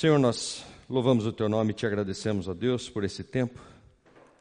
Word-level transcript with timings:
Senhor, 0.00 0.18
nós 0.18 0.64
louvamos 0.88 1.26
o 1.26 1.32
teu 1.32 1.46
nome 1.46 1.72
e 1.72 1.74
te 1.74 1.84
agradecemos, 1.84 2.48
ó 2.48 2.54
Deus, 2.54 2.88
por 2.88 3.04
esse 3.04 3.22
tempo. 3.22 3.60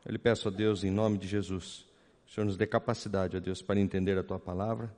Eu 0.06 0.14
lhe 0.14 0.18
peço, 0.18 0.48
ó 0.48 0.52
Deus, 0.52 0.86
em 0.86 0.90
nome 0.90 1.18
de 1.18 1.28
Jesus, 1.28 1.86
que 2.26 2.32
o 2.32 2.34
Senhor 2.34 2.46
nos 2.46 2.56
dê 2.56 2.66
capacidade, 2.66 3.36
ó 3.36 3.42
Deus, 3.42 3.62
para 3.62 3.78
entender 3.78 4.18
a 4.18 4.24
tua 4.24 4.40
palavra, 4.40 4.90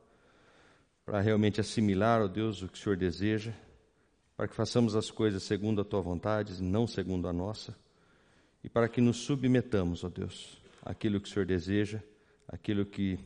para 1.03 1.19
realmente 1.19 1.59
assimilar, 1.59 2.21
ó 2.21 2.27
Deus, 2.27 2.61
o 2.61 2.67
que 2.67 2.77
o 2.77 2.79
Senhor 2.79 2.95
deseja, 2.95 3.53
para 4.37 4.47
que 4.47 4.53
façamos 4.53 4.95
as 4.95 5.09
coisas 5.09 5.41
segundo 5.41 5.81
a 5.81 5.83
tua 5.83 5.99
vontade 5.99 6.53
e 6.53 6.61
não 6.61 6.85
segundo 6.85 7.27
a 7.27 7.33
nossa, 7.33 7.75
e 8.63 8.69
para 8.69 8.87
que 8.87 9.01
nos 9.01 9.17
submetamos, 9.17 10.03
ó 10.03 10.09
Deus, 10.09 10.61
àquilo 10.85 11.19
que 11.19 11.27
o 11.27 11.31
Senhor 11.31 11.47
deseja, 11.47 12.03
aquilo 12.47 12.85
que 12.85 13.17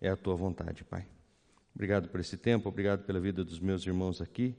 é 0.00 0.08
a 0.08 0.16
tua 0.16 0.34
vontade, 0.34 0.82
Pai. 0.82 1.06
Obrigado 1.72 2.08
por 2.08 2.18
esse 2.18 2.36
tempo, 2.36 2.68
obrigado 2.68 3.04
pela 3.04 3.20
vida 3.20 3.44
dos 3.44 3.60
meus 3.60 3.86
irmãos 3.86 4.20
aqui. 4.20 4.52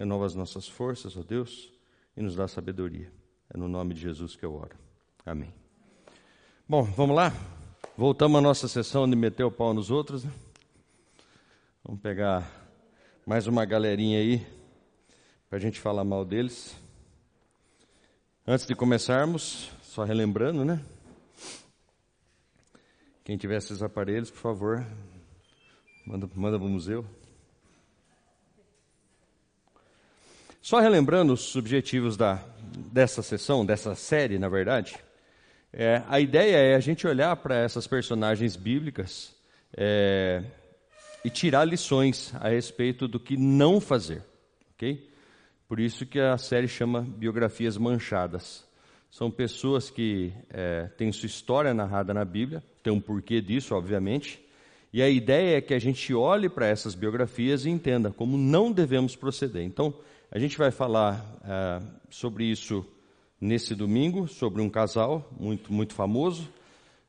Renova 0.00 0.24
as 0.24 0.34
nossas 0.34 0.66
forças, 0.66 1.14
ó 1.14 1.22
Deus, 1.22 1.70
e 2.16 2.22
nos 2.22 2.34
dá 2.34 2.48
sabedoria. 2.48 3.12
É 3.52 3.58
no 3.58 3.68
nome 3.68 3.92
de 3.92 4.00
Jesus 4.00 4.34
que 4.34 4.42
eu 4.42 4.54
oro. 4.54 4.74
Amém. 5.26 5.52
Bom, 6.66 6.84
vamos 6.84 7.14
lá? 7.14 7.30
Voltamos 7.98 8.38
à 8.38 8.40
nossa 8.40 8.66
sessão 8.66 9.06
de 9.06 9.14
meter 9.14 9.44
o 9.44 9.50
pau 9.50 9.74
nos 9.74 9.90
outros. 9.90 10.24
Né? 10.24 10.32
Vamos 11.84 12.00
pegar 12.00 12.50
mais 13.26 13.46
uma 13.46 13.66
galerinha 13.66 14.20
aí 14.20 14.46
para 15.50 15.58
a 15.58 15.60
gente 15.60 15.78
falar 15.78 16.02
mal 16.02 16.24
deles. 16.24 16.74
Antes 18.46 18.66
de 18.66 18.74
começarmos, 18.74 19.70
só 19.82 20.02
relembrando, 20.02 20.64
né? 20.64 20.82
Quem 23.22 23.36
tiver 23.36 23.58
esses 23.58 23.82
aparelhos, 23.82 24.30
por 24.30 24.40
favor, 24.40 24.82
manda, 26.06 26.26
manda 26.34 26.58
para 26.58 26.66
o 26.66 26.70
museu. 26.70 27.04
Só 30.62 30.78
relembrando 30.78 31.32
os 31.32 31.56
objetivos 31.56 32.18
da, 32.18 32.44
dessa 32.92 33.22
sessão, 33.22 33.64
dessa 33.64 33.94
série, 33.94 34.38
na 34.38 34.48
verdade, 34.48 34.94
é, 35.72 36.02
a 36.06 36.20
ideia 36.20 36.56
é 36.56 36.74
a 36.74 36.80
gente 36.80 37.06
olhar 37.06 37.34
para 37.36 37.56
essas 37.56 37.86
personagens 37.86 38.56
bíblicas 38.56 39.34
é, 39.74 40.42
e 41.24 41.30
tirar 41.30 41.64
lições 41.64 42.34
a 42.38 42.50
respeito 42.50 43.08
do 43.08 43.18
que 43.18 43.38
não 43.38 43.80
fazer, 43.80 44.22
ok? 44.74 45.08
Por 45.66 45.80
isso 45.80 46.04
que 46.04 46.20
a 46.20 46.36
série 46.36 46.68
chama 46.68 47.00
Biografias 47.00 47.78
Manchadas. 47.78 48.62
São 49.10 49.30
pessoas 49.30 49.88
que 49.88 50.30
é, 50.50 50.88
têm 50.98 51.10
sua 51.10 51.26
história 51.26 51.72
narrada 51.72 52.12
na 52.12 52.24
Bíblia, 52.24 52.62
tem 52.82 52.92
um 52.92 53.00
porquê 53.00 53.40
disso, 53.40 53.74
obviamente, 53.74 54.44
e 54.92 55.00
a 55.00 55.08
ideia 55.08 55.56
é 55.56 55.60
que 55.60 55.72
a 55.72 55.78
gente 55.78 56.12
olhe 56.12 56.50
para 56.50 56.66
essas 56.66 56.94
biografias 56.94 57.64
e 57.64 57.70
entenda 57.70 58.10
como 58.12 58.36
não 58.36 58.70
devemos 58.70 59.16
proceder. 59.16 59.62
Então, 59.62 59.94
a 60.32 60.38
gente 60.38 60.56
vai 60.56 60.70
falar 60.70 61.24
é, 61.44 61.82
sobre 62.08 62.44
isso 62.44 62.86
nesse 63.40 63.74
domingo, 63.74 64.28
sobre 64.28 64.62
um 64.62 64.70
casal 64.70 65.28
muito, 65.36 65.72
muito 65.72 65.92
famoso. 65.92 66.48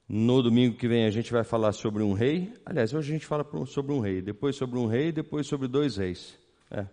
No 0.10 0.42
domingo 0.42 0.76
que 0.76 0.88
vem 0.88 1.06
a 1.06 1.12
gente 1.12 1.32
vai 1.32 1.44
falar 1.44 1.72
sobre 1.72 2.02
um 2.02 2.14
rei. 2.14 2.52
Aliás, 2.66 2.94
hoje 2.94 3.12
a 3.12 3.14
gente 3.14 3.28
fala 3.28 3.46
sobre 3.68 3.94
um 3.94 4.00
rei, 4.00 4.24
depois 4.24 4.56
sobre 4.56 4.80
um 4.80 4.88
rei, 4.88 5.12
depois 5.12 5.46
sobre 5.46 5.68
dois 5.68 5.98
reis. 5.98 6.36
É. 6.72 6.88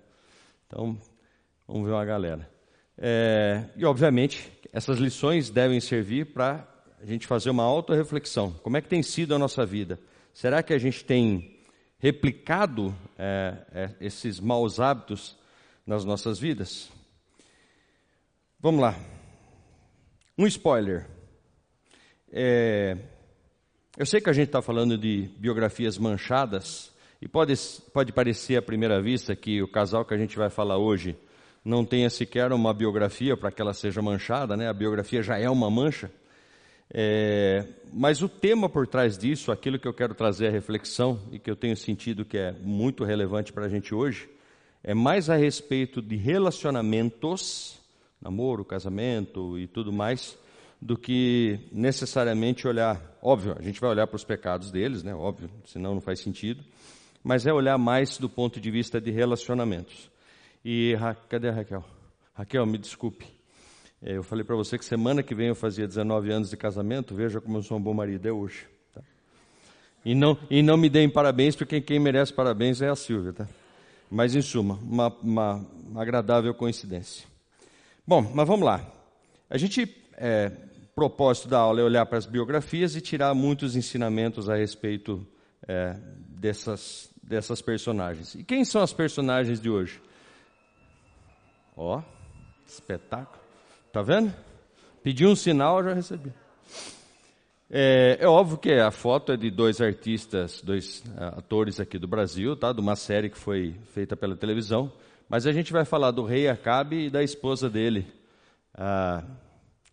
Então, 0.67 0.99
vamos 1.67 1.87
ver 1.87 1.95
uma 1.95 2.05
galera. 2.05 2.49
É, 2.99 3.65
e, 3.75 3.87
obviamente, 3.87 4.53
essas 4.71 4.99
lições 4.99 5.49
devem 5.49 5.81
servir 5.81 6.35
para 6.35 6.69
a 7.01 7.07
gente 7.07 7.27
fazer 7.27 7.49
uma 7.49 7.63
auto-reflexão. 7.63 8.53
Como 8.63 8.77
é 8.77 8.83
que 8.83 8.89
tem 8.89 9.03
sido 9.03 9.35
a 9.35 9.39
nossa 9.39 9.65
vida? 9.65 9.99
Será 10.35 10.63
que 10.63 10.75
a 10.75 10.79
gente 10.79 11.05
tem 11.07 11.59
replicado 11.99 12.95
é, 13.17 13.57
é 13.73 13.95
esses 13.99 14.39
maus 14.39 14.79
hábitos 14.79 15.39
nas 15.89 16.05
nossas 16.05 16.39
vidas. 16.39 16.91
Vamos 18.61 18.83
lá. 18.83 18.95
Um 20.37 20.47
spoiler. 20.47 21.07
É, 22.31 22.95
eu 23.97 24.05
sei 24.05 24.21
que 24.21 24.29
a 24.29 24.33
gente 24.35 24.49
está 24.49 24.61
falando 24.61 24.99
de 24.99 25.31
biografias 25.39 25.97
manchadas, 25.97 26.93
e 27.23 27.27
pode, 27.27 27.55
pode 27.95 28.13
parecer 28.13 28.59
à 28.59 28.63
primeira 28.63 29.01
vista 29.01 29.35
que 29.35 29.63
o 29.63 29.67
casal 29.67 30.05
que 30.05 30.13
a 30.13 30.19
gente 30.19 30.37
vai 30.37 30.51
falar 30.51 30.77
hoje 30.77 31.17
não 31.65 31.87
tenha 31.87 32.11
sequer 32.11 32.53
uma 32.53 32.75
biografia 32.75 33.35
para 33.35 33.51
que 33.51 33.63
ela 33.63 33.73
seja 33.73 34.03
manchada, 34.03 34.59
né? 34.59 34.69
a 34.69 34.75
biografia 34.75 35.23
já 35.23 35.39
é 35.39 35.49
uma 35.49 35.71
mancha. 35.71 36.11
É, 36.93 37.65
mas 37.95 38.21
o 38.21 38.29
tema 38.29 38.69
por 38.69 38.87
trás 38.87 39.17
disso, 39.17 39.51
aquilo 39.51 39.79
que 39.79 39.89
eu 39.89 39.95
quero 39.95 40.15
trazer 40.15 40.49
à 40.49 40.51
reflexão 40.51 41.19
e 41.33 41.39
que 41.39 41.51
eu 41.51 41.57
tenho 41.57 41.77
sentido 41.77 42.27
que 42.27 42.37
é 42.37 42.53
muito 42.53 43.05
relevante 43.05 43.55
para 43.55 43.65
a 43.65 43.69
gente 43.71 43.95
hoje, 43.95 44.29
é 44.83 44.95
mais 44.95 45.29
a 45.29 45.37
respeito 45.37 46.01
de 46.01 46.17
relacionamentos, 46.17 47.79
namoro, 48.21 48.65
casamento 48.65 49.59
e 49.59 49.67
tudo 49.67 49.93
mais, 49.93 50.39
do 50.81 50.97
que 50.97 51.59
necessariamente 51.73 52.67
olhar. 52.67 53.01
Óbvio, 53.23 53.57
a 53.59 53.63
gente 53.63 53.81
vai 53.81 53.91
olhar 53.91 54.07
para 54.07 54.17
os 54.17 54.25
pecados 54.25 54.71
deles, 54.71 55.03
né? 55.03 55.15
Óbvio, 55.15 55.51
senão 55.65 55.95
não 55.95 56.01
faz 56.01 56.21
sentido. 56.21 56.65
Mas 57.23 57.47
é 57.47 57.53
olhar 57.53 57.77
mais 57.77 58.17
do 58.17 58.29
ponto 58.29 58.61
de 58.61 58.71
vista 58.71 59.01
de 59.01 59.11
relacionamentos. 59.11 60.11
E 60.65 60.95
cadê 61.29 61.49
a 61.49 61.53
Raquel? 61.53 61.85
Raquel, 62.33 62.65
me 62.65 62.79
desculpe. 62.79 63.27
É, 64.01 64.17
eu 64.17 64.23
falei 64.23 64.45
para 64.45 64.55
você 64.55 64.79
que 64.79 64.85
semana 64.85 65.23
que 65.23 65.35
vem 65.35 65.49
eu 65.49 65.57
fazia 65.57 65.87
19 65.87 66.31
anos 66.31 66.51
de 66.51 66.57
casamento. 66.57 67.15
Veja 67.15 67.41
como 67.41 67.59
eu 67.59 67.63
sou 67.63 67.77
um 67.77 67.83
bom 67.83 67.93
marido 67.93 68.27
é 68.29 68.33
hoje. 68.33 68.67
Tá? 68.95 69.03
E 70.05 70.15
não 70.15 70.39
e 70.49 70.63
não 70.63 70.77
me 70.77 70.89
deem 70.89 71.11
parabéns 71.11 71.57
porque 71.57 71.81
quem 71.81 71.99
merece 71.99 72.33
parabéns 72.33 72.81
é 72.81 72.89
a 72.89 72.95
Silvia, 72.95 73.33
tá? 73.33 73.49
Mas, 74.11 74.35
em 74.35 74.43
suma, 74.43 74.79
uma, 74.83 75.09
uma, 75.23 75.67
agradável 75.97 76.55
coincidência. 76.55 77.27
Bom, 78.07 78.23
mas 78.35 78.47
vamos 78.47 78.65
lá. 78.65 78.85
A 79.51 79.59
gente, 79.59 79.95
é, 80.15 80.51
propósito 80.95 81.49
da 81.49 81.59
aula 81.59 81.81
é 81.81 81.85
olhar 81.85 82.07
para 82.07 82.19
as 82.19 82.27
biografias 82.27 82.97
e 82.97 83.01
tirar 83.01 83.33
muitos 83.35 83.77
ensinamentos 83.77 84.49
a 84.49 84.57
respeito 84.57 85.25
é, 85.67 85.95
dessas, 86.29 87.11
dessas 87.23 87.63
personagens. 87.63 88.35
E 88.35 88.43
quem 88.43 88.65
são 88.65 88.83
as 88.83 88.93
personagens 88.93 89.61
de 89.61 89.71
hoje? 89.71 90.01
Ó, 91.77 92.03
espetáculo. 92.67 93.41
Tá 93.93 94.03
vendo? 94.03 94.35
Pedi 95.03 95.25
um 95.25 95.37
sinal, 95.37 95.85
já 95.85 95.95
recebi. 95.95 96.33
É, 97.71 98.17
é, 98.21 98.27
óbvio 98.27 98.57
que 98.57 98.73
a 98.73 98.91
foto 98.91 99.33
é 99.33 99.37
de 99.37 99.51
dois 99.51 99.81
artistas, 99.81 100.63
dois 100.63 101.01
uh, 101.01 101.39
atores 101.39 101.79
aqui 101.79 101.99
do 101.99 102.09
Brasil, 102.09 102.57
tá? 102.57 102.73
De 102.73 102.81
uma 102.81 102.97
série 102.97 103.29
que 103.29 103.37
foi 103.37 103.77
feita 103.93 104.17
pela 104.17 104.35
televisão. 104.35 104.91
Mas 105.29 105.47
a 105.47 105.53
gente 105.53 105.71
vai 105.71 105.85
falar 105.85 106.11
do 106.11 106.25
rei 106.25 106.49
Acabe 106.49 107.07
e 107.07 107.11
da 107.11 107.23
esposa 107.23 107.69
dele, 107.69 108.07
a 108.73 109.23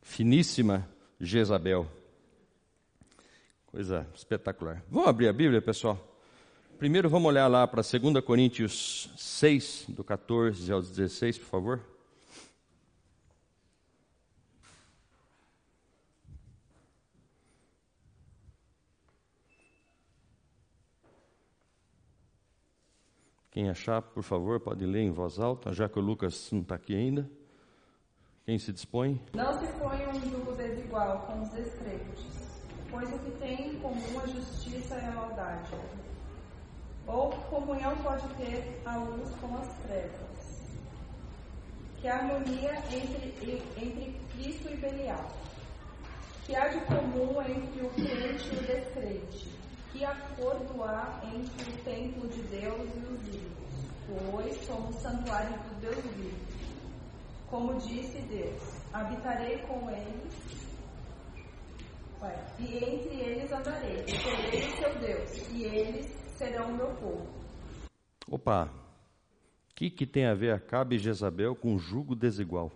finíssima 0.02 0.88
Jezabel. 1.20 1.86
Coisa 3.68 4.08
espetacular. 4.16 4.82
Vamos 4.90 5.10
abrir 5.10 5.28
a 5.28 5.34
Bíblia, 5.34 5.62
pessoal? 5.62 6.00
Primeiro 6.78 7.10
vamos 7.10 7.28
olhar 7.28 7.48
lá 7.48 7.68
para 7.68 7.82
2 7.82 8.24
Coríntios 8.24 9.10
6, 9.18 9.88
do 9.90 10.04
14 10.04 10.72
ao 10.72 10.82
16, 10.82 11.40
por 11.40 11.48
favor. 11.48 11.95
Quem 23.56 23.70
achar, 23.70 24.02
por 24.02 24.22
favor, 24.22 24.60
pode 24.60 24.86
ler 24.86 25.04
em 25.04 25.12
voz 25.12 25.40
alta, 25.40 25.72
já 25.72 25.88
que 25.88 25.98
o 25.98 26.02
Lucas 26.02 26.52
não 26.52 26.60
está 26.60 26.76
aqui 26.76 26.94
ainda. 26.94 27.26
Quem 28.44 28.60
se 28.60 28.74
dispõe? 28.74 29.18
Não 29.34 29.54
se 29.58 29.66
ponha 29.80 30.10
um 30.10 30.20
jugo 30.30 30.52
desigual 30.58 31.20
com 31.20 31.42
os 31.42 31.50
descrentes, 31.52 32.62
pois 32.92 33.10
o 33.14 33.20
que 33.20 33.32
tem 33.40 33.70
em 33.70 33.80
comum 33.80 34.20
a 34.22 34.28
justiça 34.28 34.96
é 34.96 35.06
a 35.06 35.12
maldade. 35.12 35.72
Ou 37.08 37.30
comunhão 37.50 37.96
pode 38.04 38.28
ter 38.34 38.82
a 38.84 38.98
luz 38.98 39.34
com 39.36 39.56
as 39.56 39.74
trevas? 39.84 40.62
Que 42.02 42.10
harmonia 42.10 42.74
entre, 42.92 43.64
entre 43.78 44.20
Cristo 44.34 44.70
e 44.70 44.76
Belial? 44.76 45.32
Que 46.46 46.54
há 46.58 46.68
de 46.68 46.82
comum 46.82 47.42
entre 47.42 47.86
o 47.86 47.90
crente 47.92 48.54
e 48.54 48.58
o 48.58 48.68
descrente? 48.68 49.55
Que 49.96 50.04
acordo 50.04 50.84
há 50.84 51.22
entre 51.34 51.72
o 51.72 51.84
templo 51.84 52.28
de 52.28 52.42
Deus 52.44 52.90
e 52.96 53.14
os 53.14 53.28
ídolos? 53.28 54.32
Pois 54.32 54.58
somos 54.66 54.96
santuário 54.98 55.58
do 55.58 55.80
Deus 55.80 55.96
vivo. 55.96 56.36
Como 57.48 57.80
disse 57.80 58.20
Deus, 58.24 58.62
habitarei 58.92 59.60
com 59.60 59.90
eles 59.90 60.56
e 62.58 62.78
entre 62.78 63.22
eles 63.22 63.52
andarei, 63.52 64.04
serei 64.08 64.68
o 64.68 64.78
seu 64.78 65.00
Deus, 65.00 65.50
e 65.52 65.64
eles 65.64 66.08
serão 66.36 66.72
o 66.72 66.76
meu 66.76 66.88
povo. 66.96 67.28
Opa, 68.30 68.66
o 68.66 69.76
que, 69.76 69.92
que 69.92 70.08
tem 70.08 70.26
a 70.26 70.34
ver 70.34 70.52
Acabe 70.52 70.96
e 70.96 71.00
Jezabel 71.00 71.56
com 71.56 71.78
jugo 71.78 72.16
desigual? 72.16 72.72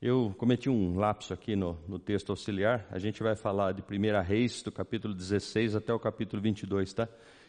Eu 0.00 0.32
cometi 0.38 0.70
um 0.70 0.96
lapso 0.96 1.34
aqui 1.34 1.56
no, 1.56 1.76
no, 1.88 1.98
texto 1.98 2.30
auxiliar. 2.30 2.86
A 2.88 3.00
gente 3.00 3.20
vai 3.20 3.34
falar 3.34 3.72
de 3.72 3.82
1 3.82 4.22
Reis, 4.22 4.62
do 4.62 4.70
capítulo 4.70 5.12
16 5.12 5.74
até 5.74 5.92
o 5.92 5.98
capítulo 5.98 6.40
22, 6.40 6.92
tá? 6.92 7.08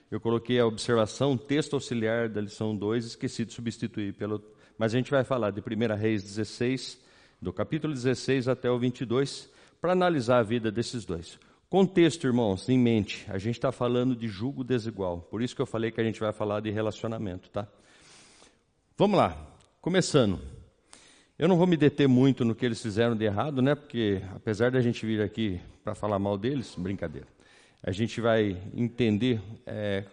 Eu 0.09 0.19
coloquei 0.19 0.59
a 0.59 0.65
observação, 0.65 1.37
texto 1.37 1.73
auxiliar 1.73 2.27
da 2.27 2.41
lição 2.41 2.75
2, 2.75 3.05
esqueci 3.05 3.45
de 3.45 3.53
substituir 3.53 4.15
pelo. 4.15 4.43
Mas 4.79 4.95
a 4.95 4.97
gente 4.97 5.11
vai 5.11 5.23
falar 5.23 5.51
de 5.51 5.61
1 5.61 5.95
Reis 5.95 6.23
16, 6.23 6.99
do 7.39 7.53
capítulo 7.53 7.93
16 7.93 8.47
até 8.47 8.67
o 8.71 8.79
22, 8.79 9.47
para 9.79 9.91
analisar 9.91 10.39
a 10.39 10.43
vida 10.43 10.71
desses 10.71 11.05
dois. 11.05 11.37
Contexto, 11.69 12.25
irmãos, 12.25 12.67
em 12.67 12.79
mente, 12.79 13.27
a 13.29 13.37
gente 13.37 13.57
está 13.57 13.71
falando 13.71 14.15
de 14.15 14.27
julgo 14.27 14.63
desigual, 14.63 15.19
por 15.29 15.43
isso 15.43 15.55
que 15.55 15.61
eu 15.61 15.67
falei 15.67 15.91
que 15.91 16.01
a 16.01 16.03
gente 16.03 16.19
vai 16.19 16.33
falar 16.33 16.61
de 16.61 16.71
relacionamento, 16.71 17.47
tá? 17.51 17.67
Vamos 18.97 19.19
lá, 19.19 19.37
começando. 19.79 20.58
Eu 21.39 21.47
não 21.47 21.57
vou 21.57 21.65
me 21.65 21.77
deter 21.77 22.07
muito 22.07 22.45
no 22.45 22.53
que 22.53 22.65
eles 22.65 22.81
fizeram 22.81 23.15
de 23.15 23.25
errado, 23.25 23.61
né? 23.61 23.73
Porque 23.73 24.21
apesar 24.35 24.69
da 24.69 24.81
gente 24.81 25.03
vir 25.05 25.21
aqui 25.21 25.59
para 25.83 25.95
falar 25.95 26.19
mal 26.19 26.37
deles, 26.37 26.75
brincadeira 26.77 27.39
a 27.81 27.91
gente 27.91 28.19
vai 28.19 28.57
entender 28.73 29.41
é, 29.65 30.03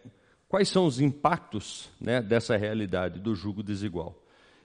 quais 0.48 0.68
são 0.68 0.86
os 0.86 1.00
impactos 1.00 1.90
né, 2.00 2.22
dessa 2.22 2.56
realidade 2.56 3.18
do 3.18 3.34
jugo 3.34 3.62
desigual. 3.62 4.22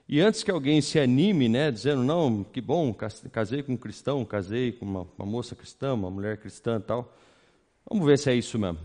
E 0.08 0.20
antes 0.20 0.42
que 0.42 0.50
alguém 0.50 0.80
se 0.80 0.98
anime, 0.98 1.48
né, 1.48 1.70
dizendo, 1.70 2.02
não, 2.02 2.44
que 2.44 2.60
bom, 2.60 2.94
casei 3.32 3.62
com 3.62 3.72
um 3.72 3.76
cristão, 3.76 4.24
casei 4.24 4.72
com 4.72 4.84
uma, 4.84 5.08
uma 5.18 5.26
moça 5.26 5.54
cristã, 5.54 5.94
uma 5.94 6.10
mulher 6.10 6.36
cristã 6.38 6.80
tal, 6.80 7.16
vamos 7.88 8.06
ver 8.06 8.18
se 8.18 8.30
é 8.30 8.34
isso 8.34 8.58
mesmo. 8.58 8.78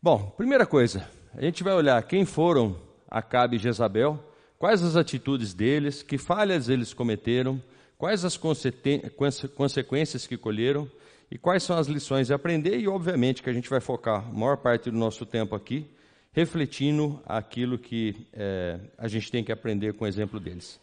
Bom, 0.00 0.32
primeira 0.36 0.66
coisa, 0.66 1.08
a 1.34 1.42
gente 1.42 1.62
vai 1.62 1.74
olhar 1.74 2.02
quem 2.04 2.24
foram 2.24 2.76
Acabe 3.10 3.56
e 3.56 3.58
Jezabel, 3.58 4.18
quais 4.62 4.80
as 4.80 4.94
atitudes 4.94 5.52
deles, 5.52 6.04
que 6.04 6.16
falhas 6.16 6.68
eles 6.68 6.94
cometeram, 6.94 7.60
quais 7.98 8.24
as 8.24 8.36
consequências 8.36 10.24
que 10.24 10.36
colheram, 10.36 10.88
e 11.28 11.36
quais 11.36 11.64
são 11.64 11.76
as 11.76 11.88
lições 11.88 12.30
a 12.30 12.36
aprender, 12.36 12.78
e 12.78 12.86
obviamente 12.86 13.42
que 13.42 13.50
a 13.50 13.52
gente 13.52 13.68
vai 13.68 13.80
focar 13.80 14.24
a 14.24 14.32
maior 14.32 14.56
parte 14.56 14.88
do 14.88 14.96
nosso 14.96 15.26
tempo 15.26 15.56
aqui, 15.56 15.84
refletindo 16.32 17.20
aquilo 17.26 17.76
que 17.76 18.24
é, 18.32 18.78
a 18.96 19.08
gente 19.08 19.32
tem 19.32 19.42
que 19.42 19.50
aprender 19.50 19.94
com 19.94 20.04
o 20.04 20.06
exemplo 20.06 20.38
deles. 20.38 20.78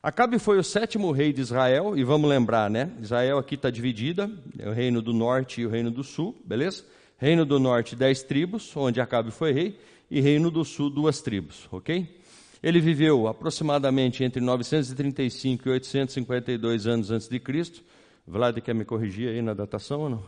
Acabe 0.00 0.38
foi 0.38 0.56
o 0.56 0.62
sétimo 0.62 1.10
rei 1.10 1.32
de 1.32 1.40
Israel, 1.40 1.98
e 1.98 2.04
vamos 2.04 2.30
lembrar, 2.30 2.70
né? 2.70 2.92
Israel 3.02 3.38
aqui 3.38 3.56
está 3.56 3.68
dividida, 3.68 4.30
é 4.60 4.68
o 4.68 4.72
reino 4.72 5.02
do 5.02 5.12
norte 5.12 5.60
e 5.60 5.66
o 5.66 5.68
reino 5.68 5.90
do 5.90 6.04
sul, 6.04 6.40
beleza? 6.44 6.84
Reino 7.18 7.44
do 7.44 7.58
norte, 7.58 7.96
dez 7.96 8.22
tribos, 8.22 8.76
onde 8.76 9.00
Acabe 9.00 9.32
foi 9.32 9.50
rei, 9.50 9.76
e 10.08 10.20
reino 10.20 10.52
do 10.52 10.64
sul, 10.64 10.88
duas 10.88 11.20
tribos, 11.20 11.68
ok? 11.72 12.22
Ele 12.64 12.80
viveu 12.80 13.28
aproximadamente 13.28 14.24
entre 14.24 14.40
935 14.40 15.68
e 15.68 15.72
852 15.72 16.86
anos 16.86 17.10
antes 17.10 17.28
de 17.28 17.38
Cristo, 17.38 17.84
Vlad 18.26 18.58
quer 18.62 18.74
me 18.74 18.86
corrigir 18.86 19.28
aí 19.28 19.42
na 19.42 19.52
datação 19.52 20.00
ou 20.00 20.08
não? 20.08 20.26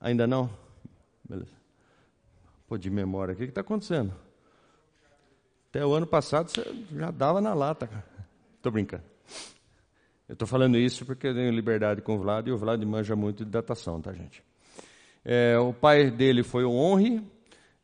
Ainda 0.00 0.26
não? 0.26 0.50
Beleza. 1.22 1.52
Pô, 2.66 2.76
de 2.76 2.90
memória, 2.90 3.34
o 3.34 3.36
que 3.36 3.44
está 3.44 3.60
acontecendo? 3.60 4.12
Até 5.70 5.86
o 5.86 5.92
ano 5.94 6.08
passado 6.08 6.50
você 6.50 6.64
já 6.90 7.12
dava 7.12 7.40
na 7.40 7.54
lata, 7.54 7.86
cara. 7.86 8.04
Estou 8.56 8.72
brincando. 8.72 9.04
Eu 10.28 10.32
estou 10.32 10.48
falando 10.48 10.76
isso 10.76 11.06
porque 11.06 11.28
eu 11.28 11.34
tenho 11.34 11.52
liberdade 11.52 12.02
com 12.02 12.16
o 12.16 12.18
Vlad 12.18 12.48
e 12.48 12.50
o 12.50 12.58
Vlad 12.58 12.82
manja 12.82 13.14
muito 13.14 13.44
de 13.44 13.50
datação, 13.52 14.00
tá, 14.00 14.12
gente? 14.12 14.42
É, 15.24 15.56
o 15.56 15.72
pai 15.72 16.10
dele 16.10 16.42
foi 16.42 16.64
o 16.64 16.72
Honre, 16.72 17.22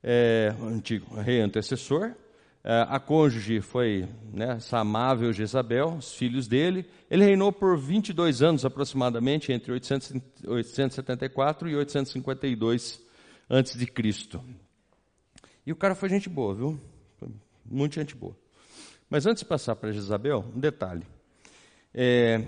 é, 0.02 0.52
antigo 0.60 1.14
rei 1.20 1.40
antecessor. 1.40 2.16
É, 2.62 2.86
a 2.88 3.00
cônjuge 3.00 3.62
foi 3.62 4.06
né, 4.32 4.56
essa 4.56 4.78
amável 4.78 5.32
Jezabel, 5.32 5.94
os 5.94 6.14
filhos 6.14 6.46
dele. 6.46 6.84
Ele 7.10 7.24
reinou 7.24 7.50
por 7.50 7.78
22 7.78 8.42
anos 8.42 8.66
aproximadamente, 8.66 9.50
entre 9.50 9.72
874 9.72 11.68
e 11.68 11.76
852 11.76 13.00
antes 13.48 13.78
de 13.78 13.86
Cristo. 13.86 14.44
E 15.66 15.72
o 15.72 15.76
cara 15.76 15.94
foi 15.94 16.10
gente 16.10 16.28
boa, 16.28 16.54
viu? 16.54 16.78
Muito 17.64 17.94
gente 17.94 18.14
boa. 18.14 18.36
Mas 19.08 19.26
antes 19.26 19.42
de 19.42 19.48
passar 19.48 19.74
para 19.76 19.90
Jezabel, 19.90 20.44
um 20.54 20.60
detalhe. 20.60 21.06
É, 21.94 22.44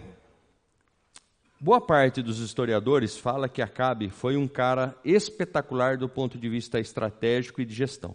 boa 1.59 1.81
parte 1.81 2.23
dos 2.23 2.39
historiadores 2.39 3.17
fala 3.17 3.49
que 3.49 3.63
Acabe 3.63 4.11
foi 4.11 4.37
um 4.37 4.47
cara 4.47 4.95
espetacular 5.05 5.97
do 5.97 6.09
ponto 6.09 6.39
de 6.39 6.49
vista 6.49 6.79
estratégico 6.79 7.63
e 7.63 7.65
de 7.65 7.75
gestão. 7.75 8.15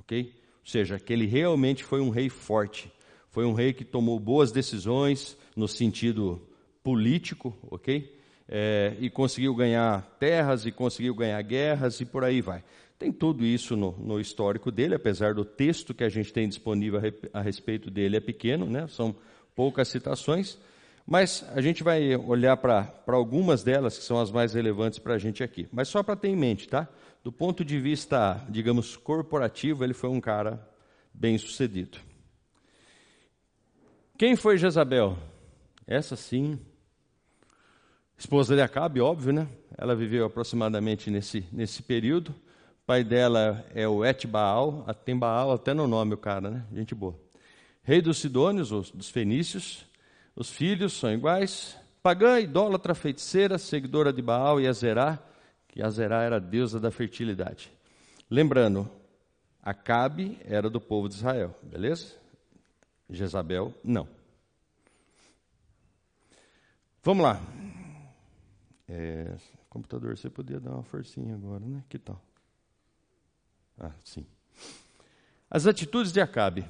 Ok? 0.00 0.32
Ou 0.66 0.70
seja, 0.72 0.98
que 0.98 1.12
ele 1.12 1.26
realmente 1.26 1.84
foi 1.84 2.00
um 2.00 2.10
rei 2.10 2.28
forte. 2.28 2.92
Foi 3.30 3.44
um 3.44 3.52
rei 3.52 3.72
que 3.72 3.84
tomou 3.84 4.18
boas 4.18 4.50
decisões 4.50 5.38
no 5.54 5.68
sentido 5.68 6.42
político, 6.82 7.56
ok? 7.70 8.12
É, 8.48 8.96
e 8.98 9.08
conseguiu 9.08 9.54
ganhar 9.54 10.02
terras, 10.18 10.66
e 10.66 10.72
conseguiu 10.72 11.14
ganhar 11.14 11.40
guerras, 11.42 12.00
e 12.00 12.04
por 12.04 12.24
aí 12.24 12.40
vai. 12.40 12.64
Tem 12.98 13.12
tudo 13.12 13.44
isso 13.44 13.76
no, 13.76 13.92
no, 13.92 14.18
histórico 14.18 14.72
dele, 14.72 14.96
apesar 14.96 15.34
do 15.34 15.44
texto 15.44 15.94
que 15.94 16.02
a 16.02 16.08
gente 16.08 16.32
tem 16.32 16.48
disponível 16.48 17.00
a, 17.32 17.40
respeito 17.40 17.88
dele 17.88 18.16
é 18.16 18.20
pequeno, 18.20 18.66
né? 18.66 18.88
são 18.88 19.14
poucas 19.54 19.86
citações, 19.86 20.58
mas 21.06 21.44
a 21.54 21.60
gente 21.60 21.84
vai 21.84 22.16
olhar 22.16 22.56
para 22.56 22.90
algumas 23.06 23.62
delas, 23.62 23.96
que 23.96 24.04
são 24.04 24.18
as 24.18 24.32
mais 24.32 24.52
relevantes 24.52 24.98
para 24.98 25.14
a 25.14 25.18
gente 25.18 25.44
aqui. 25.44 25.68
Mas 25.70 25.86
só 25.86 26.02
para 26.02 26.16
ter 26.16 26.28
em 26.28 26.36
mente, 26.36 26.66
tá? 26.66 26.88
Do 27.26 27.32
ponto 27.32 27.64
de 27.64 27.80
vista, 27.80 28.40
digamos, 28.48 28.96
corporativo, 28.96 29.82
ele 29.82 29.92
foi 29.92 30.08
um 30.08 30.20
cara 30.20 30.64
bem 31.12 31.36
sucedido. 31.36 31.98
Quem 34.16 34.36
foi 34.36 34.56
Jezabel? 34.56 35.18
Essa 35.88 36.14
sim, 36.14 36.56
esposa 38.16 38.54
de 38.54 38.62
Acabe, 38.62 39.00
óbvio, 39.00 39.32
né? 39.32 39.48
Ela 39.76 39.96
viveu 39.96 40.24
aproximadamente 40.24 41.10
nesse, 41.10 41.44
nesse 41.50 41.82
período. 41.82 42.28
O 42.28 42.86
pai 42.86 43.02
dela 43.02 43.66
é 43.74 43.88
o 43.88 44.04
Etbaal, 44.04 44.86
tem 45.04 45.18
Baal 45.18 45.50
até 45.50 45.74
no 45.74 45.88
nome 45.88 46.14
o 46.14 46.18
cara, 46.18 46.48
né? 46.48 46.64
Gente 46.72 46.94
boa. 46.94 47.18
Rei 47.82 48.00
dos 48.00 48.18
Sidônios, 48.18 48.70
dos 48.70 49.10
fenícios. 49.10 49.84
Os 50.36 50.48
filhos 50.48 50.92
são 50.92 51.12
iguais. 51.12 51.76
Pagã, 52.04 52.38
idólatra, 52.38 52.94
feiticeira, 52.94 53.58
seguidora 53.58 54.12
de 54.12 54.22
Baal 54.22 54.60
e 54.60 54.68
Azerá 54.68 55.20
que 55.76 55.82
Azerá 55.82 56.22
era 56.22 56.36
a 56.36 56.38
deusa 56.38 56.80
da 56.80 56.90
fertilidade. 56.90 57.70
Lembrando, 58.30 58.90
Acabe 59.62 60.38
era 60.42 60.70
do 60.70 60.80
povo 60.80 61.06
de 61.06 61.16
Israel, 61.16 61.54
beleza? 61.62 62.14
Jezabel, 63.10 63.74
não. 63.84 64.08
Vamos 67.02 67.24
lá. 67.24 67.42
É, 68.88 69.36
computador, 69.68 70.16
você 70.16 70.30
podia 70.30 70.58
dar 70.58 70.70
uma 70.70 70.82
forcinha 70.82 71.34
agora, 71.34 71.62
né? 71.66 71.84
Que 71.90 71.98
tal? 71.98 72.22
Ah, 73.78 73.92
sim. 74.02 74.24
As 75.50 75.66
atitudes 75.66 76.10
de 76.10 76.22
Acabe. 76.22 76.64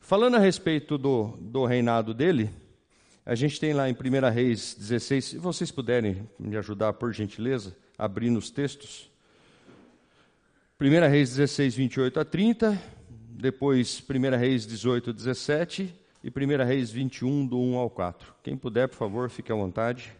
Falando 0.00 0.36
a 0.36 0.38
respeito 0.38 0.98
do, 0.98 1.28
do 1.40 1.64
reinado 1.64 2.12
dele, 2.12 2.50
a 3.24 3.34
gente 3.34 3.58
tem 3.58 3.72
lá 3.72 3.88
em 3.88 3.94
1 3.94 4.30
Reis 4.30 4.74
16, 4.74 5.24
se 5.24 5.38
vocês 5.38 5.70
puderem 5.70 6.28
me 6.38 6.58
ajudar, 6.58 6.92
por 6.92 7.10
gentileza, 7.14 7.74
abrindo 8.00 8.38
os 8.38 8.50
textos. 8.50 9.10
1 10.80 10.84
Reis 11.10 11.36
16, 11.36 11.74
28 11.74 12.20
a 12.20 12.24
30, 12.24 12.82
depois 13.08 14.02
1 14.02 14.38
Reis 14.38 14.66
18, 14.66 15.12
17 15.12 15.94
e 16.24 16.28
1 16.28 16.64
Reis 16.64 16.90
21, 16.90 17.46
do 17.46 17.60
1 17.60 17.76
ao 17.76 17.90
4. 17.90 18.32
Quem 18.42 18.56
puder, 18.56 18.88
por 18.88 18.96
favor, 18.96 19.28
fique 19.28 19.52
à 19.52 19.54
vontade. 19.54 20.10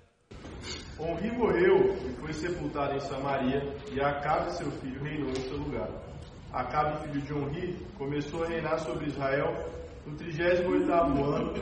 Onri 0.98 1.30
morreu 1.30 1.96
e 2.06 2.20
foi 2.20 2.34
sepultado 2.34 2.94
em 2.94 3.00
Samaria, 3.00 3.74
e 3.90 3.98
Acabe, 3.98 4.52
seu 4.52 4.70
filho, 4.72 5.02
reinou 5.02 5.30
em 5.30 5.48
seu 5.48 5.56
lugar. 5.56 5.88
Acabe, 6.52 7.08
filho 7.08 7.22
de 7.22 7.32
Onri, 7.32 7.76
começou 7.96 8.44
a 8.44 8.48
reinar 8.48 8.78
sobre 8.80 9.06
Israel 9.06 9.56
no 10.06 10.14
38 10.16 10.92
ano 10.92 11.54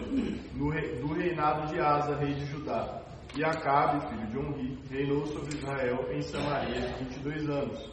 do 0.56 1.12
reinado 1.12 1.72
de 1.72 1.78
Asa, 1.78 2.16
rei 2.16 2.34
de 2.34 2.46
Judá. 2.46 3.02
E 3.36 3.44
Acabe, 3.44 4.08
filho 4.08 4.26
de 4.26 4.38
Onri, 4.38 4.78
reinou 4.90 5.26
sobre 5.26 5.56
Israel 5.56 6.08
em 6.12 6.22
Samaria 6.22 6.94
22 6.98 7.48
anos. 7.48 7.90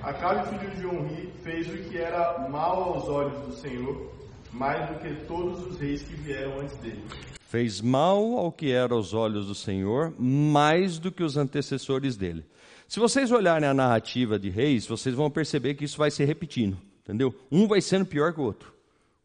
Acabe, 0.00 0.48
filho 0.48 0.76
de 0.76 0.86
Onri, 0.86 1.32
fez 1.42 1.68
o 1.68 1.76
que 1.88 1.98
era 1.98 2.48
mal 2.48 2.94
aos 2.94 3.08
olhos 3.08 3.38
do 3.46 3.52
Senhor, 3.52 4.12
mais 4.52 4.88
do 4.88 4.98
que 4.98 5.26
todos 5.26 5.66
os 5.66 5.78
reis 5.78 6.02
que 6.02 6.14
vieram 6.14 6.60
antes 6.60 6.76
dele. 6.76 7.04
Fez 7.42 7.80
mal 7.80 8.38
ao 8.38 8.52
que 8.52 8.70
era 8.70 8.94
aos 8.94 9.12
olhos 9.12 9.46
do 9.46 9.54
Senhor, 9.54 10.14
mais 10.18 10.98
do 10.98 11.10
que 11.10 11.22
os 11.22 11.36
antecessores 11.36 12.16
dele. 12.16 12.44
Se 12.86 12.98
vocês 12.98 13.30
olharem 13.30 13.68
a 13.68 13.74
narrativa 13.74 14.38
de 14.38 14.48
reis, 14.48 14.86
vocês 14.86 15.14
vão 15.14 15.30
perceber 15.30 15.74
que 15.74 15.84
isso 15.84 15.98
vai 15.98 16.10
se 16.10 16.24
repetindo, 16.24 16.78
entendeu? 17.02 17.34
Um 17.50 17.66
vai 17.68 17.80
sendo 17.80 18.06
pior 18.06 18.32
que 18.32 18.40
o 18.40 18.44
outro. 18.44 18.72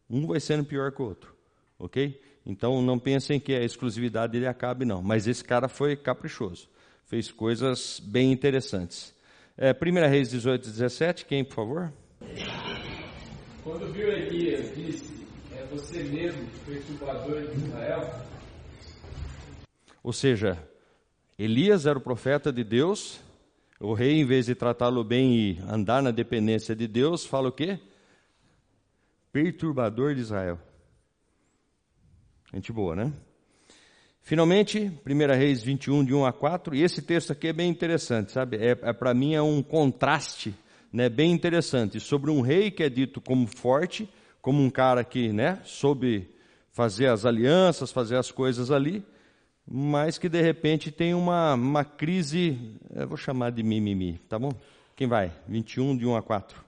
Um 0.10 0.28
vai 0.28 0.40
sendo 0.40 0.66
pior 0.66 0.92
que 0.92 1.02
o 1.02 1.06
outro, 1.06 1.34
ok? 1.80 2.20
Então 2.46 2.82
não 2.82 3.00
pensem 3.00 3.40
que 3.40 3.54
a 3.54 3.64
exclusividade 3.64 4.34
dele 4.34 4.48
acabe, 4.48 4.86
não. 4.86 5.02
Mas 5.02 5.28
esse 5.28 5.44
cara 5.44 5.68
foi 5.68 5.96
caprichoso. 5.96 6.70
Fez 7.06 7.32
coisas 7.32 8.00
bem 8.00 8.32
interessantes. 8.32 9.16
É, 9.58 9.72
1 9.72 10.10
Reis 10.10 10.30
18, 10.30 10.70
17, 10.70 11.26
quem, 11.26 11.44
por 11.44 11.56
favor? 11.56 11.94
Quando 13.64 13.92
viu 13.92 14.10
Elias, 14.10 14.76
disse: 14.76 15.26
É 15.56 15.66
você 15.66 16.04
mesmo, 16.04 16.46
perturbador 16.66 17.42
de 17.48 17.66
Israel? 17.66 18.26
Ou 20.04 20.14
seja, 20.14 20.58
Elias 21.38 21.86
era 21.86 21.98
o 21.98 22.02
profeta 22.02 22.54
de 22.54 22.64
Deus, 22.64 23.22
O 23.80 23.94
rei, 23.94 24.14
em 24.14 24.26
vez 24.26 24.46
de 24.46 24.56
tratá-lo 24.56 25.04
bem 25.04 25.36
e 25.36 25.60
andar 25.68 26.02
na 26.02 26.12
dependência 26.12 26.74
de 26.76 26.88
Deus, 26.88 27.26
fala 27.26 27.50
o 27.50 27.52
quê? 27.52 27.78
Perturbador 29.34 30.16
de 30.16 30.22
Israel. 30.22 30.58
Gente 32.56 32.72
boa, 32.72 32.96
né? 32.96 33.12
Finalmente, 34.22 34.90
1 35.06 35.38
Reis 35.38 35.62
21, 35.62 36.06
de 36.06 36.14
1 36.14 36.26
a 36.26 36.32
4, 36.32 36.74
e 36.74 36.84
esse 36.84 37.02
texto 37.02 37.32
aqui 37.32 37.50
é 37.50 37.54
bem 37.54 37.70
interessante, 37.70 38.32
sabe? 38.32 38.56
É, 38.56 38.70
é 38.70 38.94
para 38.94 39.14
mim 39.14 39.34
é 39.34 39.42
um 39.42 39.62
contraste 39.62 40.56
né, 40.90 41.10
bem 41.10 41.34
interessante 41.34 42.00
sobre 42.00 42.32
um 42.32 42.40
rei 42.40 42.72
que 42.72 42.82
é 42.82 42.90
dito 42.90 43.20
como 43.20 43.46
forte, 43.46 44.10
como 44.42 44.64
um 44.64 44.70
cara 44.70 45.04
que 45.04 45.34
né, 45.34 45.60
soube 45.66 46.30
fazer 46.72 47.08
as 47.08 47.26
alianças, 47.26 47.92
fazer 47.92 48.16
as 48.16 48.32
coisas 48.32 48.72
ali, 48.72 49.04
mas 49.68 50.18
que 50.18 50.30
de 50.30 50.42
repente 50.42 50.92
tem 50.92 51.14
uma, 51.14 51.56
uma 51.56 51.84
crise, 51.84 52.58
eu 52.96 53.06
vou 53.06 53.18
chamar 53.18 53.52
de 53.52 53.64
mimimi, 53.64 54.18
tá 54.30 54.40
bom? 54.40 54.54
Quem 54.96 55.10
vai? 55.10 55.30
21, 55.46 55.98
de 55.98 56.06
1 56.06 56.16
a 56.16 56.22
4. 56.22 56.65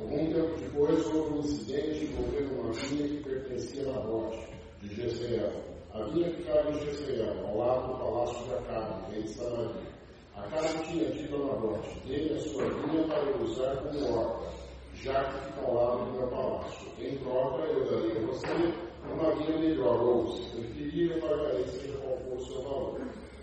Algum 0.00 0.32
tempo 0.32 0.56
depois 0.60 1.06
houve 1.12 1.34
um 1.34 1.38
incidente 1.40 2.04
envolvendo 2.04 2.60
uma 2.60 2.72
vinha 2.72 3.08
que 3.08 3.24
pertencia 3.24 3.82
a 3.82 3.92
Nabote, 3.94 4.48
de 4.80 4.94
Jezreel. 4.94 5.50
A 5.92 6.04
vinha 6.04 6.32
ficava 6.34 6.70
em 6.70 6.80
Jezreel, 6.84 7.46
ao 7.46 7.58
lado 7.58 7.88
do 7.88 7.98
palácio 7.98 8.44
de 8.44 8.54
Acabe, 8.54 9.12
rei 9.12 9.22
de 9.22 9.28
Samaria. 9.30 9.98
Acabe 10.36 10.84
tinha 10.84 11.10
dito 11.10 11.34
a 11.34 11.38
Nabote, 11.38 12.00
dê 12.06 12.32
a 12.32 12.38
sua 12.38 12.64
vinha 12.64 13.04
para 13.08 13.42
usar 13.42 13.76
como 13.76 14.14
horta, 14.14 14.52
já 14.94 15.24
que 15.24 15.46
fica 15.46 15.66
ao 15.66 15.74
lado 15.74 16.04
do 16.04 16.12
meu 16.12 16.28
palácio. 16.28 16.88
Em 17.00 17.18
troca, 17.18 17.62
eu 17.64 17.84
darei 17.90 18.18
a 18.18 18.26
você 18.26 18.74
uma 19.10 19.34
vinha 19.34 19.58
melhor, 19.58 20.00
ou, 20.00 20.28
se 20.28 20.48
preferir, 20.50 21.10
eu 21.10 21.20
pagarei 21.20 21.66
seja 21.66 21.98
qual 21.98 22.16
for 22.18 22.36
o 22.36 22.44
seu 22.46 22.62
valor. 22.62 23.00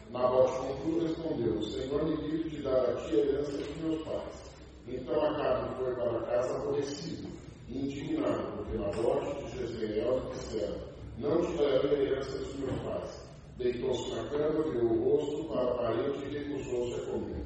Nabote, 0.09 0.53
contudo, 0.53 1.05
respondeu, 1.05 1.53
o 1.53 1.63
Senhor 1.63 2.05
me 2.05 2.15
livre 2.15 2.49
de 2.49 2.61
dar 2.61 2.79
a 2.79 2.95
ti 2.95 3.15
a 3.15 3.25
herança 3.25 3.57
dos 3.57 3.77
meus 3.77 4.01
pais. 4.03 4.44
Então 4.87 5.25
Acabe 5.25 5.75
foi 5.77 5.95
para 5.95 6.19
casa 6.21 6.55
aborrecido 6.55 7.27
indignado, 7.67 8.57
porque 8.57 8.77
Nabote 8.77 9.43
de 9.45 9.57
Jezreel 9.57 10.31
dissera, 10.31 10.79
não 11.17 11.41
te 11.41 11.57
darei 11.57 11.95
a 11.95 12.03
herança 12.03 12.37
dos 12.37 12.55
meus 12.55 12.79
pais. 12.81 13.25
Deitou-se 13.57 14.13
na 14.13 14.29
cama, 14.29 14.63
virou 14.63 14.91
o 14.91 15.03
rosto 15.03 15.45
para 15.45 15.63
a 15.63 15.73
parede 15.75 16.25
e 16.25 16.37
recusou-se 16.37 17.01
a 17.01 17.05
comer. 17.05 17.45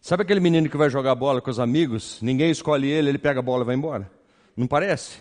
Sabe 0.00 0.22
aquele 0.22 0.38
menino 0.38 0.68
que 0.68 0.76
vai 0.76 0.88
jogar 0.88 1.16
bola 1.16 1.40
com 1.40 1.50
os 1.50 1.58
amigos? 1.58 2.22
Ninguém 2.22 2.50
escolhe 2.50 2.88
ele, 2.88 3.08
ele 3.08 3.18
pega 3.18 3.40
a 3.40 3.42
bola 3.42 3.64
e 3.64 3.66
vai 3.66 3.74
embora? 3.74 4.08
Não 4.56 4.68
parece? 4.68 5.20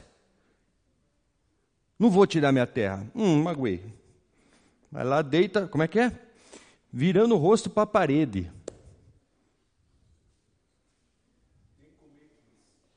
Não 1.97 2.11
vou 2.11 2.27
tirar 2.27 2.51
minha 2.51 2.67
terra. 2.67 3.03
Hum, 3.15 3.41
magoei. 3.41 3.83
Vai 4.91 5.03
lá, 5.03 5.23
deita, 5.23 5.67
como 5.67 5.83
é 5.83 5.87
que 5.87 5.99
é? 5.99 6.24
Virando 6.97 7.35
o 7.35 7.37
rosto 7.37 7.69
para 7.69 7.83
a 7.83 7.85
parede. 7.85 8.49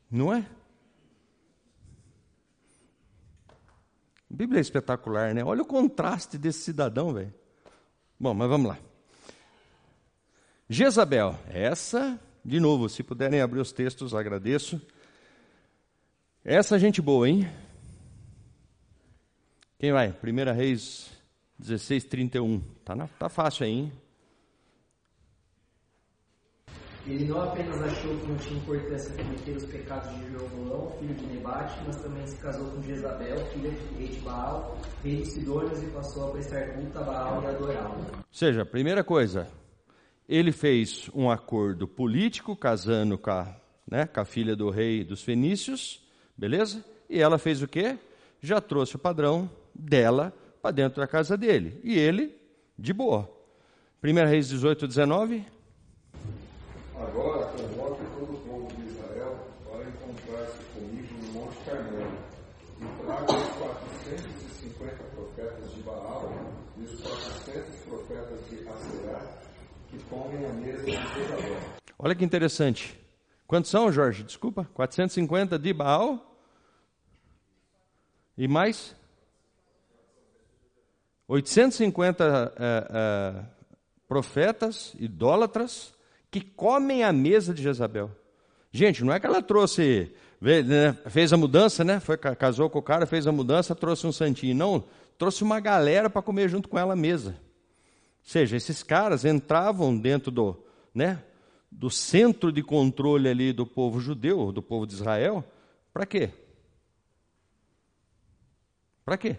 Não 0.09 0.33
é? 0.33 0.49
Bíblia 4.31 4.61
é 4.61 4.63
espetacular, 4.63 5.35
né? 5.35 5.43
Olha 5.43 5.63
o 5.63 5.67
contraste 5.67 6.39
desse 6.39 6.61
cidadão, 6.61 7.13
velho. 7.13 7.35
Bom, 8.21 8.33
mas 8.35 8.49
vamos 8.49 8.69
lá. 8.69 8.79
Jezabel, 10.69 11.37
essa, 11.49 12.21
de 12.45 12.61
novo, 12.61 12.89
se 12.89 13.03
puderem 13.03 13.41
abrir 13.41 13.59
os 13.59 13.73
textos, 13.73 14.15
agradeço. 14.15 14.81
Essa 16.45 16.79
gente 16.79 17.03
boa, 17.03 17.29
hein? 17.29 17.51
Quem 19.77 19.91
vai? 19.91 20.11
1 20.23 20.55
Reis 20.55 21.18
16, 21.59 22.05
31. 22.05 22.61
Tá, 22.85 22.95
na, 22.95 23.09
tá 23.09 23.29
fácil 23.29 23.67
aí, 23.67 23.73
hein? 23.73 23.93
Ele 27.07 27.25
não 27.25 27.41
apenas 27.41 27.81
achou 27.81 28.15
que 28.19 28.27
não 28.27 28.37
tinha 28.37 28.59
importância 28.59 29.15
cometer 29.17 29.57
os 29.57 29.65
pecados 29.65 30.15
de 30.15 30.31
Jeroboão, 30.31 30.91
filho 30.99 31.15
de 31.15 31.27
Nebate, 31.27 31.81
mas 31.87 31.97
também 32.03 32.27
se 32.27 32.37
casou 32.37 32.71
com 32.71 32.83
Jezabel, 32.83 33.39
filha 33.47 33.71
de 33.71 33.95
rei 33.95 34.09
de 34.09 34.21
Baal, 34.21 34.79
rei 35.03 35.17
dos 35.17 35.29
Sidônios, 35.29 35.83
e 35.83 35.87
passou 35.87 36.29
a 36.29 36.33
prestar 36.33 36.75
culto 36.75 36.99
a 36.99 37.03
Baal 37.03 37.43
e 37.43 37.47
adorá-lo. 37.47 38.07
Ou 38.13 38.25
seja, 38.31 38.67
primeira 38.67 39.03
coisa, 39.03 39.49
ele 40.29 40.53
fez 40.53 41.11
um 41.15 41.31
acordo 41.31 41.89
político, 41.89 42.55
casando 42.55 43.17
com 43.17 43.31
a, 43.31 43.57
né, 43.91 44.07
com 44.07 44.21
a 44.21 44.25
filha 44.27 44.55
do 44.55 44.69
rei 44.69 45.03
dos 45.03 45.23
fenícios, 45.23 46.07
beleza? 46.37 46.85
E 47.09 47.23
ela 47.23 47.39
fez 47.39 47.63
o 47.63 47.67
quê? 47.67 47.99
Já 48.43 48.61
trouxe 48.61 48.97
o 48.97 48.99
padrão 48.99 49.51
dela 49.75 50.31
para 50.69 50.73
dentro 50.73 51.01
da 51.01 51.07
casa 51.07 51.37
dele. 51.37 51.81
E 51.83 51.99
ele, 51.99 52.37
de 52.79 52.93
boa. 52.93 53.29
1 54.03 54.29
Reis 54.29 54.49
18, 54.49 54.87
19. 54.87 55.45
Agora 56.95 57.47
convoque 57.47 58.03
todo 58.19 58.35
o 58.35 58.41
povo 58.47 58.77
de 58.77 58.89
Israel 58.91 59.39
para 59.65 59.89
encontrar-se 59.89 60.63
comigo 60.75 61.15
no 61.23 61.33
Monte 61.33 61.57
Carmelo 61.65 62.19
e 62.81 63.05
traga 63.05 63.33
os 63.33 63.49
450 63.57 64.95
profetas 65.15 65.75
de 65.75 65.81
Baal 65.83 66.33
e 66.77 66.83
os 66.83 67.01
400 67.01 67.77
profetas 67.87 68.51
de 68.51 68.69
Aserá 68.69 69.21
que 69.91 69.99
comem 70.05 70.45
a 70.45 70.53
mesa 70.53 70.85
de 70.85 70.93
Jezabel. 70.93 71.61
Olha 71.99 72.15
que 72.15 72.25
interessante. 72.25 72.99
Quantos 73.47 73.71
são, 73.71 73.91
Jorge? 73.91 74.23
Desculpa. 74.23 74.69
450 74.75 75.59
de 75.59 75.73
Baal. 75.73 76.37
E 78.37 78.47
mais? 78.47 78.98
850 81.29 82.55
é, 82.57 82.87
é, 82.91 83.45
profetas, 84.09 84.95
idólatras, 84.99 85.95
que 86.31 86.41
comem 86.41 87.05
a 87.05 87.13
mesa 87.13 87.55
de 87.55 87.63
Jezabel. 87.63 88.11
Gente, 88.73 89.05
não 89.05 89.13
é 89.13 89.21
que 89.21 89.27
ela 89.27 89.43
trouxe, 89.43 90.11
né, 90.41 90.97
fez 91.07 91.33
a 91.33 91.37
mudança, 91.37 91.85
né? 91.85 92.01
Foi, 92.01 92.17
casou 92.17 92.69
com 92.69 92.79
o 92.79 92.83
cara, 92.83 93.07
fez 93.07 93.27
a 93.27 93.33
mudança, 93.33 93.75
trouxe 93.75 94.07
um 94.07 94.13
santinho. 94.13 94.55
Não, 94.55 94.85
trouxe 95.17 95.45
uma 95.45 95.61
galera 95.61 96.11
para 96.11 96.23
comer 96.23 96.49
junto 96.49 96.69
com 96.69 96.79
ela 96.79 96.95
a 96.95 96.97
mesa 96.97 97.37
seja, 98.29 98.59
esses 98.59 98.83
caras 98.83 99.25
entravam 99.25 99.99
dentro 99.99 100.31
do, 100.31 100.63
né, 100.95 101.25
do 101.73 101.89
centro 101.89 102.53
de 102.53 102.63
controle 102.63 103.27
ali 103.27 103.55
do 103.55 103.67
povo 103.67 103.99
judeu, 104.01 104.53
do 104.53 104.63
povo 104.63 104.87
de 104.87 104.93
Israel, 104.93 105.43
para 105.95 106.05
quê? 106.05 106.31
Para 109.07 109.17
quê? 109.17 109.39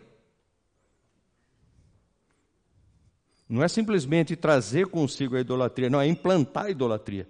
Não 3.50 3.64
é 3.64 3.68
simplesmente 3.68 4.36
trazer 4.36 4.86
consigo 4.86 5.36
a 5.36 5.40
idolatria, 5.42 5.90
não, 5.90 6.00
é 6.00 6.06
implantar 6.06 6.66
a 6.66 6.70
idolatria. 6.70 7.28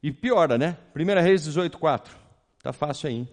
E 0.00 0.12
piora, 0.12 0.56
né? 0.56 0.76
1 0.94 1.20
Reis 1.20 1.42
18, 1.42 1.76
4. 1.76 2.16
Está 2.56 2.72
fácil 2.72 3.08
aí. 3.08 3.14
Hein? 3.16 3.28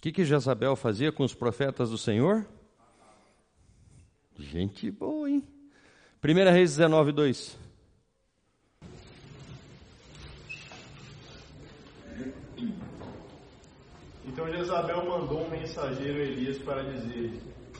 O 0.00 0.02
que, 0.02 0.12
que 0.12 0.24
Jezabel 0.24 0.74
fazia 0.76 1.12
com 1.12 1.22
os 1.22 1.34
profetas 1.34 1.90
do 1.90 1.98
Senhor? 1.98 2.46
Gente 4.40 4.90
boa, 4.90 5.28
hein? 5.28 5.44
1 6.24 6.50
Reis 6.50 6.76
19, 6.76 7.12
2. 7.12 7.58
Então 14.26 14.50
Jezabel 14.50 15.04
mandou 15.04 15.44
um 15.44 15.50
mensageiro 15.50 16.18
a 16.18 16.22
Elias 16.22 16.58
para 16.58 16.82
dizer: 16.82 17.38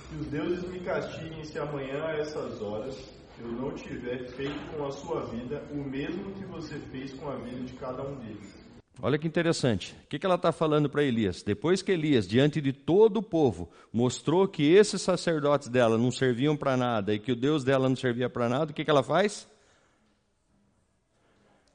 Que 0.08 0.16
os 0.16 0.26
deuses 0.26 0.68
me 0.68 0.80
castiguem 0.80 1.42
se 1.44 1.58
amanhã 1.58 2.04
a 2.04 2.18
essas 2.18 2.60
horas 2.60 2.94
eu 3.40 3.48
não 3.48 3.70
tiver 3.72 4.26
feito 4.32 4.76
com 4.76 4.84
a 4.84 4.90
sua 4.90 5.24
vida 5.26 5.64
o 5.70 5.76
mesmo 5.76 6.30
que 6.34 6.44
você 6.44 6.78
fez 6.92 7.14
com 7.14 7.30
a 7.30 7.36
vida 7.36 7.62
de 7.62 7.72
cada 7.74 8.02
um 8.02 8.16
deles. 8.16 8.59
Olha 9.02 9.18
que 9.18 9.26
interessante. 9.26 9.94
O 10.04 10.08
que, 10.08 10.18
que 10.18 10.26
ela 10.26 10.34
está 10.34 10.52
falando 10.52 10.88
para 10.90 11.02
Elias? 11.02 11.42
Depois 11.42 11.80
que 11.80 11.92
Elias, 11.92 12.28
diante 12.28 12.60
de 12.60 12.72
todo 12.72 13.18
o 13.18 13.22
povo, 13.22 13.70
mostrou 13.92 14.46
que 14.46 14.62
esses 14.62 15.00
sacerdotes 15.00 15.68
dela 15.68 15.96
não 15.96 16.10
serviam 16.10 16.56
para 16.56 16.76
nada 16.76 17.14
e 17.14 17.18
que 17.18 17.32
o 17.32 17.36
Deus 17.36 17.64
dela 17.64 17.88
não 17.88 17.96
servia 17.96 18.28
para 18.28 18.48
nada, 18.48 18.72
o 18.72 18.74
que, 18.74 18.84
que 18.84 18.90
ela 18.90 19.02
faz? 19.02 19.48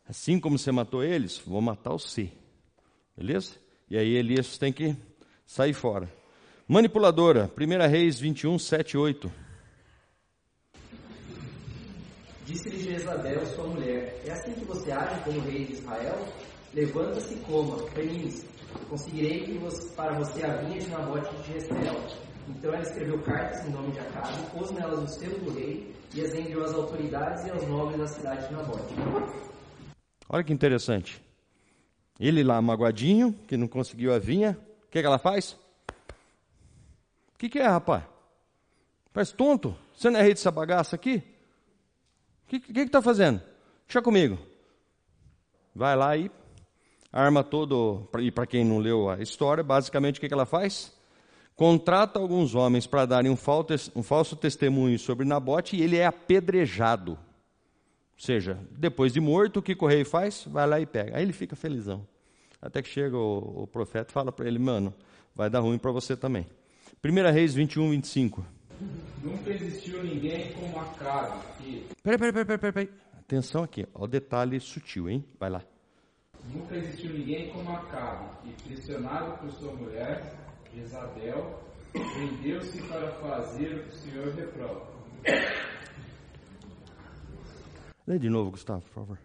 Assim 0.08 0.40
como 0.40 0.58
você 0.58 0.72
matou 0.72 1.04
eles, 1.04 1.42
vou 1.46 1.62
matar 1.62 1.94
o 1.94 2.00
C. 2.00 2.32
Beleza? 3.18 3.54
E 3.90 3.98
aí 3.98 4.16
Elias 4.16 4.58
tem 4.58 4.72
que 4.72 4.96
sair 5.46 5.74
fora. 5.74 6.12
Manipuladora, 6.68 7.52
1 7.58 7.90
Reis 7.90 8.20
21, 8.20 8.60
7, 8.60 8.98
8. 8.98 9.32
Disse-lhe 12.46 12.80
Jezabel, 12.80 13.44
sua 13.48 13.68
mulher: 13.68 14.22
É 14.26 14.32
assim 14.32 14.54
que 14.54 14.66
você 14.66 14.92
age 14.92 15.24
como 15.24 15.40
rei 15.42 15.66
de 15.66 15.74
Israel? 15.74 16.28
Levanta-se 16.76 17.34
e 17.34 17.40
coma, 17.40 17.78
feliz. 17.92 18.46
Conseguirei 18.90 19.58
você, 19.60 19.96
para 19.96 20.20
você 20.20 20.46
a 20.46 20.58
vinha 20.58 20.78
de 20.78 20.90
Nabote 20.90 21.34
de 21.38 21.54
Jezreel. 21.54 21.96
Então 22.50 22.74
ela 22.74 22.84
escreveu 22.84 23.18
cartas 23.24 23.66
em 23.66 23.72
nome 23.72 23.94
de 23.94 24.00
Acabe, 24.00 24.52
pôs 24.52 24.72
nelas 24.72 25.00
o 25.00 25.08
selo 25.08 25.40
do 25.40 25.54
rei 25.54 25.96
e 26.14 26.20
as 26.20 26.34
enviou 26.34 26.66
às 26.66 26.74
autoridades 26.74 27.46
e 27.46 27.50
aos 27.50 27.66
nobres 27.66 27.98
da 27.98 28.08
cidade 28.08 28.50
de 28.50 28.54
Nabote. 28.54 28.94
Olha 30.28 30.44
que 30.44 30.52
interessante. 30.52 31.24
Ele 32.20 32.44
lá, 32.44 32.62
magoadinho, 32.62 33.32
que 33.48 33.56
não 33.56 33.70
conseguiu 33.70 34.14
a 34.14 34.20
vinha, 34.20 34.60
o 34.84 34.92
que, 34.92 35.00
que 35.00 35.08
ela 35.08 35.18
faz? 35.18 35.54
O 37.34 37.38
que, 37.38 37.48
que 37.48 37.60
é, 37.60 37.68
rapaz? 37.68 38.04
Faz 39.14 39.32
tonto? 39.32 39.74
Você 39.96 40.10
não 40.10 40.20
é 40.20 40.24
rei 40.24 40.34
dessa 40.34 40.52
bagaça 40.52 40.98
aqui? 40.98 41.24
O 42.44 42.48
que, 42.50 42.60
que, 42.60 42.74
que 42.74 42.90
tá 42.90 43.02
fazendo? 43.02 43.42
Deixa 43.88 44.02
comigo. 44.02 44.38
Vai 45.74 45.96
lá 45.96 46.18
e 46.18 46.30
arma 47.16 47.44
todo. 47.44 48.08
E 48.20 48.30
para 48.30 48.46
quem 48.46 48.66
não 48.66 48.78
leu 48.78 49.10
a 49.10 49.22
história, 49.22 49.64
basicamente 49.64 50.18
o 50.18 50.22
que, 50.22 50.28
que 50.28 50.34
ela 50.34 50.46
faz? 50.46 50.94
Contrata 51.56 52.20
alguns 52.20 52.54
homens 52.54 52.86
para 52.86 53.06
darem 53.06 53.32
um 53.32 53.36
falso, 53.38 53.92
um 53.96 54.04
falso 54.04 54.36
testemunho 54.36 55.00
sobre 55.00 55.26
Nabote 55.26 55.78
e 55.78 55.82
ele 55.82 55.96
é 55.96 56.06
apedrejado. 56.06 57.12
Ou 57.14 57.18
seja, 58.24 58.60
depois 58.72 59.14
de 59.14 59.22
morto, 59.22 59.58
o 59.58 59.62
que 59.62 59.76
o 59.80 59.88
rei 59.88 60.04
faz? 60.04 60.46
Vai 60.48 60.68
lá 60.68 60.80
e 60.80 60.86
pega. 60.86 61.18
Aí 61.18 61.24
ele 61.24 61.34
fica 61.34 61.56
felizão. 61.56 62.06
Até 62.62 62.82
que 62.82 62.90
chega 62.90 63.18
o, 63.18 63.64
o 63.64 63.68
profeta 63.68 64.12
e 64.12 64.14
fala 64.14 64.32
para 64.32 64.48
ele, 64.48 64.60
mano, 64.60 64.94
vai 65.34 65.50
dar 65.50 65.60
ruim 65.60 65.78
para 65.78 65.92
você 65.92 66.16
também. 66.16 66.46
1 67.04 67.32
Reis 67.32 67.54
21, 67.54 67.92
25. 67.92 68.46
Nunca 69.24 69.50
existiu 69.52 70.04
ninguém 70.04 70.52
como 70.54 70.80
Acabe. 70.80 71.40
Peraí, 72.04 72.18
peraí, 72.18 72.34
peraí, 72.34 72.58
peraí, 72.58 72.72
peraí. 72.72 72.90
Atenção 73.18 73.64
aqui, 73.64 73.88
ó, 73.94 74.04
o 74.04 74.08
detalhe 74.08 74.60
sutil, 74.60 75.10
hein? 75.10 75.24
Vai 75.40 75.50
lá. 75.50 75.62
Nunca 76.54 76.76
existiu 76.76 77.12
ninguém 77.14 77.52
como 77.52 77.70
Acabe 77.72 78.30
que, 78.44 78.64
pressionado 78.64 79.38
por 79.40 79.52
sua 79.52 79.74
mulher, 79.74 80.36
Jezabel, 80.74 81.60
vendeu-se 81.94 82.82
para 82.84 83.12
fazer 83.14 83.76
o 83.76 83.84
que 83.84 83.90
o 83.90 83.94
Senhor 83.94 84.34
reprova. 84.34 84.96
Lê 88.08 88.20
de 88.20 88.30
novo, 88.30 88.52
Gustavo, 88.52 88.82
por 88.82 88.94
favor. 88.94 89.20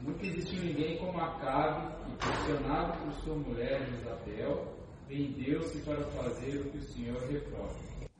Nunca 0.00 0.26
existiu 0.26 0.62
ninguém 0.62 0.98
como 0.98 1.20
Acabe 1.20 1.94
que, 2.04 2.16
pressionado 2.16 2.98
por 2.98 3.12
sua 3.22 3.34
mulher, 3.36 3.86
Jezabel, 3.90 4.76
vendeu-se 5.08 5.78
para 5.82 6.02
fazer 6.02 6.58
o 6.60 6.70
que 6.70 6.78
o 6.78 6.82
Senhor 6.82 7.20
reprova. 7.28 7.74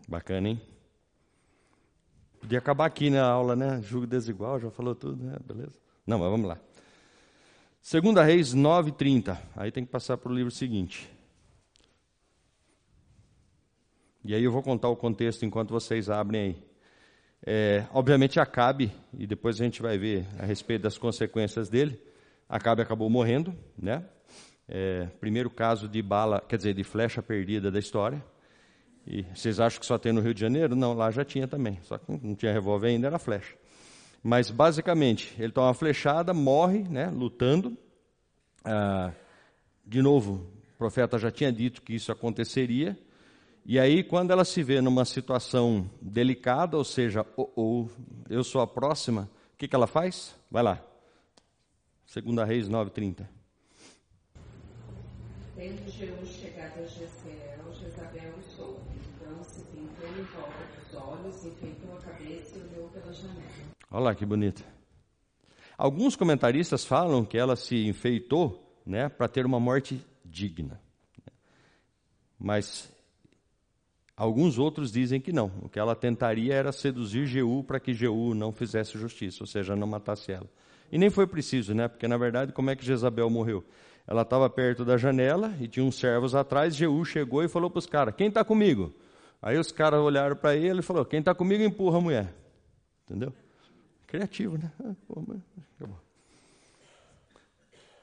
Bacana, 0.07 0.51
hein? 0.51 0.61
Podia 2.41 2.59
acabar 2.59 2.87
aqui 2.87 3.09
na 3.09 3.25
aula, 3.25 3.57
né? 3.57 3.81
Julgo 3.83 4.07
desigual, 4.07 4.61
já 4.61 4.71
falou 4.71 4.95
tudo, 4.95 5.25
né? 5.25 5.37
Beleza? 5.47 5.79
Não, 6.07 6.19
mas 6.19 6.31
vamos 6.31 6.49
lá. 6.49 6.59
Segunda 7.83 8.23
Reis 8.23 8.55
9:30. 8.55 9.37
Aí 9.57 9.73
tem 9.73 9.85
que 9.85 9.91
passar 9.91 10.17
para 10.17 10.31
o 10.31 10.35
livro 10.35 10.53
seguinte. 10.53 11.11
E 14.25 14.33
aí 14.33 14.45
eu 14.45 14.53
vou 14.53 14.63
contar 14.63 14.89
o 14.89 14.95
contexto 14.95 15.45
enquanto 15.45 15.71
vocês 15.71 16.09
abrem 16.09 16.41
aí. 16.41 16.63
É, 17.45 17.85
obviamente 17.93 18.39
Acabe, 18.39 18.93
e 19.13 19.27
depois 19.27 19.61
a 19.61 19.65
gente 19.65 19.83
vai 19.83 19.99
ver 19.99 20.25
a 20.39 20.47
respeito 20.47 20.83
das 20.83 20.97
consequências 20.97 21.69
dele. 21.69 22.01
Acabe 22.49 22.83
acabou 22.83 23.11
morrendo, 23.11 23.53
né? 23.77 24.05
É, 24.69 25.07
primeiro 25.19 25.51
caso 25.51 25.89
de 25.89 26.01
bala, 26.01 26.41
quer 26.41 26.59
dizer, 26.59 26.75
de 26.75 26.85
flecha 26.85 27.21
perdida 27.21 27.69
da 27.69 27.81
história. 27.81 28.25
E 29.05 29.25
vocês 29.35 29.59
acham 29.59 29.81
que 29.81 29.87
só 29.87 29.99
tem 29.99 30.13
no 30.13 30.21
Rio 30.21 30.33
de 30.33 30.41
Janeiro? 30.41 30.77
Não, 30.77 30.95
lá 30.95 31.11
já 31.11 31.25
tinha 31.25 31.49
também. 31.49 31.81
Só 31.83 31.99
que 31.99 32.13
não 32.13 32.37
tinha 32.37 32.53
revólver 32.53 32.91
ainda, 32.91 33.09
era 33.09 33.19
flecha. 33.19 33.57
Mas 34.23 34.51
basicamente, 34.51 35.35
ele 35.39 35.53
toma 35.53 35.69
uma 35.69 35.75
flechada, 35.75 36.33
morre, 36.33 36.85
né, 36.89 37.11
lutando. 37.11 37.77
Ah, 38.65 39.13
de 39.85 40.01
novo, 40.01 40.47
o 40.75 40.79
profeta 40.79 41.19
já 41.19 41.31
tinha 41.31 41.53
dito 41.53 41.83
que 41.83 41.95
isso 41.95 42.13
aconteceria. 42.13 42.97
E 43.67 43.79
aí, 43.79 44.05
quando 44.05 44.31
ela 44.31 44.45
se 44.45 44.63
vê 44.63 44.81
numa 44.81 45.05
situação 45.05 45.91
delicada, 46.01 46.77
ou 46.77 46.85
seja, 46.85 47.27
ou, 47.37 47.53
ou 47.57 47.91
eu 48.31 48.45
sou 48.45 48.61
a 48.61 48.67
próxima, 48.67 49.29
o 49.55 49.57
que, 49.57 49.67
que 49.67 49.75
ela 49.75 49.87
faz? 49.87 50.35
Vai 50.51 50.63
lá. 50.63 50.85
Segunda 52.07 52.45
Reis 52.45 52.69
9:30. 52.69 53.27
Tendo 55.57 55.91
Jeú 55.91 56.27
chegado 56.27 56.79
a 56.79 56.87
Jezreel, 56.87 57.73
Jezabel 57.81 58.35
o 58.39 58.57
soube. 58.57 58.81
Então 59.15 59.45
se 59.45 59.63
pintou 59.67 60.09
em 60.09 60.23
volta 60.25 60.67
dos 60.79 60.95
olhos, 60.95 61.45
enfeitou 61.45 61.97
a 61.97 62.01
cabeça 62.01 62.59
e 62.59 62.75
olhou 62.75 62.89
pela 62.89 63.13
janela. 63.13 63.62
Olha 63.93 64.05
lá 64.05 64.15
que 64.15 64.25
bonito. 64.25 64.65
Alguns 65.77 66.17
comentaristas 66.17 66.83
falam 66.83 67.27
que 67.27 67.37
ela 67.37 67.55
se 67.57 67.87
enfeitou 67.87 68.81
né, 68.87 69.11
para 69.11 69.29
ter 69.29 69.45
uma 69.45 69.61
morte 69.61 70.01
digna. 70.25 70.81
Mas 72.39 72.91
alguns 74.17 74.59
outros 74.59 74.91
dizem 74.91 75.21
que 75.21 75.31
não. 75.31 75.53
O 75.61 75.69
que 75.69 75.79
ela 75.79 75.95
tentaria 75.95 76.55
era 76.55 76.73
seduzir 76.73 77.27
Jeú 77.27 77.63
para 77.63 77.79
que 77.79 77.93
Jeú 77.93 78.35
não 78.35 78.51
fizesse 78.51 78.97
justiça, 78.97 79.43
ou 79.43 79.47
seja, 79.47 79.77
não 79.77 79.87
matasse 79.87 80.33
ela. 80.33 80.49
E 80.91 80.97
nem 80.97 81.11
foi 81.11 81.27
preciso, 81.27 81.75
né? 81.75 81.87
Porque 81.87 82.09
na 82.09 82.17
verdade, 82.17 82.53
como 82.53 82.71
é 82.71 82.77
que 82.77 82.85
Jezabel 82.85 83.29
morreu? 83.29 83.63
Ela 84.07 84.23
estava 84.23 84.49
perto 84.49 84.87
da 84.87 84.97
janela 84.97 85.55
e 85.61 85.69
tinha 85.69 85.85
uns 85.85 85.97
servos 85.97 86.35
atrás. 86.35 86.75
Jeú 86.75 87.05
chegou 87.05 87.45
e 87.45 87.49
falou 87.49 87.69
para 87.69 87.79
os 87.79 87.87
caras: 87.87 88.15
Quem 88.17 88.29
está 88.29 88.43
comigo? 88.43 88.95
Aí 89.41 89.59
os 89.59 89.71
caras 89.71 90.01
olharam 90.01 90.35
para 90.35 90.57
ele 90.57 90.81
e 90.81 90.83
falou: 90.83 91.05
Quem 91.05 91.21
está 91.21 91.35
comigo 91.35 91.63
empurra 91.63 91.99
a 91.99 92.01
mulher. 92.01 92.35
Entendeu? 93.05 93.33
Criativo, 94.13 94.59
né? 94.59 94.71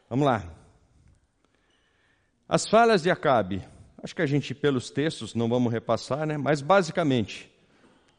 Vamos 0.10 0.26
lá. 0.26 0.44
As 2.48 2.68
falhas 2.68 3.04
de 3.04 3.12
Acabe. 3.12 3.64
Acho 4.02 4.16
que 4.16 4.24
a 4.24 4.26
gente, 4.26 4.56
pelos 4.56 4.90
textos, 4.90 5.36
não 5.36 5.48
vamos 5.48 5.72
repassar, 5.72 6.26
né? 6.26 6.36
Mas 6.36 6.64
basicamente, 6.64 7.52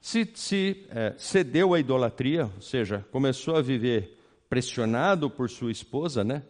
se, 0.00 0.30
se 0.36 0.86
é, 0.90 1.16
cedeu 1.18 1.74
à 1.74 1.80
idolatria, 1.80 2.44
ou 2.44 2.62
seja, 2.62 3.04
começou 3.10 3.56
a 3.56 3.60
viver 3.60 4.16
pressionado 4.48 5.28
por 5.28 5.50
sua 5.50 5.72
esposa, 5.72 6.22
né? 6.22 6.44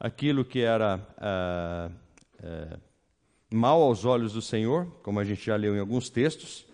Aquilo 0.00 0.44
que 0.44 0.58
era 0.58 1.00
ah, 1.18 1.88
é, 2.42 2.78
mal 3.48 3.80
aos 3.80 4.04
olhos 4.04 4.32
do 4.32 4.42
Senhor, 4.42 4.90
como 5.04 5.20
a 5.20 5.24
gente 5.24 5.46
já 5.46 5.54
leu 5.54 5.76
em 5.76 5.78
alguns 5.78 6.10
textos. 6.10 6.68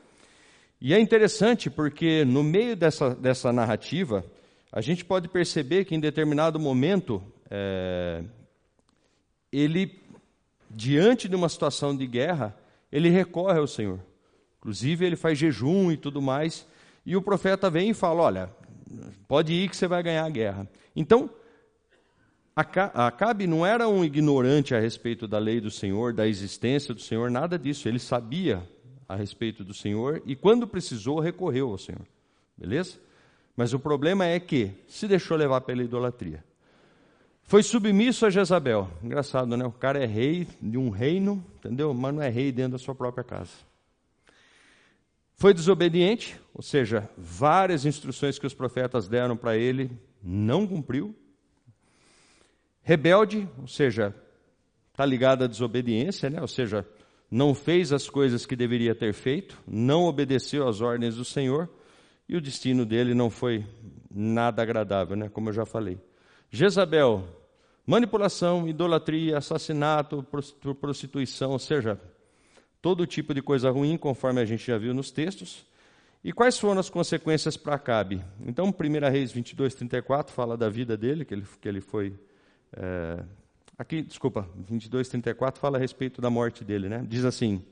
E 0.80 0.92
é 0.92 1.00
interessante 1.00 1.70
porque 1.70 2.24
no 2.24 2.42
meio 2.42 2.76
dessa, 2.76 3.14
dessa 3.14 3.52
narrativa, 3.52 4.24
a 4.70 4.80
gente 4.80 5.04
pode 5.04 5.28
perceber 5.28 5.84
que 5.84 5.94
em 5.94 6.00
determinado 6.00 6.60
momento, 6.60 7.22
é, 7.50 8.22
ele, 9.50 9.98
diante 10.70 11.28
de 11.28 11.34
uma 11.34 11.48
situação 11.48 11.96
de 11.96 12.06
guerra, 12.06 12.54
ele 12.92 13.08
recorre 13.08 13.58
ao 13.58 13.66
Senhor. 13.66 14.00
Inclusive, 14.58 15.06
ele 15.06 15.16
faz 15.16 15.38
jejum 15.38 15.90
e 15.90 15.96
tudo 15.96 16.20
mais. 16.20 16.66
E 17.04 17.16
o 17.16 17.22
profeta 17.22 17.70
vem 17.70 17.90
e 17.90 17.94
fala: 17.94 18.22
Olha, 18.22 18.50
pode 19.26 19.52
ir 19.52 19.70
que 19.70 19.76
você 19.76 19.86
vai 19.86 20.02
ganhar 20.02 20.24
a 20.24 20.30
guerra. 20.30 20.68
Então, 20.94 21.30
Acabe 22.56 23.46
não 23.46 23.66
era 23.66 23.86
um 23.86 24.02
ignorante 24.02 24.74
a 24.74 24.80
respeito 24.80 25.28
da 25.28 25.38
lei 25.38 25.60
do 25.60 25.70
Senhor, 25.70 26.14
da 26.14 26.26
existência 26.26 26.94
do 26.94 27.02
Senhor, 27.02 27.30
nada 27.30 27.58
disso. 27.58 27.86
Ele 27.86 27.98
sabia 27.98 28.66
a 29.08 29.14
respeito 29.14 29.64
do 29.64 29.74
Senhor 29.74 30.22
e, 30.26 30.34
quando 30.34 30.66
precisou, 30.66 31.20
recorreu 31.20 31.70
ao 31.70 31.78
Senhor. 31.78 32.06
Beleza? 32.56 32.98
Mas 33.56 33.72
o 33.72 33.78
problema 33.78 34.26
é 34.26 34.38
que 34.38 34.70
se 34.86 35.08
deixou 35.08 35.36
levar 35.36 35.60
pela 35.62 35.82
idolatria. 35.82 36.44
Foi 37.42 37.62
submisso 37.62 38.26
a 38.26 38.30
Jezabel. 38.30 38.90
Engraçado, 39.02 39.56
né? 39.56 39.64
O 39.64 39.72
cara 39.72 40.02
é 40.02 40.06
rei 40.06 40.48
de 40.60 40.76
um 40.76 40.90
reino, 40.90 41.44
entendeu? 41.58 41.94
Mas 41.94 42.14
não 42.14 42.22
é 42.22 42.28
rei 42.28 42.50
dentro 42.50 42.72
da 42.72 42.78
sua 42.78 42.94
própria 42.94 43.22
casa. 43.22 43.52
Foi 45.36 45.54
desobediente, 45.54 46.40
ou 46.52 46.62
seja, 46.62 47.08
várias 47.16 47.84
instruções 47.84 48.38
que 48.38 48.46
os 48.46 48.54
profetas 48.54 49.06
deram 49.06 49.36
para 49.36 49.56
ele, 49.56 49.90
não 50.22 50.66
cumpriu. 50.66 51.14
Rebelde, 52.82 53.48
ou 53.58 53.68
seja, 53.68 54.14
está 54.90 55.04
ligado 55.04 55.44
à 55.44 55.46
desobediência, 55.46 56.30
né? 56.30 56.40
ou 56.40 56.48
seja, 56.48 56.86
não 57.30 57.54
fez 57.54 57.92
as 57.92 58.08
coisas 58.08 58.46
que 58.46 58.56
deveria 58.56 58.94
ter 58.94 59.12
feito, 59.12 59.58
não 59.66 60.04
obedeceu 60.04 60.66
às 60.68 60.80
ordens 60.80 61.16
do 61.16 61.24
Senhor, 61.24 61.68
e 62.28 62.36
o 62.36 62.40
destino 62.40 62.84
dele 62.84 63.14
não 63.14 63.30
foi 63.30 63.64
nada 64.10 64.62
agradável, 64.62 65.16
né? 65.16 65.28
como 65.28 65.48
eu 65.48 65.52
já 65.52 65.64
falei. 65.64 65.98
Jezabel, 66.50 67.24
manipulação, 67.86 68.68
idolatria, 68.68 69.38
assassinato, 69.38 70.26
prostituição, 70.80 71.52
ou 71.52 71.58
seja, 71.58 72.00
todo 72.80 73.06
tipo 73.06 73.34
de 73.34 73.42
coisa 73.42 73.70
ruim, 73.70 73.96
conforme 73.96 74.40
a 74.40 74.44
gente 74.44 74.66
já 74.66 74.78
viu 74.78 74.94
nos 74.94 75.10
textos. 75.10 75.66
E 76.24 76.32
quais 76.32 76.58
foram 76.58 76.80
as 76.80 76.90
consequências 76.90 77.56
para 77.56 77.76
Acabe? 77.76 78.24
Então, 78.40 78.66
1 78.66 79.10
Reis 79.10 79.30
22, 79.30 79.74
34 79.74 80.34
fala 80.34 80.56
da 80.56 80.68
vida 80.68 80.96
dele, 80.96 81.24
que 81.24 81.34
ele, 81.34 81.44
que 81.60 81.68
ele 81.68 81.80
foi 81.80 82.18
é, 82.72 83.22
aqui, 83.78 84.02
desculpa, 84.02 84.48
22, 84.68 85.08
34 85.08 85.60
fala 85.60 85.76
a 85.78 85.80
respeito 85.80 86.20
da 86.20 86.30
morte 86.30 86.64
dele, 86.64 86.88
né? 86.88 87.04
Diz 87.06 87.24
assim: 87.24 87.62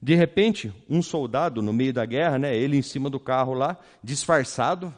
De 0.00 0.14
repente, 0.14 0.72
um 0.88 1.02
soldado 1.02 1.62
no 1.62 1.72
meio 1.72 1.92
da 1.92 2.04
guerra, 2.04 2.38
né? 2.38 2.56
Ele 2.56 2.76
em 2.76 2.82
cima 2.82 3.08
do 3.08 3.18
carro 3.18 3.54
lá, 3.54 3.76
disfarçado, 4.02 4.92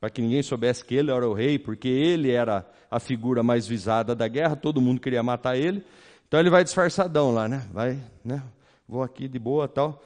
para 0.00 0.10
que 0.10 0.22
ninguém 0.22 0.42
soubesse 0.42 0.84
que 0.84 0.94
ele 0.94 1.10
era 1.10 1.28
o 1.28 1.34
rei, 1.34 1.58
porque 1.58 1.88
ele 1.88 2.30
era 2.30 2.68
a 2.90 3.00
figura 3.00 3.42
mais 3.42 3.66
visada 3.66 4.14
da 4.14 4.28
guerra, 4.28 4.56
todo 4.56 4.80
mundo 4.80 5.00
queria 5.00 5.22
matar 5.22 5.56
ele. 5.56 5.84
Então 6.28 6.40
ele 6.40 6.50
vai 6.50 6.64
disfarçadão 6.64 7.32
lá, 7.32 7.48
né? 7.48 7.66
Vai, 7.72 8.00
né? 8.24 8.42
Vou 8.88 9.02
aqui 9.02 9.28
de 9.28 9.38
boa 9.38 9.68
tal. 9.68 10.02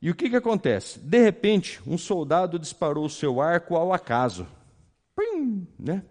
E 0.00 0.10
o 0.10 0.14
que, 0.14 0.28
que 0.28 0.36
acontece? 0.36 0.98
De 0.98 1.22
repente, 1.22 1.80
um 1.86 1.96
soldado 1.96 2.58
disparou 2.58 3.06
o 3.06 3.10
seu 3.10 3.40
arco 3.40 3.76
ao 3.76 3.92
acaso. 3.92 4.46
Pim, 5.16 5.66
né? 5.78 6.02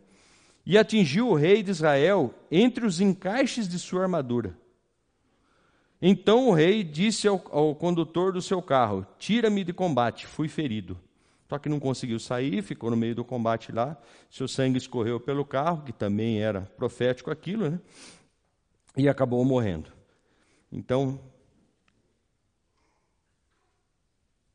E 0.66 0.78
atingiu 0.78 1.30
o 1.30 1.36
rei 1.36 1.62
de 1.62 1.72
Israel 1.72 2.34
entre 2.50 2.86
os 2.86 3.02
encaixes 3.02 3.68
de 3.68 3.78
sua 3.78 4.04
armadura. 4.04 4.58
Então 6.02 6.50
o 6.50 6.54
rei 6.54 6.84
disse 6.84 7.28
ao, 7.28 7.42
ao 7.50 7.76
condutor 7.76 8.34
do 8.34 8.42
seu 8.42 8.62
carro: 8.62 9.06
Tira-me 9.18 9.64
de 9.64 9.74
combate, 9.74 10.28
fui 10.28 10.48
ferido. 10.48 10.98
Só 11.50 11.60
que 11.60 11.70
não 11.70 11.80
conseguiu 11.80 12.20
sair, 12.20 12.62
ficou 12.62 12.90
no 12.90 12.98
meio 12.98 13.14
do 13.14 13.24
combate 13.24 13.72
lá. 13.72 13.96
Seu 14.30 14.48
sangue 14.48 14.78
escorreu 14.78 15.20
pelo 15.20 15.46
carro, 15.46 15.84
que 15.84 15.94
também 15.94 16.42
era 16.42 16.62
profético 16.62 17.30
aquilo, 17.30 17.70
né? 17.70 17.80
E 18.98 19.08
acabou 19.08 19.44
morrendo. 19.46 19.92
Então, 20.72 21.20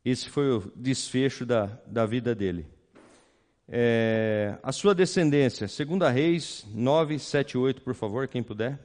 esse 0.04 0.28
foi 0.28 0.50
o 0.50 0.72
desfecho 0.74 1.46
da, 1.46 1.66
da 1.86 2.04
vida 2.04 2.34
dele. 2.34 2.66
É, 3.70 4.58
a 4.62 4.72
sua 4.72 4.94
descendência, 4.94 5.66
2 5.66 6.12
Reis 6.12 6.66
9, 6.72 7.18
7, 7.18 7.58
8, 7.58 7.82
por 7.82 7.94
favor, 7.94 8.26
quem 8.26 8.42
puder. 8.42 8.78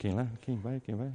Quem 0.00 0.14
lá? 0.14 0.26
Quem 0.40 0.56
vai? 0.56 0.80
Quem 0.80 0.96
vai? 0.96 1.12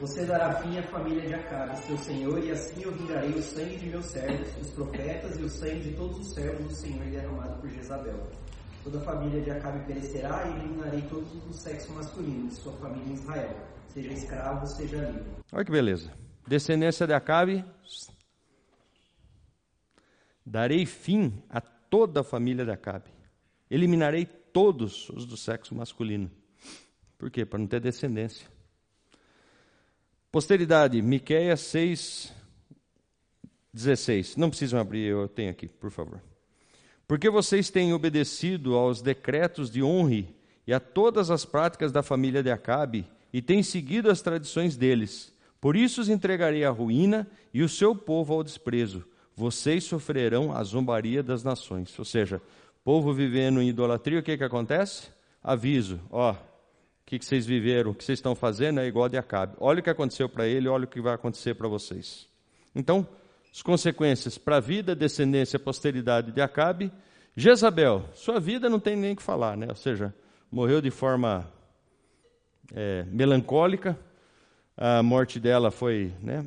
Você 0.00 0.24
dará 0.24 0.54
fim 0.62 0.78
à 0.78 0.82
família 0.84 1.26
de 1.26 1.34
Acabe, 1.34 1.76
seu 1.78 1.98
senhor, 1.98 2.42
e 2.44 2.52
assim 2.52 2.82
eu 2.84 2.92
vingarei 2.92 3.30
o 3.30 3.42
sangue 3.42 3.76
de 3.76 3.86
meus 3.86 4.06
servos, 4.06 4.48
os 4.62 4.70
profetas, 4.70 5.36
e 5.36 5.42
o 5.42 5.48
sangue 5.48 5.80
de 5.80 5.96
todos 5.96 6.18
os 6.20 6.32
servos 6.32 6.68
do 6.68 6.74
Senhor 6.74 7.04
derramado 7.06 7.60
por 7.60 7.68
Jezabel. 7.68 8.28
Toda 8.84 8.98
a 8.98 9.02
família 9.02 9.40
de 9.42 9.50
Acabe 9.50 9.84
perecerá, 9.86 10.46
e 10.46 10.60
eliminarei 10.60 11.02
todos 11.02 11.28
do 11.28 11.52
sexo 11.52 11.92
masculino 11.92 12.48
de 12.48 12.54
sua 12.54 12.72
família 12.74 13.08
em 13.08 13.14
Israel, 13.14 13.56
seja 13.88 14.12
escravo, 14.12 14.66
seja 14.66 14.96
livre. 14.96 15.24
Olha 15.52 15.64
que 15.64 15.72
beleza. 15.72 16.12
Descendência 16.46 17.06
de 17.06 17.12
Acabe. 17.12 17.64
Darei 20.44 20.86
fim 20.86 21.42
a 21.50 21.60
toda 21.60 22.20
a 22.20 22.24
família 22.24 22.64
de 22.64 22.70
Acabe. 22.70 23.10
Eliminarei 23.70 24.24
todos 24.24 25.10
os 25.10 25.26
do 25.26 25.36
sexo 25.36 25.74
masculino. 25.74 26.30
Por 27.18 27.30
quê? 27.30 27.44
Para 27.44 27.58
não 27.58 27.66
ter 27.66 27.80
descendência. 27.80 28.48
Posteridade, 30.30 31.02
Miqueias 31.02 31.60
6, 31.60 32.32
16. 33.72 34.36
Não 34.36 34.48
precisam 34.48 34.80
abrir, 34.80 35.06
eu 35.06 35.28
tenho 35.28 35.50
aqui, 35.50 35.68
por 35.68 35.90
favor. 35.90 36.22
Porque 37.08 37.30
vocês 37.30 37.70
têm 37.70 37.94
obedecido 37.94 38.76
aos 38.76 39.00
decretos 39.00 39.70
de 39.70 39.82
honre 39.82 40.28
e 40.66 40.74
a 40.74 40.78
todas 40.78 41.30
as 41.30 41.46
práticas 41.46 41.90
da 41.90 42.02
família 42.02 42.42
de 42.42 42.50
Acabe 42.50 43.06
e 43.32 43.40
têm 43.40 43.62
seguido 43.62 44.10
as 44.10 44.20
tradições 44.20 44.76
deles. 44.76 45.34
Por 45.58 45.74
isso 45.74 46.02
os 46.02 46.10
entregarei 46.10 46.64
à 46.64 46.70
ruína 46.70 47.26
e 47.52 47.62
o 47.62 47.68
seu 47.68 47.96
povo 47.96 48.34
ao 48.34 48.44
desprezo. 48.44 49.04
Vocês 49.34 49.84
sofrerão 49.84 50.54
a 50.54 50.62
zombaria 50.62 51.22
das 51.22 51.42
nações. 51.42 51.98
Ou 51.98 52.04
seja, 52.04 52.42
povo 52.84 53.12
vivendo 53.14 53.62
em 53.62 53.70
idolatria, 53.70 54.20
o 54.20 54.22
que, 54.22 54.36
que 54.36 54.44
acontece? 54.44 55.08
Aviso, 55.42 55.98
ó, 56.10 56.36
que, 57.08 57.18
que 57.18 57.24
vocês 57.24 57.46
viveram, 57.46 57.92
o 57.92 57.94
que 57.94 58.04
vocês 58.04 58.18
estão 58.18 58.34
fazendo 58.34 58.80
é 58.80 58.86
igual 58.86 59.08
de 59.08 59.16
Acabe. 59.16 59.54
Olha 59.58 59.80
o 59.80 59.82
que 59.82 59.88
aconteceu 59.88 60.28
para 60.28 60.46
ele, 60.46 60.68
olha 60.68 60.84
o 60.84 60.88
que 60.88 61.00
vai 61.00 61.14
acontecer 61.14 61.54
para 61.54 61.66
vocês. 61.66 62.28
Então, 62.74 63.08
as 63.58 63.62
consequências 63.62 64.38
para 64.38 64.58
a 64.58 64.60
vida, 64.60 64.94
descendência, 64.94 65.58
posteridade 65.58 66.30
de 66.30 66.40
Acabe. 66.40 66.92
Jezabel, 67.36 68.04
sua 68.14 68.38
vida 68.38 68.70
não 68.70 68.78
tem 68.78 68.94
nem 68.94 69.14
o 69.14 69.16
que 69.16 69.22
falar, 69.22 69.56
né? 69.56 69.66
ou 69.68 69.74
seja, 69.74 70.14
morreu 70.48 70.80
de 70.80 70.92
forma 70.92 71.44
é, 72.72 73.04
melancólica, 73.08 73.98
a 74.76 75.02
morte 75.02 75.40
dela 75.40 75.72
foi 75.72 76.12
né, 76.22 76.46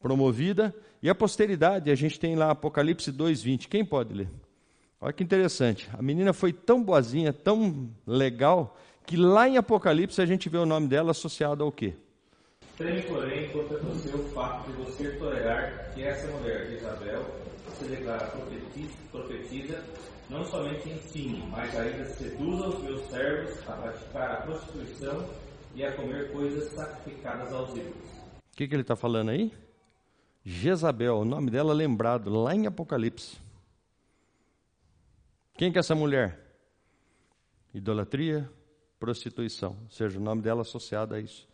promovida, 0.00 0.72
e 1.02 1.10
a 1.10 1.14
posteridade, 1.14 1.90
a 1.90 1.94
gente 1.96 2.20
tem 2.20 2.36
lá 2.36 2.52
Apocalipse 2.52 3.12
2,20. 3.12 3.66
Quem 3.66 3.84
pode 3.84 4.14
ler? 4.14 4.28
Olha 5.00 5.12
que 5.12 5.24
interessante. 5.24 5.90
A 5.92 6.00
menina 6.00 6.32
foi 6.32 6.52
tão 6.52 6.84
boazinha, 6.84 7.32
tão 7.32 7.90
legal, 8.06 8.78
que 9.04 9.16
lá 9.16 9.48
em 9.48 9.56
Apocalipse 9.56 10.22
a 10.22 10.26
gente 10.26 10.48
vê 10.48 10.58
o 10.58 10.64
nome 10.64 10.86
dela 10.86 11.10
associado 11.10 11.64
ao 11.64 11.72
quê? 11.72 11.94
Tem, 12.76 13.02
porém, 13.02 13.50
contra 13.50 13.78
você 13.78 14.08
o 14.16 14.24
fato 14.30 14.66
de 14.66 14.72
você 14.82 15.16
tolerar 15.16 15.92
que 15.94 16.02
essa 16.02 16.26
mulher, 16.32 16.72
Isabel, 16.72 17.24
se 17.78 17.84
declara 17.84 18.26
profetiza, 19.12 19.84
não 20.28 20.44
somente 20.44 20.90
ensine, 20.90 21.46
mas 21.50 21.72
ainda 21.76 22.04
seduza 22.06 22.68
os 22.68 22.82
meus 22.82 23.02
servos 23.08 23.68
a 23.68 23.72
praticar 23.74 24.30
a 24.32 24.42
prostituição 24.42 25.30
e 25.74 25.84
a 25.84 25.94
comer 25.94 26.32
coisas 26.32 26.72
sacrificadas 26.72 27.52
aos 27.52 27.70
ídolos. 27.70 28.10
O 28.52 28.56
que, 28.56 28.66
que 28.66 28.74
ele 28.74 28.82
está 28.82 28.96
falando 28.96 29.30
aí? 29.30 29.52
Jezabel, 30.44 31.18
o 31.18 31.24
nome 31.24 31.52
dela 31.52 31.72
lembrado 31.72 32.28
lá 32.28 32.56
em 32.56 32.66
Apocalipse. 32.66 33.38
Quem 35.56 35.70
que 35.70 35.78
é 35.78 35.80
essa 35.80 35.94
mulher? 35.94 36.40
Idolatria, 37.72 38.50
prostituição, 38.98 39.76
ou 39.84 39.90
seja, 39.90 40.18
o 40.18 40.22
nome 40.22 40.42
dela 40.42 40.62
associado 40.62 41.14
a 41.14 41.20
isso. 41.20 41.46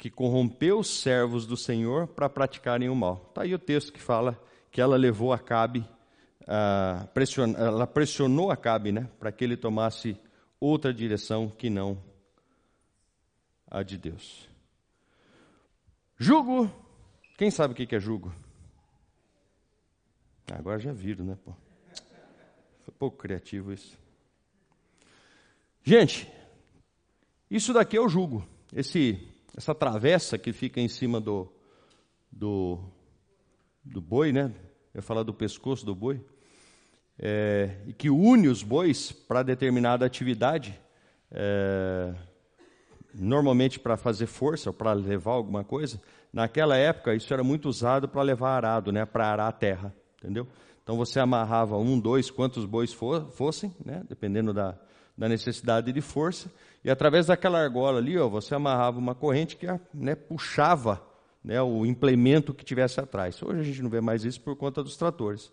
Que 0.00 0.08
corrompeu 0.08 0.78
os 0.78 0.88
servos 0.88 1.46
do 1.46 1.58
Senhor 1.58 2.06
para 2.06 2.26
praticarem 2.26 2.88
o 2.88 2.94
mal. 2.94 3.26
Está 3.28 3.42
aí 3.42 3.54
o 3.54 3.58
texto 3.58 3.92
que 3.92 4.00
fala 4.00 4.42
que 4.70 4.80
ela 4.80 4.96
levou 4.96 5.30
Acabe, 5.30 5.86
uh, 6.42 7.06
pression, 7.08 7.54
ela 7.54 7.86
pressionou 7.86 8.50
Acabe 8.50 8.92
né, 8.92 9.10
para 9.18 9.30
que 9.30 9.44
ele 9.44 9.58
tomasse 9.58 10.16
outra 10.58 10.94
direção 10.94 11.50
que 11.50 11.68
não 11.68 12.02
a 13.70 13.82
de 13.82 13.98
Deus. 13.98 14.48
Jugo, 16.16 16.70
quem 17.36 17.50
sabe 17.50 17.74
o 17.74 17.76
que 17.76 17.94
é 17.94 18.00
jugo? 18.00 18.34
Agora 20.50 20.78
já 20.78 20.92
viram, 20.92 21.26
né? 21.26 21.38
Pô? 21.44 21.52
Foi 22.84 22.94
pouco 22.98 23.18
criativo 23.18 23.70
isso. 23.70 23.98
Gente, 25.84 26.26
isso 27.50 27.72
daqui 27.74 27.98
é 27.98 28.00
o 28.00 28.08
jugo. 28.08 28.46
Esse, 28.72 29.29
essa 29.56 29.74
travessa 29.74 30.38
que 30.38 30.52
fica 30.52 30.80
em 30.80 30.88
cima 30.88 31.20
do, 31.20 31.50
do, 32.30 32.78
do 33.84 34.00
boi, 34.00 34.32
né? 34.32 34.52
Eu 34.94 35.02
falar 35.02 35.22
do 35.22 35.34
pescoço 35.34 35.84
do 35.84 35.94
boi. 35.94 36.24
É, 37.18 37.76
e 37.86 37.92
que 37.92 38.08
une 38.08 38.48
os 38.48 38.62
bois 38.62 39.12
para 39.12 39.42
determinada 39.42 40.06
atividade, 40.06 40.80
é, 41.30 42.14
normalmente 43.14 43.78
para 43.78 43.96
fazer 43.96 44.26
força, 44.26 44.70
ou 44.70 44.74
para 44.74 44.92
levar 44.92 45.32
alguma 45.32 45.62
coisa. 45.62 46.00
Naquela 46.32 46.76
época, 46.76 47.14
isso 47.14 47.32
era 47.32 47.44
muito 47.44 47.68
usado 47.68 48.08
para 48.08 48.22
levar 48.22 48.56
arado, 48.56 48.90
né, 48.90 49.04
para 49.04 49.26
arar 49.26 49.48
a 49.48 49.52
terra, 49.52 49.94
entendeu? 50.18 50.46
Então 50.82 50.96
você 50.96 51.20
amarrava 51.20 51.76
um, 51.76 51.98
dois, 52.00 52.30
quantos 52.30 52.64
bois 52.64 52.92
fossem, 52.92 53.74
né, 53.84 54.02
dependendo 54.08 54.54
da, 54.54 54.78
da 55.20 55.28
necessidade 55.28 55.92
de 55.92 56.00
força, 56.00 56.50
e 56.82 56.90
através 56.90 57.26
daquela 57.26 57.62
argola 57.62 57.98
ali, 57.98 58.16
ó, 58.16 58.26
você 58.26 58.54
amarrava 58.54 58.98
uma 58.98 59.14
corrente 59.14 59.54
que 59.54 59.66
né, 59.92 60.14
puxava 60.14 60.98
né, 61.44 61.60
o 61.60 61.84
implemento 61.84 62.54
que 62.54 62.64
tivesse 62.64 62.98
atrás. 63.00 63.42
Hoje 63.42 63.60
a 63.60 63.62
gente 63.62 63.82
não 63.82 63.90
vê 63.90 64.00
mais 64.00 64.24
isso 64.24 64.40
por 64.40 64.56
conta 64.56 64.82
dos 64.82 64.96
tratores. 64.96 65.52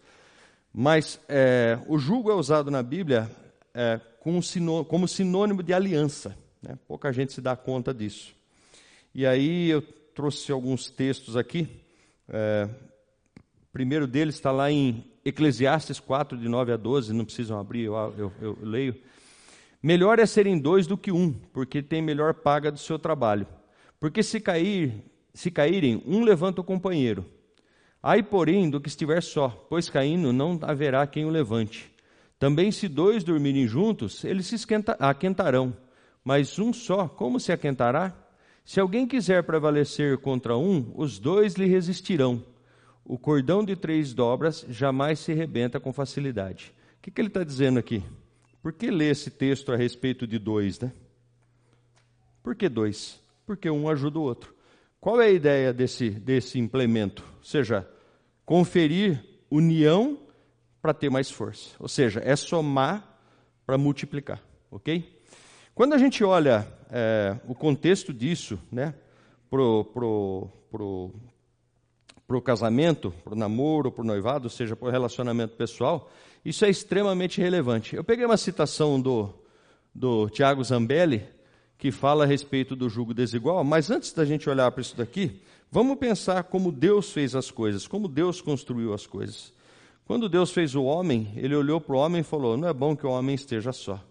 Mas 0.74 1.20
é, 1.28 1.78
o 1.86 2.00
jugo 2.00 2.32
é 2.32 2.34
usado 2.34 2.72
na 2.72 2.82
Bíblia 2.82 3.30
é, 3.74 4.00
como, 4.22 4.42
sinônimo, 4.42 4.86
como, 4.86 5.06
sinônimo, 5.06 5.62
de 5.62 5.74
aliança. 5.74 6.38
Né? 6.62 6.80
Pouca 6.88 7.12
gente 7.12 7.34
se 7.34 7.42
dá 7.42 7.54
conta 7.54 7.94
disso. 7.94 8.34
E 9.14 9.26
aí 9.26 9.70
eu 9.70 9.82
trouxe 9.82 10.50
alguns 10.50 10.90
textos 10.90 11.36
aqui. 11.36 11.68
É, 12.30 12.70
o 13.38 13.74
primeiro 13.74 14.08
deles 14.08 14.36
está 14.36 14.50
lá 14.50 14.72
em 14.72 15.04
Eclesiastes 15.26 16.00
4, 16.00 16.38
de 16.38 16.48
9 16.48 16.72
a 16.72 16.78
12. 16.78 17.12
Não 17.12 17.26
precisam 17.26 17.60
abrir, 17.60 17.84
eu, 17.84 17.96
eu, 18.18 18.34
eu 18.40 18.58
leio. 18.62 18.96
Melhor 19.88 20.20
é 20.20 20.26
serem 20.26 20.60
dois 20.60 20.86
do 20.86 20.98
que 20.98 21.14
um, 21.14 21.32
porque 21.54 21.82
tem 21.82 22.02
melhor 22.02 22.34
paga 22.34 22.70
do 22.70 22.78
seu 22.78 23.00
trabalho. 23.00 23.48
Porque 24.02 24.22
se 24.22 24.38
cair, 24.42 25.02
se 25.34 25.50
caírem, 25.50 26.04
um 26.06 26.26
levanta 26.26 26.60
o 26.60 26.64
companheiro. 26.66 27.24
Ai, 28.04 28.22
porém, 28.22 28.70
do 28.70 28.82
que 28.82 28.90
estiver 28.90 29.24
só, 29.24 29.48
pois 29.70 29.90
caindo 29.90 30.34
não 30.34 30.60
haverá 30.62 31.08
quem 31.08 31.24
o 31.24 31.30
levante. 31.30 31.90
Também 32.38 32.70
se 32.70 32.90
dois 32.90 33.24
dormirem 33.24 33.66
juntos, 33.66 34.26
eles 34.26 34.48
se 34.48 34.56
esquenta, 34.56 34.92
aquentarão. 35.00 35.74
Mas 36.22 36.60
um 36.60 36.74
só, 36.74 37.08
como 37.08 37.40
se 37.40 37.54
aquentará? 37.54 38.14
Se 38.66 38.82
alguém 38.82 39.08
quiser 39.08 39.44
prevalecer 39.44 40.18
contra 40.18 40.58
um, 40.58 40.92
os 40.98 41.18
dois 41.18 41.54
lhe 41.54 41.66
resistirão. 41.66 42.44
O 43.06 43.18
cordão 43.18 43.64
de 43.64 43.74
três 43.74 44.14
dobras 44.14 44.66
jamais 44.68 45.20
se 45.20 45.34
rebenta 45.34 45.80
com 45.80 45.94
facilidade. 45.94 46.74
O 46.98 47.04
que, 47.04 47.10
que 47.10 47.22
ele 47.22 47.30
está 47.30 47.42
dizendo 47.42 47.80
aqui? 47.80 48.04
Por 48.62 48.74
que 48.74 48.90
ler 48.92 49.12
esse 49.12 49.30
texto 49.30 49.72
a 49.72 49.76
respeito 49.76 50.28
de 50.28 50.38
dois, 50.40 50.80
né? 50.80 50.92
Por 52.44 52.56
que 52.56 52.68
dois? 52.70 53.22
Porque 53.46 53.70
um 53.70 53.90
ajuda 53.90 54.20
o 54.20 54.24
outro. 54.24 54.56
Qual 55.00 55.22
é 55.22 55.28
a 55.28 55.32
ideia 55.32 55.74
desse, 55.74 56.10
desse 56.10 56.60
implemento? 56.60 57.24
Ou 57.38 57.44
seja, 57.44 57.88
conferir 58.46 59.24
união 59.50 60.18
para 60.82 60.94
ter 60.94 61.10
mais 61.10 61.30
força. 61.30 61.76
Ou 61.80 61.88
seja, 61.88 62.22
é 62.24 62.36
somar 62.36 63.20
para 63.66 63.78
multiplicar, 63.78 64.42
ok? 64.72 65.18
Quando 65.76 65.94
a 65.94 65.98
gente 65.98 66.24
olha 66.24 66.68
é, 66.90 67.38
o 67.48 67.54
contexto 67.54 68.14
disso, 68.14 68.60
né, 68.72 68.96
pro, 69.50 69.86
pro, 69.86 70.50
pro, 70.72 71.14
pro 72.26 72.42
casamento, 72.42 73.14
pro 73.24 73.36
namoro, 73.36 73.92
pro 73.92 74.04
noivado, 74.04 74.46
ou 74.46 74.50
seja, 74.50 74.76
pro 74.76 74.90
relacionamento 74.90 75.56
pessoal, 75.56 76.10
isso 76.48 76.64
é 76.64 76.70
extremamente 76.70 77.42
relevante. 77.42 77.94
Eu 77.94 78.06
peguei 78.06 78.26
uma 78.26 78.38
citação 78.38 79.02
do, 79.02 79.34
do 79.94 80.30
Tiago 80.30 80.64
Zambelli, 80.64 81.26
que 81.78 81.92
fala 81.92 82.24
a 82.24 82.28
respeito 82.28 82.74
do 82.74 82.88
jugo 82.88 83.14
desigual, 83.14 83.66
mas 83.66 83.92
antes 83.92 84.14
da 84.14 84.24
gente 84.24 84.50
olhar 84.50 84.72
para 84.72 84.80
isso 84.80 84.96
daqui, 84.96 85.42
vamos 85.70 85.98
pensar 85.98 86.44
como 86.44 86.72
Deus 86.72 87.12
fez 87.12 87.36
as 87.36 87.52
coisas, 87.52 87.86
como 87.86 88.08
Deus 88.08 88.40
construiu 88.40 88.94
as 88.94 89.06
coisas. 89.06 89.52
Quando 90.06 90.30
Deus 90.30 90.52
fez 90.52 90.74
o 90.74 90.86
homem, 90.86 91.34
ele 91.36 91.54
olhou 91.54 91.82
para 91.82 91.94
o 91.94 92.00
homem 92.00 92.22
e 92.22 92.24
falou: 92.24 92.56
Não 92.56 92.70
é 92.70 92.74
bom 92.74 92.96
que 92.96 93.06
o 93.06 93.10
homem 93.10 93.36
esteja 93.36 93.74
só. 93.74 94.02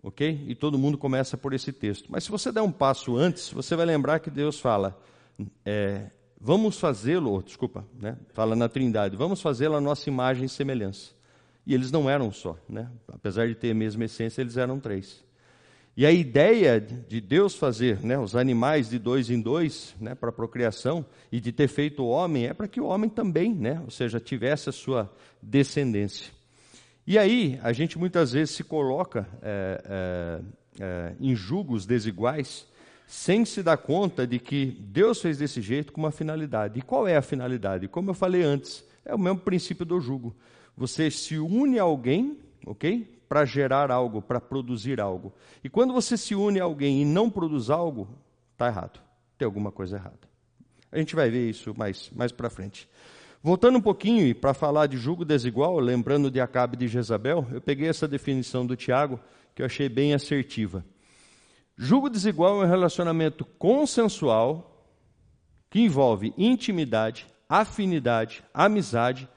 Ok? 0.00 0.44
E 0.46 0.54
todo 0.54 0.78
mundo 0.78 0.96
começa 0.96 1.36
por 1.36 1.52
esse 1.52 1.72
texto. 1.72 2.06
Mas 2.12 2.22
se 2.22 2.30
você 2.30 2.52
der 2.52 2.62
um 2.62 2.70
passo 2.70 3.16
antes, 3.16 3.50
você 3.50 3.74
vai 3.74 3.84
lembrar 3.84 4.20
que 4.20 4.30
Deus 4.30 4.60
fala: 4.60 4.96
é, 5.66 6.10
Vamos 6.40 6.78
fazê-lo, 6.78 7.42
desculpa, 7.42 7.84
né? 8.00 8.16
fala 8.32 8.54
na 8.54 8.68
Trindade, 8.68 9.16
vamos 9.16 9.42
fazê-lo 9.42 9.74
a 9.74 9.80
nossa 9.80 10.08
imagem 10.08 10.44
e 10.44 10.48
semelhança. 10.48 11.18
E 11.66 11.74
eles 11.74 11.90
não 11.92 12.08
eram 12.08 12.32
só, 12.32 12.56
né? 12.68 12.90
apesar 13.12 13.46
de 13.48 13.54
ter 13.54 13.70
a 13.70 13.74
mesma 13.74 14.04
essência, 14.04 14.40
eles 14.40 14.56
eram 14.56 14.80
três. 14.80 15.22
E 15.96 16.06
a 16.06 16.12
ideia 16.12 16.80
de 16.80 17.20
Deus 17.20 17.54
fazer 17.54 18.00
né, 18.00 18.18
os 18.18 18.34
animais 18.34 18.88
de 18.88 18.98
dois 18.98 19.28
em 19.28 19.40
dois 19.40 19.94
né, 20.00 20.14
para 20.14 20.30
a 20.30 20.32
procriação 20.32 21.04
e 21.30 21.40
de 21.40 21.52
ter 21.52 21.68
feito 21.68 22.02
o 22.02 22.08
homem 22.08 22.46
é 22.46 22.54
para 22.54 22.68
que 22.68 22.80
o 22.80 22.86
homem 22.86 23.10
também, 23.10 23.54
né, 23.54 23.80
ou 23.84 23.90
seja, 23.90 24.18
tivesse 24.20 24.68
a 24.68 24.72
sua 24.72 25.12
descendência. 25.42 26.32
E 27.06 27.18
aí 27.18 27.58
a 27.62 27.72
gente 27.72 27.98
muitas 27.98 28.32
vezes 28.32 28.54
se 28.54 28.64
coloca 28.64 29.26
é, 29.42 29.82
é, 29.84 30.40
é, 30.80 31.12
em 31.20 31.34
julgos 31.34 31.84
desiguais 31.84 32.66
sem 33.06 33.44
se 33.44 33.60
dar 33.60 33.76
conta 33.76 34.24
de 34.24 34.38
que 34.38 34.66
Deus 34.80 35.20
fez 35.20 35.38
desse 35.38 35.60
jeito 35.60 35.92
com 35.92 36.00
uma 36.00 36.12
finalidade. 36.12 36.78
E 36.78 36.82
qual 36.82 37.08
é 37.08 37.16
a 37.16 37.22
finalidade? 37.22 37.88
Como 37.88 38.10
eu 38.10 38.14
falei 38.14 38.44
antes, 38.44 38.84
é 39.04 39.12
o 39.12 39.18
mesmo 39.18 39.40
princípio 39.40 39.84
do 39.84 40.00
jugo. 40.00 40.34
Você 40.80 41.12
se 41.12 41.38
une 41.38 41.78
a 41.78 41.84
alguém, 41.84 42.36
ok? 42.66 43.20
para 43.30 43.44
gerar 43.44 43.92
algo, 43.92 44.20
para 44.20 44.40
produzir 44.40 45.00
algo. 45.00 45.32
E 45.62 45.70
quando 45.70 45.92
você 45.92 46.16
se 46.16 46.34
une 46.34 46.58
a 46.58 46.64
alguém 46.64 47.02
e 47.02 47.04
não 47.04 47.30
produz 47.30 47.70
algo, 47.70 48.08
está 48.50 48.66
errado. 48.66 49.00
Tem 49.38 49.46
alguma 49.46 49.70
coisa 49.70 49.98
errada. 49.98 50.18
A 50.90 50.98
gente 50.98 51.14
vai 51.14 51.30
ver 51.30 51.48
isso 51.48 51.72
mais, 51.78 52.10
mais 52.12 52.32
para 52.32 52.50
frente. 52.50 52.88
Voltando 53.40 53.78
um 53.78 53.80
pouquinho 53.80 54.34
para 54.34 54.52
falar 54.52 54.88
de 54.88 54.96
julgo 54.96 55.24
desigual, 55.24 55.78
lembrando 55.78 56.28
de 56.28 56.40
Acabe 56.40 56.76
de 56.76 56.88
Jezabel, 56.88 57.46
eu 57.52 57.60
peguei 57.60 57.88
essa 57.88 58.08
definição 58.08 58.66
do 58.66 58.74
Tiago, 58.74 59.20
que 59.54 59.62
eu 59.62 59.66
achei 59.66 59.88
bem 59.88 60.12
assertiva. 60.12 60.84
Julgo 61.76 62.10
desigual 62.10 62.60
é 62.60 62.66
um 62.66 62.68
relacionamento 62.68 63.44
consensual 63.44 64.92
que 65.70 65.78
envolve 65.78 66.34
intimidade, 66.36 67.28
afinidade, 67.48 68.42
amizade 68.52 69.28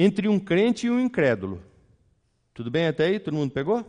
entre 0.00 0.28
um 0.28 0.38
crente 0.38 0.86
e 0.86 0.90
um 0.90 1.00
incrédulo, 1.00 1.60
tudo 2.54 2.70
bem 2.70 2.86
até 2.86 3.06
aí? 3.06 3.18
Todo 3.18 3.34
mundo 3.34 3.50
pegou? 3.50 3.84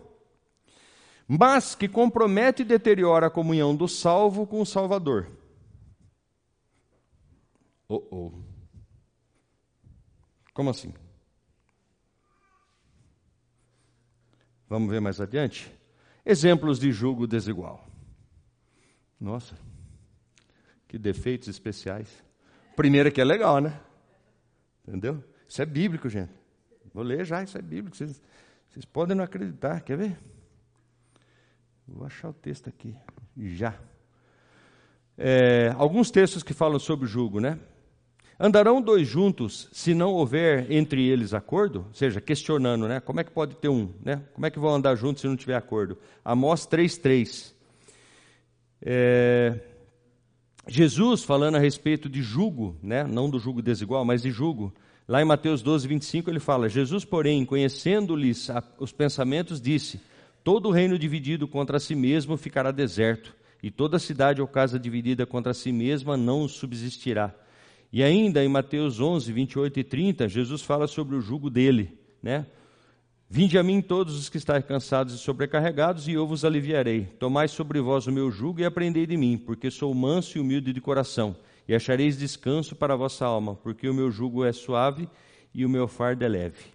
Mas 1.28 1.76
que 1.76 1.88
compromete 1.88 2.64
e 2.64 2.66
deteriora 2.66 3.28
a 3.28 3.30
comunhão 3.30 3.76
do 3.76 3.88
salvo 3.88 4.48
com 4.48 4.60
o 4.60 4.66
Salvador. 4.66 5.30
Oh, 7.88 8.04
oh. 8.10 8.32
Como 10.52 10.72
assim? 10.72 10.92
Vamos 14.68 14.90
ver 14.90 15.00
mais 15.00 15.22
adiante? 15.22 15.72
Exemplos 16.26 16.80
de 16.80 16.92
julgo 16.92 17.28
desigual. 17.28 17.88
Nossa, 19.22 19.56
que 20.88 20.98
defeitos 20.98 21.48
especiais. 21.48 22.24
Primeiro 22.76 23.12
que 23.12 23.22
é 23.22 23.24
legal, 23.24 23.60
né? 23.62 23.80
Entendeu? 24.88 25.24
Isso 25.50 25.62
é 25.62 25.66
bíblico, 25.66 26.08
gente. 26.08 26.32
Vou 26.94 27.04
ler 27.04 27.26
já, 27.26 27.44
isso 27.44 27.58
é 27.58 27.62
bíblico. 27.62 27.98
Vocês 27.98 28.22
vocês 28.70 28.86
podem 28.86 29.18
não 29.18 29.24
acreditar, 29.24 29.82
quer 29.82 29.98
ver? 29.98 30.18
Vou 31.88 32.06
achar 32.06 32.30
o 32.30 32.34
texto 32.34 32.70
aqui, 32.70 32.96
já. 33.36 33.74
É, 35.18 35.74
alguns 35.76 36.12
textos 36.12 36.44
que 36.44 36.54
falam 36.54 36.78
sobre 36.78 37.06
o 37.06 37.10
jugo, 37.10 37.40
né? 37.40 37.58
Andarão 38.40 38.80
dois 38.80 39.08
juntos 39.08 39.68
se 39.74 39.96
não 39.96 40.14
houver 40.14 40.72
entre 40.72 41.04
eles 41.04 41.34
acordo? 41.34 41.86
Ou 41.88 41.94
seja, 41.94 42.22
questionando, 42.22 42.88
né? 42.88 43.00
Como 43.00 43.20
é 43.20 43.24
que 43.24 43.32
pode 43.32 43.56
ter 43.56 43.70
um, 43.70 43.92
né? 44.06 44.24
Como 44.34 44.46
é 44.46 44.52
que 44.52 44.60
vão 44.60 44.76
andar 44.76 44.96
juntos 44.96 45.22
se 45.22 45.28
não 45.28 45.36
tiver 45.36 45.56
acordo? 45.56 45.98
Amós 46.24 46.68
3,3. 46.68 47.52
É, 48.84 49.60
Jesus 50.68 51.24
falando 51.24 51.56
a 51.56 51.60
respeito 51.60 52.08
de 52.08 52.22
jugo, 52.22 52.78
né? 52.84 53.04
Não 53.04 53.30
do 53.32 53.40
jugo 53.40 53.64
desigual, 53.64 54.06
mas 54.06 54.22
de 54.22 54.30
jugo. 54.30 54.72
Lá 55.10 55.24
em 55.24 55.26
Mateus 55.26 55.64
12, 55.64 55.88
25, 55.88 56.30
ele 56.30 56.40
fala: 56.40 56.70
Jesus, 56.70 57.04
porém, 57.04 57.44
conhecendo-lhes 57.44 58.48
os 58.78 58.92
pensamentos, 58.92 59.60
disse: 59.60 60.00
Todo 60.44 60.70
reino 60.70 61.00
dividido 61.00 61.48
contra 61.48 61.80
si 61.80 61.96
mesmo 61.96 62.38
ficará 62.38 62.70
deserto, 62.70 63.36
e 63.64 63.72
toda 63.72 63.98
cidade 63.98 64.40
ou 64.40 64.48
casa 64.48 64.78
dividida 64.78 65.26
contra 65.26 65.52
si 65.52 65.72
mesma 65.72 66.16
não 66.16 66.48
subsistirá. 66.48 67.34
E 67.92 68.04
ainda 68.04 68.46
em 68.46 68.48
Mateus 68.48 69.00
11, 69.00 69.34
28 69.34 69.80
e 69.80 69.84
30, 69.84 70.28
Jesus 70.28 70.62
fala 70.62 70.86
sobre 70.86 71.16
o 71.16 71.22
jugo 71.22 71.50
dele, 71.50 71.98
né? 72.22 72.46
Vinde 73.28 73.58
a 73.58 73.64
mim 73.64 73.82
todos 73.82 74.16
os 74.16 74.30
que 74.30 74.38
estáis 74.38 74.64
cansados 74.64 75.16
e 75.16 75.18
sobrecarregados, 75.18 76.08
e 76.08 76.14
eu 76.14 76.28
vos 76.28 76.46
aliviarei. 76.46 77.06
Tomai 77.18 77.48
sobre 77.48 77.82
vós 77.82 78.06
o 78.06 78.12
meu 78.12 78.30
jugo 78.30 78.60
e 78.60 78.66
aprendei 78.66 79.08
de 79.08 79.18
mim, 79.18 79.40
porque 79.40 79.72
sou 79.72 79.92
manso 79.92 80.38
e 80.38 80.42
humilde 80.42 80.72
de 80.72 80.80
coração 80.80 81.36
e 81.70 81.76
achareis 81.76 82.18
descanso 82.18 82.76
para 82.76 82.96
a 82.96 82.98
vossa 82.98 83.24
alma, 83.24 83.54
porque 83.54 83.88
o 83.88 83.94
meu 83.94 84.10
jugo 84.10 84.44
é 84.44 84.52
suave 84.52 85.08
e 85.54 85.64
o 85.64 85.70
meu 85.70 85.88
fardo 85.88 86.26
é 86.26 86.28
leve. 86.28 86.66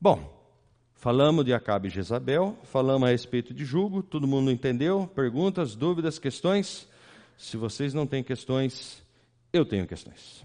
Bom, 0.00 0.52
falamos 0.94 1.44
de 1.44 1.54
Acabe 1.54 1.86
e 1.86 1.90
Jezabel, 1.92 2.58
falamos 2.64 3.08
a 3.08 3.12
respeito 3.12 3.54
de 3.54 3.64
jugo, 3.64 4.02
todo 4.02 4.26
mundo 4.26 4.50
entendeu? 4.50 5.08
Perguntas, 5.14 5.76
dúvidas, 5.76 6.18
questões? 6.18 6.88
Se 7.38 7.56
vocês 7.56 7.94
não 7.94 8.04
têm 8.04 8.24
questões, 8.24 9.00
eu 9.52 9.64
tenho 9.64 9.86
questões. 9.86 10.44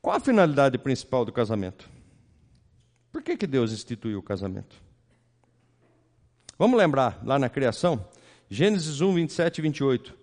Qual 0.00 0.14
a 0.14 0.20
finalidade 0.20 0.78
principal 0.78 1.24
do 1.24 1.32
casamento? 1.32 1.90
Por 3.10 3.24
que, 3.24 3.36
que 3.36 3.46
Deus 3.48 3.72
instituiu 3.72 4.20
o 4.20 4.22
casamento? 4.22 4.76
Vamos 6.56 6.78
lembrar, 6.78 7.20
lá 7.24 7.40
na 7.40 7.48
criação, 7.48 8.08
Gênesis 8.52 9.00
1, 9.00 9.14
27 9.14 9.58
e 9.58 9.62
28. 9.62 10.14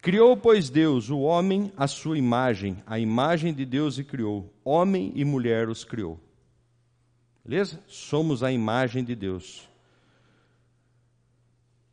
Criou, 0.00 0.36
pois, 0.36 0.70
Deus 0.70 1.10
o 1.10 1.18
homem 1.18 1.72
à 1.76 1.88
sua 1.88 2.16
imagem, 2.16 2.80
a 2.86 3.00
imagem 3.00 3.52
de 3.52 3.66
Deus 3.66 3.98
e 3.98 4.04
criou. 4.04 4.54
Homem 4.64 5.12
e 5.16 5.24
mulher 5.24 5.68
os 5.68 5.82
criou. 5.82 6.20
Beleza? 7.44 7.82
Somos 7.88 8.44
a 8.44 8.52
imagem 8.52 9.02
de 9.02 9.16
Deus. 9.16 9.68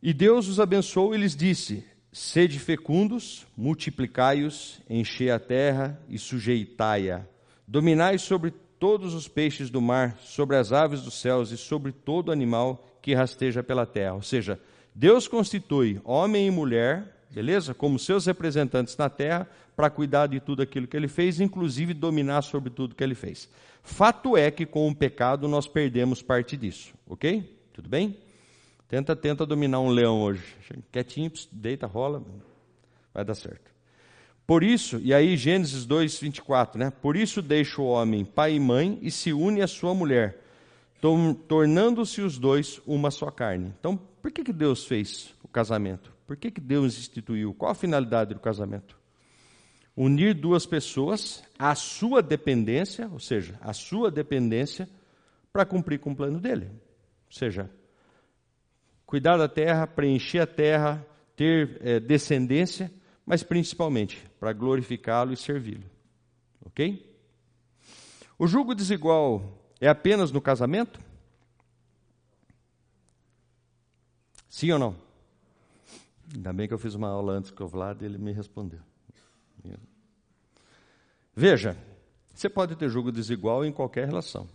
E 0.03 0.13
Deus 0.13 0.47
os 0.47 0.59
abençoou 0.59 1.15
e 1.15 1.17
lhes 1.17 1.35
disse: 1.35 1.83
Sede 2.11 2.59
fecundos, 2.59 3.47
multiplicai-os, 3.57 4.79
enchei 4.87 5.31
a 5.31 5.39
terra 5.39 5.99
e 6.07 6.19
sujeitai-a. 6.19 7.25
Dominai 7.67 8.19
sobre 8.19 8.51
todos 8.77 9.15
os 9.15 9.27
peixes 9.27 9.71
do 9.71 9.81
mar, 9.81 10.15
sobre 10.19 10.57
as 10.57 10.71
aves 10.71 11.01
dos 11.01 11.19
céus 11.19 11.49
e 11.49 11.57
sobre 11.57 11.91
todo 11.91 12.31
animal 12.31 12.85
que 13.01 13.15
rasteja 13.15 13.63
pela 13.63 13.87
terra. 13.87 14.13
Ou 14.13 14.21
seja, 14.21 14.59
Deus 14.95 15.27
constitui 15.27 15.99
homem 16.05 16.47
e 16.47 16.51
mulher, 16.51 17.27
beleza? 17.29 17.73
Como 17.73 17.99
seus 17.99 18.25
representantes 18.25 18.95
na 18.95 19.09
terra, 19.09 19.45
para 19.75 19.89
cuidar 19.89 20.27
de 20.27 20.39
tudo 20.39 20.61
aquilo 20.61 20.87
que 20.87 20.95
ele 20.95 21.09
fez, 21.09 21.41
inclusive 21.41 21.93
dominar 21.93 22.41
sobre 22.41 22.69
tudo 22.69 22.95
que 22.95 23.03
ele 23.03 23.13
fez. 23.13 23.49
Fato 23.83 24.37
é 24.37 24.49
que 24.49 24.65
com 24.65 24.87
o 24.87 24.95
pecado 24.95 25.49
nós 25.49 25.67
perdemos 25.67 26.21
parte 26.21 26.55
disso, 26.55 26.93
ok? 27.05 27.59
Tudo 27.73 27.89
bem? 27.89 28.17
Tenta, 28.87 29.15
tenta 29.17 29.45
dominar 29.45 29.81
um 29.81 29.89
leão 29.89 30.21
hoje. 30.21 30.41
Quietinho, 30.93 31.31
deita, 31.51 31.85
rola, 31.85 32.23
vai 33.13 33.25
dar 33.25 33.35
certo. 33.35 33.69
Por 34.47 34.63
isso, 34.63 35.01
e 35.03 35.13
aí 35.13 35.35
Gênesis 35.35 35.85
2, 35.85 36.19
24, 36.19 36.79
né? 36.79 36.89
Por 37.01 37.17
isso 37.17 37.41
deixa 37.41 37.81
o 37.81 37.87
homem 37.87 38.23
pai 38.23 38.53
e 38.53 38.59
mãe 38.59 38.97
e 39.01 39.11
se 39.11 39.33
une 39.33 39.61
à 39.61 39.67
sua 39.67 39.93
mulher, 39.93 40.39
tornando-se 41.47 42.21
os 42.21 42.37
dois 42.37 42.81
uma 42.85 43.11
só 43.11 43.29
carne. 43.29 43.73
Então, 43.79 43.97
por 43.97 44.31
que, 44.31 44.43
que 44.43 44.53
Deus 44.53 44.85
fez 44.85 45.33
o 45.43 45.47
casamento? 45.47 46.11
Por 46.25 46.35
que, 46.35 46.49
que 46.49 46.61
Deus 46.61 46.97
instituiu? 46.97 47.53
Qual 47.53 47.71
a 47.71 47.75
finalidade 47.75 48.33
do 48.33 48.39
casamento? 48.39 48.97
Unir 49.95 50.33
duas 50.33 50.65
pessoas 50.65 51.43
à 51.57 51.75
sua 51.75 52.21
dependência, 52.21 53.07
ou 53.11 53.19
seja, 53.19 53.57
à 53.61 53.71
sua 53.71 54.09
dependência, 54.09 54.89
para 55.53 55.65
cumprir 55.65 55.99
com 55.99 56.11
o 56.11 56.15
plano 56.15 56.39
dele. 56.39 56.65
Ou 56.65 57.31
seja, 57.31 57.69
cuidar 59.05 59.37
da 59.37 59.47
terra, 59.47 59.87
preencher 59.87 60.39
a 60.39 60.47
terra, 60.47 61.05
ter 61.35 61.77
é, 61.81 61.99
descendência, 61.99 62.91
mas 63.25 63.43
principalmente 63.43 64.21
para 64.39 64.53
glorificá-lo 64.53 65.33
e 65.33 65.37
servi-lo. 65.37 65.85
Ok? 66.65 67.15
O 68.37 68.47
julgo 68.47 68.75
desigual 68.75 69.64
é 69.79 69.87
apenas 69.87 70.31
no 70.31 70.41
casamento? 70.41 70.99
Sim 74.49 74.71
ou 74.71 74.79
não? 74.79 74.95
Ainda 76.33 76.53
bem 76.53 76.67
que 76.67 76.73
eu 76.73 76.79
fiz 76.79 76.95
uma 76.95 77.09
aula 77.09 77.33
antes 77.33 77.51
com 77.51 77.63
o 77.63 77.67
Vlad 77.67 78.01
e 78.01 78.05
ele 78.05 78.17
me 78.17 78.31
respondeu. 78.31 78.79
Veja, 81.35 81.75
você 82.33 82.47
pode 82.47 82.75
ter 82.77 82.87
julgo 82.87 83.11
desigual 83.11 83.65
em 83.65 83.71
qualquer 83.71 84.05
relação. 84.05 84.47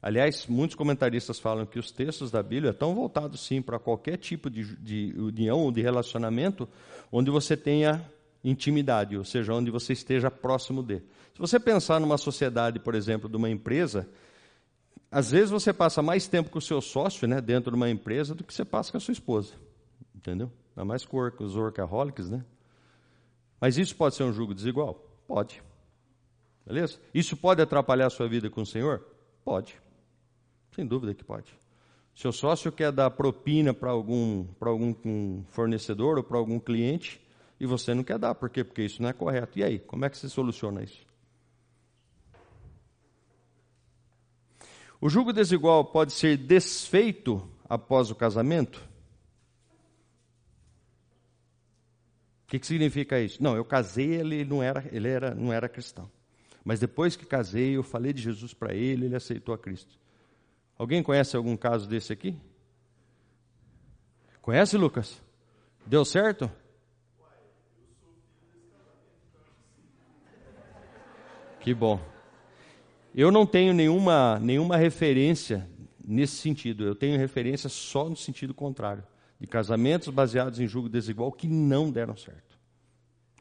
Aliás, 0.00 0.46
muitos 0.46 0.76
comentaristas 0.76 1.40
falam 1.40 1.66
que 1.66 1.80
os 1.80 1.90
textos 1.90 2.30
da 2.30 2.40
Bíblia 2.42 2.70
estão 2.70 2.94
voltados 2.94 3.44
sim 3.44 3.60
para 3.60 3.78
qualquer 3.78 4.16
tipo 4.16 4.48
de, 4.48 4.76
de 4.76 5.12
união 5.18 5.58
ou 5.60 5.72
de 5.72 5.82
relacionamento 5.82 6.68
onde 7.10 7.28
você 7.28 7.56
tenha 7.56 8.08
intimidade, 8.44 9.16
ou 9.16 9.24
seja, 9.24 9.52
onde 9.52 9.68
você 9.68 9.92
esteja 9.92 10.30
próximo 10.30 10.80
de. 10.80 10.98
Se 11.34 11.40
você 11.40 11.58
pensar 11.58 12.00
numa 12.00 12.16
sociedade, 12.16 12.78
por 12.78 12.94
exemplo, 12.94 13.28
de 13.28 13.36
uma 13.36 13.50
empresa, 13.50 14.08
às 15.10 15.30
vezes 15.30 15.50
você 15.50 15.72
passa 15.72 16.02
mais 16.02 16.26
tempo 16.26 16.50
com 16.50 16.58
o 16.58 16.62
seu 16.62 16.80
sócio, 16.80 17.26
né, 17.26 17.40
dentro 17.40 17.70
de 17.70 17.76
uma 17.76 17.88
empresa, 17.88 18.34
do 18.34 18.44
que 18.44 18.52
você 18.52 18.64
passa 18.64 18.90
com 18.90 18.98
a 18.98 19.00
sua 19.00 19.12
esposa. 19.12 19.54
Entendeu? 20.14 20.50
Ainda 20.76 20.84
mais 20.84 21.04
com 21.04 21.18
os 21.40 21.56
workaholics, 21.56 22.28
né? 22.28 22.44
Mas 23.60 23.78
isso 23.78 23.96
pode 23.96 24.14
ser 24.14 24.24
um 24.24 24.32
jugo 24.32 24.54
desigual? 24.54 24.94
Pode. 25.26 25.62
Beleza? 26.66 26.98
Isso 27.14 27.36
pode 27.36 27.62
atrapalhar 27.62 28.06
a 28.06 28.10
sua 28.10 28.28
vida 28.28 28.50
com 28.50 28.62
o 28.62 28.66
Senhor? 28.66 29.02
Pode. 29.44 29.80
Sem 30.74 30.84
dúvida 30.84 31.14
que 31.14 31.24
pode. 31.24 31.56
Seu 32.14 32.32
sócio 32.32 32.72
quer 32.72 32.90
dar 32.90 33.10
propina 33.10 33.72
para 33.72 33.90
algum, 33.90 34.46
algum 34.60 35.44
fornecedor 35.50 36.18
ou 36.18 36.24
para 36.24 36.38
algum 36.38 36.58
cliente 36.58 37.20
e 37.60 37.66
você 37.66 37.94
não 37.94 38.02
quer 38.02 38.18
dar. 38.18 38.34
Por 38.34 38.50
quê? 38.50 38.64
Porque 38.64 38.82
isso 38.82 39.00
não 39.00 39.08
é 39.08 39.12
correto. 39.12 39.58
E 39.58 39.62
aí, 39.62 39.78
como 39.78 40.04
é 40.04 40.10
que 40.10 40.18
se 40.18 40.28
soluciona 40.28 40.82
isso? 40.82 41.05
O 45.00 45.08
jugo 45.08 45.32
desigual 45.32 45.84
pode 45.84 46.12
ser 46.12 46.36
desfeito 46.36 47.46
após 47.68 48.10
o 48.10 48.14
casamento? 48.14 48.76
O 52.44 52.48
que, 52.48 52.58
que 52.58 52.66
significa 52.66 53.20
isso? 53.20 53.42
Não, 53.42 53.56
eu 53.56 53.64
casei, 53.64 54.14
ele 54.14 54.44
não 54.44 54.62
era, 54.62 54.84
ele 54.92 55.08
era, 55.08 55.34
não 55.34 55.52
era 55.52 55.68
cristão. 55.68 56.10
Mas 56.64 56.80
depois 56.80 57.16
que 57.16 57.26
casei, 57.26 57.76
eu 57.76 57.82
falei 57.82 58.12
de 58.12 58.22
Jesus 58.22 58.54
para 58.54 58.74
ele, 58.74 59.06
ele 59.06 59.16
aceitou 59.16 59.54
a 59.54 59.58
Cristo. 59.58 59.98
Alguém 60.78 61.02
conhece 61.02 61.36
algum 61.36 61.56
caso 61.56 61.88
desse 61.88 62.12
aqui? 62.12 62.36
Conhece, 64.40 64.76
Lucas? 64.76 65.20
Deu 65.84 66.04
certo? 66.04 66.50
Que 71.60 71.74
bom. 71.74 72.00
Eu 73.16 73.32
não 73.32 73.46
tenho 73.46 73.72
nenhuma, 73.72 74.38
nenhuma 74.38 74.76
referência 74.76 75.66
nesse 76.06 76.36
sentido. 76.36 76.84
Eu 76.84 76.94
tenho 76.94 77.18
referência 77.18 77.70
só 77.70 78.10
no 78.10 78.14
sentido 78.14 78.52
contrário. 78.52 79.02
De 79.40 79.46
casamentos 79.46 80.08
baseados 80.10 80.60
em 80.60 80.66
julgo 80.66 80.86
desigual 80.86 81.32
que 81.32 81.48
não 81.48 81.90
deram 81.90 82.14
certo. 82.14 82.58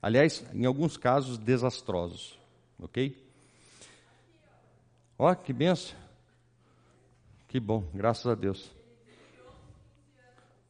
Aliás, 0.01 0.45
em 0.53 0.65
alguns 0.65 0.95
casos 0.95 1.37
desastrosos. 1.37 2.39
Ok? 2.79 3.21
Ó, 5.19 5.35
que 5.35 5.51
benção. 5.51 5.97
Que 7.49 7.59
bom, 7.59 7.83
graças 7.93 8.27
a 8.27 8.35
Deus. 8.35 8.71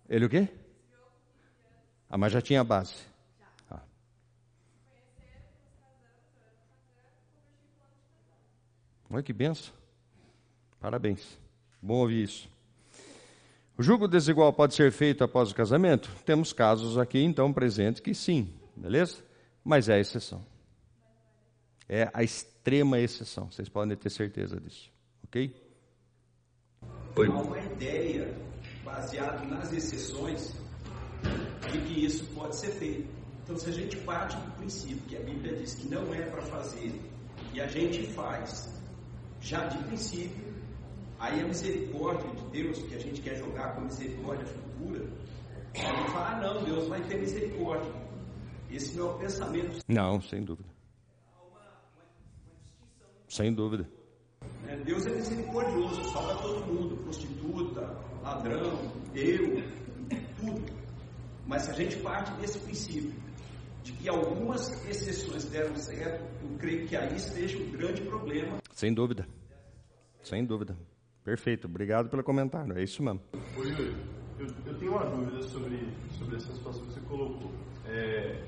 Ele 0.10 0.26
o 0.26 0.30
quê? 0.30 0.48
Ah, 2.10 2.18
mas 2.18 2.34
já 2.34 2.42
tinha 2.42 2.64
base. 2.64 2.96
Olha 9.10 9.24
que 9.24 9.34
benção. 9.34 9.74
Parabéns. 10.80 11.38
Bom 11.82 11.96
ouvir 11.96 12.24
isso. 12.24 12.50
O 13.78 13.84
julgo 13.84 14.08
desigual 14.08 14.54
pode 14.54 14.74
ser 14.74 14.92
feito 14.92 15.24
após 15.24 15.52
o 15.52 15.56
casamento? 15.56 16.10
Temos 16.26 16.54
casos 16.54 16.98
aqui, 16.98 17.20
então, 17.22 17.52
presentes 17.52 18.00
que 18.00 18.14
sim, 18.14 18.54
beleza? 18.76 19.18
Mas 19.64 19.90
é 19.90 19.96
a 19.96 20.00
exceção. 20.00 20.46
É 21.88 22.10
a 22.14 22.24
extrema 22.24 23.00
exceção, 23.00 23.52
vocês 23.52 23.68
podem 23.68 23.96
ter 23.98 24.10
certeza 24.10 24.60
disso, 24.60 24.90
ok? 25.26 25.54
Oi. 27.18 27.28
Há 27.28 27.32
uma 27.32 27.60
ideia 27.60 28.34
baseada 28.84 29.46
nas 29.46 29.72
exceções 29.72 30.56
de 31.72 31.80
que 31.80 32.06
isso 32.06 32.26
pode 32.34 32.56
ser 32.56 32.72
feito. 32.72 33.10
Então, 33.44 33.58
se 33.58 33.70
a 33.70 33.74
gente 33.74 33.98
parte 33.98 34.36
do 34.38 34.52
princípio 34.58 35.02
que 35.08 35.18
a 35.18 35.20
Bíblia 35.20 35.56
diz 35.56 35.76
que 35.76 35.88
não 35.88 36.14
é 36.14 36.22
para 36.24 36.42
fazer 36.42 37.00
e 37.54 37.62
a 37.62 37.68
gente 37.68 38.08
faz, 38.08 38.75
já 39.46 39.68
de 39.68 39.78
princípio, 39.84 40.44
aí 41.20 41.40
a 41.40 41.48
misericórdia 41.48 42.28
de 42.32 42.50
Deus, 42.50 42.82
que 42.82 42.96
a 42.96 43.00
gente 43.00 43.22
quer 43.22 43.36
jogar 43.36 43.76
com 43.76 43.82
misericórdia 43.82 44.46
futura, 44.48 45.08
a 45.72 45.78
gente 45.78 46.12
fala, 46.12 46.30
ah, 46.30 46.42
não, 46.42 46.64
Deus 46.64 46.88
vai 46.88 47.00
ter 47.02 47.20
misericórdia. 47.20 47.92
Esse 48.72 48.98
é 48.98 49.04
o 49.04 49.14
pensamento. 49.14 49.78
Não, 49.88 50.20
sem 50.20 50.44
dúvida. 50.44 50.68
Sem 53.28 53.54
dúvida. 53.54 53.88
É, 54.68 54.78
Deus 54.78 55.06
é 55.06 55.12
misericordioso, 55.12 56.04
salva 56.06 56.42
todo 56.42 56.66
mundo, 56.66 56.98
prostituta, 57.04 57.82
ladrão, 58.24 58.92
eu, 59.14 59.64
tudo. 60.38 60.74
Mas 61.46 61.64
se 61.64 61.72
a 61.72 61.74
gente 61.74 61.98
parte 61.98 62.32
desse 62.42 62.58
princípio, 62.60 63.14
de 63.84 63.92
que 63.92 64.10
algumas 64.10 64.72
exceções 64.90 65.46
deram 65.46 65.76
certo, 65.76 66.26
eu 66.42 66.58
creio 66.58 66.88
que 66.88 66.96
aí 66.96 67.16
esteja 67.16 67.60
um 67.60 67.70
grande 67.70 68.02
problema. 68.02 68.58
Sem 68.76 68.94
dúvida. 68.94 69.26
Sem 70.22 70.46
dúvida. 70.46 70.78
Perfeito. 71.24 71.66
Obrigado 71.66 72.10
pelo 72.10 72.22
comentário. 72.22 72.78
É 72.78 72.84
isso 72.84 73.02
mesmo. 73.02 73.22
Oi, 73.58 73.70
Yuri. 73.70 73.96
Eu, 74.38 74.48
eu 74.66 74.78
tenho 74.78 74.92
uma 74.92 75.06
dúvida 75.06 75.42
sobre, 75.44 75.80
sobre 76.10 76.36
essa 76.36 76.52
situação 76.52 76.86
que 76.86 76.92
você 76.94 77.00
colocou. 77.08 77.54
É, 77.86 78.44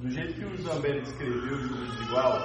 do 0.00 0.08
jeito 0.08 0.34
que 0.34 0.44
o 0.44 0.56
Zambelli 0.58 1.00
descreveu 1.00 1.56
o 1.56 1.86
desigual, 1.86 2.38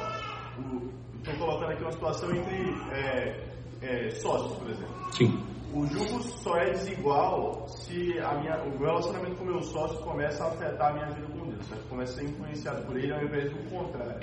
o, 0.57 0.91
estou 1.17 1.37
colocando 1.37 1.71
aqui 1.71 1.83
uma 1.83 1.91
situação 1.91 2.35
entre 2.35 2.55
é, 2.95 3.47
é, 3.83 4.09
sócios, 4.09 4.57
por 4.57 4.71
exemplo. 4.71 5.13
Sim. 5.13 5.45
O 5.71 5.85
jugo 5.85 6.23
só 6.23 6.57
é 6.57 6.71
desigual 6.71 7.67
se 7.67 8.17
a 8.17 8.39
minha, 8.39 8.57
o 8.63 8.71
meu 8.71 8.87
relacionamento 8.87 9.35
com 9.35 9.43
o 9.43 9.47
meu 9.47 9.61
sócio 9.61 9.99
começa 9.99 10.43
a 10.43 10.47
afetar 10.47 10.89
a 10.89 10.93
minha 10.93 11.11
vida 11.11 11.27
com 11.27 11.47
Deus, 11.47 11.63
certo? 11.67 11.87
começa 11.89 12.13
a 12.13 12.15
ser 12.15 12.23
influenciado 12.31 12.87
por 12.87 12.97
ele 12.97 13.13
ao 13.13 13.23
invés 13.23 13.51
do 13.51 13.69
contrário. 13.69 14.19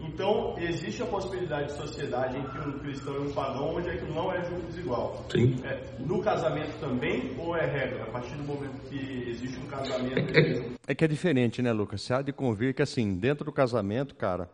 Então, 0.00 0.56
existe 0.58 1.02
a 1.02 1.06
possibilidade 1.06 1.68
de 1.68 1.72
sociedade 1.72 2.36
entre 2.36 2.58
um 2.60 2.78
cristão 2.78 3.14
e 3.14 3.28
um 3.28 3.32
pagão 3.32 3.74
onde 3.74 3.90
aquilo 3.90 4.14
não 4.14 4.32
é 4.32 4.44
jugo 4.44 4.62
desigual. 4.62 5.24
Sim. 5.30 5.60
É, 5.64 5.82
no 5.98 6.22
casamento 6.22 6.78
também 6.78 7.34
ou 7.38 7.56
é 7.56 7.66
regra? 7.66 8.04
A 8.04 8.06
partir 8.06 8.34
do 8.36 8.44
momento 8.44 8.80
que 8.88 9.28
existe 9.28 9.58
um 9.58 9.66
casamento. 9.66 10.08
É, 10.38 10.40
é, 10.40 10.72
é 10.88 10.94
que 10.94 11.04
é 11.04 11.08
diferente, 11.08 11.60
né, 11.60 11.72
Lucas? 11.72 12.02
Você 12.02 12.14
há 12.14 12.22
de 12.22 12.32
convir 12.32 12.74
que, 12.74 12.82
assim, 12.82 13.14
dentro 13.14 13.44
do 13.44 13.52
casamento, 13.52 14.14
cara 14.14 14.48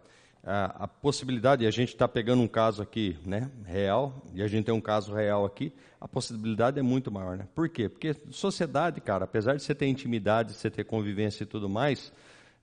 a, 0.46 0.84
a 0.84 0.88
possibilidade, 0.88 1.64
e 1.64 1.66
a 1.66 1.70
gente 1.70 1.90
está 1.90 2.06
pegando 2.06 2.42
um 2.42 2.48
caso 2.48 2.82
aqui 2.82 3.16
né, 3.24 3.50
real, 3.64 4.22
e 4.34 4.42
a 4.42 4.46
gente 4.46 4.66
tem 4.66 4.74
um 4.74 4.80
caso 4.80 5.14
real 5.14 5.44
aqui, 5.44 5.72
a 6.00 6.06
possibilidade 6.06 6.78
é 6.78 6.82
muito 6.82 7.10
maior. 7.10 7.36
Né? 7.36 7.48
Por 7.54 7.68
quê? 7.68 7.88
Porque 7.88 8.14
sociedade, 8.30 9.00
cara, 9.00 9.24
apesar 9.24 9.56
de 9.56 9.62
você 9.62 9.74
ter 9.74 9.86
intimidade, 9.86 10.52
você 10.52 10.70
ter 10.70 10.84
convivência 10.84 11.44
e 11.44 11.46
tudo 11.46 11.68
mais, 11.68 12.12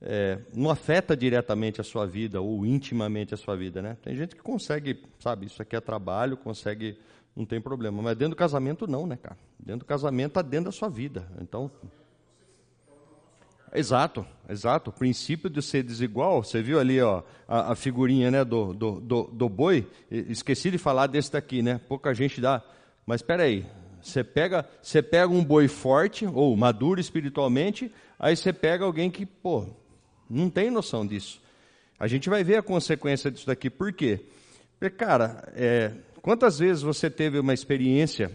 é, 0.02 0.40
não 0.54 0.70
afeta 0.70 1.16
diretamente 1.16 1.80
a 1.80 1.84
sua 1.84 2.06
vida 2.06 2.42
ou 2.42 2.66
intimamente 2.66 3.34
a 3.34 3.38
sua 3.38 3.56
vida. 3.56 3.82
Né? 3.82 3.98
Tem 4.02 4.16
gente 4.16 4.36
que 4.36 4.42
consegue, 4.42 5.04
sabe, 5.20 5.46
isso 5.46 5.62
aqui 5.62 5.76
é 5.76 5.80
trabalho, 5.80 6.36
consegue, 6.36 6.98
não 7.36 7.46
tem 7.46 7.62
problema. 7.62 8.02
Mas 8.02 8.18
dentro 8.18 8.36
do 8.36 8.38
casamento, 8.38 8.88
não, 8.88 9.06
né, 9.06 9.16
cara? 9.16 9.38
Dentro 9.60 9.80
do 9.80 9.86
casamento 9.86 10.32
está 10.32 10.42
dentro 10.42 10.66
da 10.66 10.72
sua 10.72 10.90
vida. 10.90 11.28
Então, 11.40 11.72
Exato, 13.74 14.26
exato. 14.50 14.90
O 14.90 14.94
princípio 14.94 15.50
de 15.50 15.62
ser 15.62 15.82
desigual, 15.82 16.44
você 16.44 16.62
viu 16.62 16.78
ali 16.78 17.02
ó, 17.02 17.24
a, 17.48 17.72
a 17.72 17.76
figurinha 17.76 18.30
né, 18.30 18.44
do, 18.44 18.74
do, 18.74 19.00
do, 19.00 19.24
do, 19.32 19.48
boi? 19.48 19.88
Esqueci 20.10 20.70
de 20.70 20.78
falar 20.78 21.08
desse 21.08 21.32
daqui, 21.32 21.62
né? 21.62 21.80
Pouca 21.88 22.14
gente 22.14 22.42
dá. 22.42 22.62
Mas 23.06 23.22
espera 23.22 23.44
aí, 23.44 23.66
você 24.02 24.26
pega, 24.26 24.68
você 24.82 25.02
pega 25.02 25.32
um 25.32 25.44
boi 25.44 25.70
forte, 25.70 26.26
ou 26.26 26.56
maduro 26.58 27.00
espiritualmente, 27.00 27.90
aí 28.20 28.36
você 28.36 28.52
pega 28.52 28.84
alguém 28.84 29.10
que, 29.10 29.26
pô, 29.26 29.68
não 30.32 30.50
tem 30.50 30.72
noção 30.72 31.06
disso. 31.06 31.42
A 32.00 32.08
gente 32.08 32.30
vai 32.30 32.44
ver 32.44 32.58
a 32.58 32.64
consequência 32.64 33.30
disso 33.30 33.46
daqui. 33.46 33.70
Por 33.70 33.94
quê? 33.94 34.22
Porque, 34.80 34.96
cara, 34.96 35.52
é, 35.56 35.92
quantas 36.22 36.58
vezes 36.58 36.82
você 36.82 37.10
teve 37.10 37.38
uma 37.38 37.54
experiência 37.54 38.32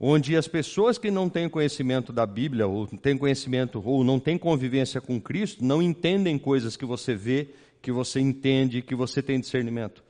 onde 0.00 0.36
as 0.36 0.48
pessoas 0.48 0.98
que 0.98 1.10
não 1.10 1.28
têm 1.28 1.48
conhecimento 1.48 2.12
da 2.12 2.26
Bíblia, 2.26 2.66
ou 2.66 2.86
têm 2.86 3.16
conhecimento, 3.16 3.80
ou 3.84 4.02
não 4.02 4.18
têm 4.18 4.36
convivência 4.36 5.00
com 5.00 5.20
Cristo, 5.20 5.64
não 5.64 5.80
entendem 5.80 6.38
coisas 6.38 6.76
que 6.76 6.84
você 6.84 7.14
vê, 7.14 7.48
que 7.80 7.92
você 7.92 8.18
entende, 8.18 8.82
que 8.82 8.94
você 8.94 9.22
tem 9.22 9.38
discernimento. 9.38 10.02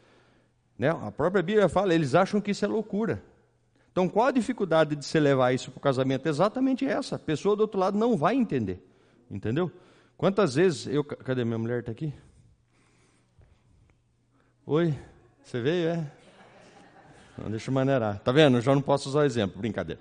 Né? 0.79 0.89
A 0.89 1.11
própria 1.11 1.43
Bíblia 1.43 1.69
fala, 1.69 1.95
eles 1.95 2.15
acham 2.15 2.41
que 2.41 2.53
isso 2.53 2.65
é 2.65 2.69
loucura. 2.69 3.23
Então, 3.93 4.09
qual 4.09 4.27
a 4.27 4.33
dificuldade 4.33 4.97
de 4.97 5.05
se 5.05 5.21
levar 5.21 5.53
isso 5.53 5.71
para 5.71 5.79
o 5.79 5.83
casamento? 5.83 6.29
Exatamente 6.29 6.85
essa. 6.85 7.17
A 7.17 7.19
pessoa 7.19 7.55
do 7.55 7.61
outro 7.61 7.79
lado 7.79 7.97
não 7.97 8.17
vai 8.17 8.35
entender. 8.35 8.81
Entendeu? 9.31 9.71
Quantas 10.17 10.55
vezes 10.55 10.87
eu. 10.87 11.05
Cadê 11.05 11.45
minha 11.45 11.59
mulher? 11.59 11.81
Está 11.81 11.93
aqui? 11.93 12.13
Oi? 14.67 14.95
Você 15.43 15.61
veio, 15.61 15.89
é? 15.89 16.13
Não, 17.37 17.51
deixa 17.51 17.71
eu 17.71 17.75
maneirar. 17.75 18.19
Tá 18.21 18.33
vendo? 18.33 18.57
Eu 18.57 18.63
já 18.63 18.75
não 18.75 18.81
posso 18.81 19.09
usar 19.09 19.27
exemplo, 19.27 19.61
brincadeira. 19.61 20.01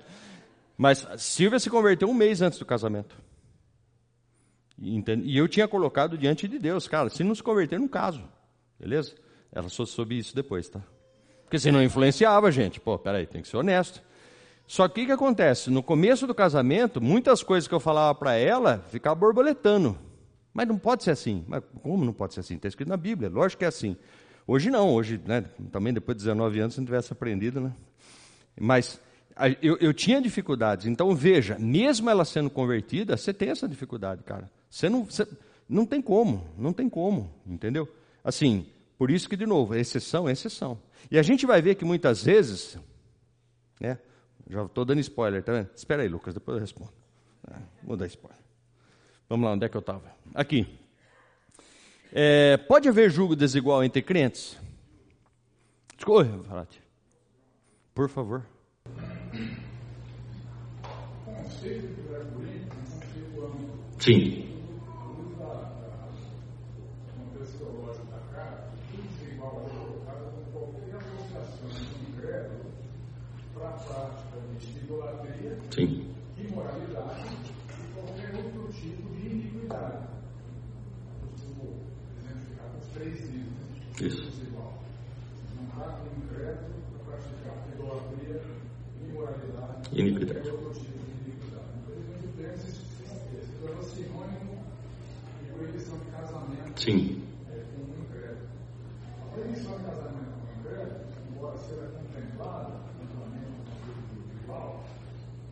Mas 0.77 1.05
Silvia 1.17 1.59
se 1.59 1.69
converteu 1.69 2.07
um 2.07 2.13
mês 2.13 2.41
antes 2.41 2.59
do 2.59 2.65
casamento. 2.65 3.15
E 4.79 5.37
eu 5.37 5.47
tinha 5.47 5.67
colocado 5.67 6.17
diante 6.17 6.47
de 6.47 6.57
Deus, 6.57 6.87
cara, 6.87 7.09
se 7.09 7.23
não 7.23 7.35
se 7.35 7.43
converter, 7.43 7.79
não 7.79 7.87
caso. 7.87 8.23
Beleza? 8.79 9.15
Ela 9.51 9.69
só 9.69 9.85
soube 9.85 10.17
isso 10.17 10.35
depois, 10.35 10.67
tá? 10.67 10.81
Porque 11.43 11.59
se 11.59 11.71
não 11.71 11.83
influenciava, 11.83 12.51
gente. 12.51 12.79
Pô, 12.79 12.97
peraí, 12.97 13.27
tem 13.27 13.41
que 13.41 13.47
ser 13.47 13.57
honesto. 13.57 14.01
Só 14.65 14.87
que 14.87 15.03
o 15.03 15.05
que 15.05 15.11
acontece? 15.11 15.69
No 15.69 15.83
começo 15.83 16.25
do 16.25 16.33
casamento, 16.33 17.01
muitas 17.01 17.43
coisas 17.43 17.67
que 17.67 17.73
eu 17.73 17.79
falava 17.79 18.15
para 18.15 18.35
ela 18.35 18.85
ficavam 18.89 19.19
borboletando. 19.19 19.97
Mas 20.53 20.67
não 20.67 20.77
pode 20.77 21.03
ser 21.03 21.11
assim. 21.11 21.43
Mas 21.47 21.63
como 21.81 22.05
não 22.05 22.13
pode 22.13 22.33
ser 22.33 22.39
assim? 22.39 22.55
Está 22.55 22.67
escrito 22.67 22.89
na 22.89 22.97
Bíblia, 22.97 23.29
lógico 23.29 23.59
que 23.59 23.65
é 23.65 23.67
assim. 23.67 23.97
Hoje 24.45 24.69
não, 24.69 24.93
hoje, 24.93 25.19
né, 25.25 25.45
também 25.71 25.93
depois 25.93 26.17
de 26.17 26.23
19 26.23 26.59
anos, 26.59 26.73
se 26.73 26.79
não 26.79 26.85
tivesse 26.85 27.13
aprendido, 27.13 27.61
né? 27.61 27.71
Mas 28.59 28.99
eu, 29.61 29.77
eu 29.79 29.93
tinha 29.93 30.21
dificuldades. 30.21 30.85
Então, 30.85 31.15
veja, 31.15 31.57
mesmo 31.57 32.09
ela 32.09 32.25
sendo 32.25 32.49
convertida, 32.49 33.17
você 33.17 33.33
tem 33.33 33.49
essa 33.49 33.67
dificuldade, 33.67 34.23
cara. 34.23 34.51
Você 34.69 34.89
não, 34.89 35.05
você, 35.05 35.27
não 35.67 35.85
tem 35.85 36.01
como, 36.01 36.45
não 36.57 36.73
tem 36.73 36.89
como, 36.89 37.33
entendeu? 37.47 37.87
Assim, 38.23 38.65
por 38.97 39.09
isso 39.09 39.27
que, 39.27 39.35
de 39.35 39.45
novo, 39.45 39.75
é 39.75 39.79
exceção 39.79 40.27
é 40.29 40.33
exceção. 40.33 40.79
E 41.09 41.17
a 41.17 41.23
gente 41.23 41.45
vai 41.45 41.61
ver 41.61 41.75
que 41.75 41.85
muitas 41.85 42.23
vezes, 42.23 42.77
né? 43.79 43.97
Já 44.49 44.63
estou 44.63 44.85
dando 44.85 44.99
spoiler, 44.99 45.43
tá 45.43 45.53
vendo? 45.53 45.69
Espera 45.75 46.03
aí, 46.03 46.07
Lucas, 46.07 46.33
depois 46.33 46.55
eu 46.55 46.61
respondo. 46.61 46.91
Ah, 47.47 47.61
vou 47.83 47.97
dar 47.97 48.07
spoiler. 48.07 48.39
Vamos 49.29 49.45
lá, 49.45 49.53
onde 49.53 49.65
é 49.65 49.69
que 49.69 49.77
eu 49.77 49.79
estava? 49.79 50.03
Aqui. 50.33 50.79
É, 52.11 52.57
pode 52.57 52.87
haver 52.87 53.09
julgo 53.09 53.35
desigual 53.35 53.83
entre 53.83 54.01
crentes? 54.01 54.57
Desculpa, 55.95 56.67
Por 57.95 58.09
favor. 58.09 58.45
Sim. 75.73 76.13
Imoralidade 76.37 77.25
e 77.25 77.93
qualquer 77.95 78.35
outro 78.35 78.71
tipo 78.71 79.09
de 79.09 79.25
iniquidade. 79.27 80.07
Vou 81.57 81.79
exemplificar 82.19 82.67
com 82.67 82.77
os 82.77 82.87
três 82.93 83.19
itens. 83.21 83.23
Isso. 83.23 83.31
Não 83.31 83.31
há 83.31 83.31
incrédulo 83.31 83.31
para 83.31 83.31
praticar 83.31 83.31
idolatria, 83.31 83.31
imoralidade 83.31 83.31
iniquidade. 83.31 83.31
e 83.31 83.31
outro 83.31 83.31
tipo 83.31 83.31
de 83.31 83.31
iniquidade. 83.31 83.31
Então, 83.31 83.31
ele 83.31 83.31
tem 83.31 83.31
esses 83.31 83.33
se 83.33 83.33
torna 83.33 83.33
sinônimo 83.33 83.71
de 83.71 83.79
proibição 83.79 83.82
de 95.99 96.11
casamento 96.11 96.81
Sim. 96.81 97.21
A 99.21 99.33
proibição 99.33 99.77
de 99.77 99.83
casamento 99.83 100.33
com 100.41 101.35
embora 101.35 101.57
seja 101.57 101.87
contemplada 101.87 102.83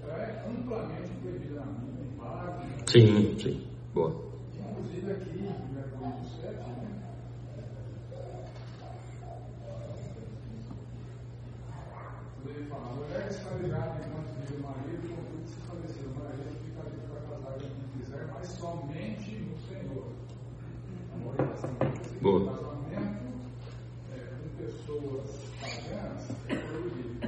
é 0.08 0.44
amplamente 0.48 1.12
na. 1.54 1.66
Sim, 2.88 3.39
sim. 3.39 3.68
Boa. 3.94 4.14
Inclusive 4.60 5.12
aqui, 5.12 5.30
em 5.30 5.74
Mercúrio 5.74 6.24
7, 6.42 6.54
né? 6.58 6.92
Quando 12.36 12.56
ele 12.56 12.66
fala, 12.68 12.96
mulher 12.96 13.28
escravizada 13.30 14.02
enquanto 14.06 14.30
vive 14.39 14.56
o 14.56 14.64
marido, 14.64 15.06
contudo 15.16 15.48
se 15.48 15.62
falecer 15.62 16.06
o 16.06 16.10
marido, 16.20 16.50
fica 16.66 16.82
livre 16.89 17.08
para 17.08 17.22
casar 17.30 17.54
com 17.60 18.31
somente 18.44 19.36
no 19.36 19.58
Senhor. 19.68 20.08
A 21.14 21.30
orientação 21.30 21.70
Boa. 22.22 22.54
casamento 22.54 23.26
é, 24.12 24.20
com 24.20 24.64
pessoas 24.64 25.42
pagãs 25.60 26.30
é 26.50 26.56
proibido. 26.56 27.28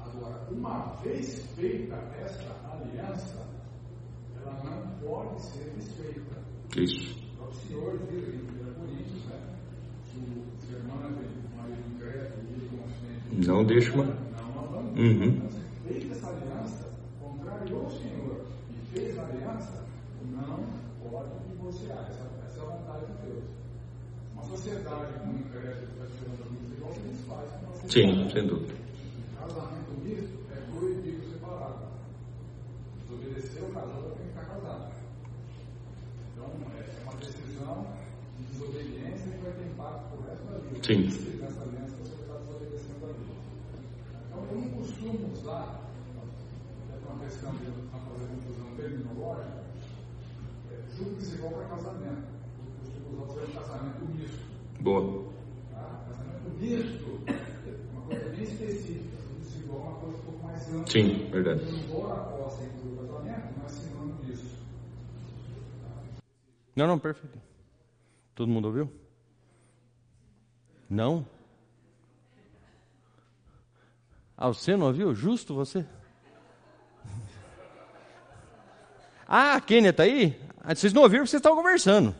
Agora, 0.00 0.48
uma 0.50 0.94
vez 1.02 1.46
feita 1.54 1.96
esta 2.20 2.54
aliança, 2.70 3.46
ela 4.36 4.62
não 4.64 5.08
pode 5.08 5.42
ser 5.42 5.70
desfeita. 5.76 6.42
Isso. 6.76 7.26
O 7.40 7.52
Senhor 7.52 7.98
diz 8.10 8.34
em 8.34 8.40
1 8.40 8.74
Coríntios, 8.74 9.24
né? 9.26 9.56
Se 10.12 10.18
o 10.18 10.76
irmão 10.76 10.98
é 11.04 11.56
marido 11.56 11.94
incrédulo. 11.94 12.46
Não 13.32 13.64
deixa 13.64 13.92
uma. 13.92 14.04
Não, 14.04 14.70
não. 14.72 14.80
Uhum. 14.94 15.24
Então, 15.24 15.50
se 15.50 15.60
fez 15.86 16.10
essa 16.10 16.28
aliança, 16.28 16.90
contrariou 17.20 17.86
o 17.86 17.90
Senhor 17.90 18.46
e 18.70 18.94
fez 18.94 19.18
a 19.18 19.26
aliança, 19.26 19.84
não 20.30 20.64
pode 21.02 21.38
divorciar. 21.48 22.06
Essa, 22.08 22.26
essa 22.46 22.60
é 22.60 22.62
a 22.62 22.66
vontade 22.66 23.06
de 23.06 23.26
Deus. 23.26 23.44
Uma 24.32 24.44
sociedade 24.44 25.12
com 25.20 25.30
incrédulo 25.32 25.86
que 25.86 25.92
está 25.92 26.06
tirando 26.18 26.42
a 26.42 26.48
vida 26.48 26.74
igual 26.76 26.92
que 26.92 27.00
eles 27.00 27.20
fazem. 27.26 27.60
Sim, 27.88 28.28
sem 28.30 28.46
dúvida. 28.46 28.74
Casamento 29.38 29.92
misto 30.02 30.38
é 30.50 30.56
proibido 30.76 31.26
desobedecer 33.08 33.62
o 33.62 33.72
casal 33.72 34.02
tem 34.02 34.26
que 34.26 34.32
ficar 34.32 34.44
casado. 34.44 34.92
Então, 36.32 36.46
é 36.46 37.02
uma 37.04 37.14
decisão 37.14 37.86
de 38.36 38.44
desobediência 38.52 39.30
que 39.30 39.38
vai 39.38 39.52
ter 39.52 39.66
impacto 39.66 40.10
por 40.10 40.26
resto 40.26 40.44
da 40.46 40.58
vida. 40.58 40.84
Sim. 40.84 41.10
Se 41.10 41.36
nessa 41.36 41.62
aliança 41.62 41.96
você 41.96 42.14
está 42.22 42.34
desobedecendo 42.38 43.04
a 43.04 43.06
Deus. 43.06 43.46
Então, 44.26 44.44
eu 44.50 44.56
não 44.56 44.68
costumo 44.70 45.32
usar, 45.32 45.80
é 46.90 47.08
uma 47.08 47.24
questão 47.24 47.52
de 47.54 47.64
não 47.66 48.00
fazer 48.00 48.26
confusão 48.26 48.76
terminológica, 48.76 49.64
é, 50.72 50.96
julgo 50.96 51.14
desigual 51.16 51.52
para 51.52 51.64
casamento. 51.68 52.26
Eu 52.58 52.72
costumo 52.80 53.24
usar 53.24 53.44
o 53.44 53.52
casamento 53.54 54.04
misto. 54.12 54.44
Boa. 54.80 55.24
Tá? 55.70 56.04
Casamento 56.08 56.50
misto 56.58 57.20
é 57.26 57.45
coisa 58.06 58.28
bem 58.30 58.42
específica. 58.42 59.16
Desigual 59.40 59.80
é 59.80 59.82
uma 59.82 60.00
coisa 60.00 60.16
um 60.16 60.20
pouco 60.22 60.46
mais 60.46 60.68
ampla. 60.68 60.86
Sim, 60.90 61.30
verdade. 61.30 61.62
Embora 61.64 62.14
possa 62.22 62.64
incluir 62.64 62.96
Não, 66.76 66.86
não, 66.86 66.98
perfeito. 66.98 67.40
Todo 68.34 68.50
mundo 68.50 68.66
ouviu? 68.66 68.92
Não? 70.90 71.26
Ah, 74.36 74.48
você 74.48 74.76
não 74.76 74.88
ouviu? 74.88 75.14
Justo 75.14 75.54
você? 75.54 75.86
Ah, 79.26 79.54
a 79.54 79.60
Kênia 79.60 79.88
está 79.88 80.02
aí? 80.02 80.38
Ah, 80.60 80.74
vocês 80.74 80.92
não 80.92 81.02
ouviram 81.02 81.22
porque 81.22 81.30
vocês 81.30 81.40
estavam 81.40 81.56
conversando. 81.56 82.14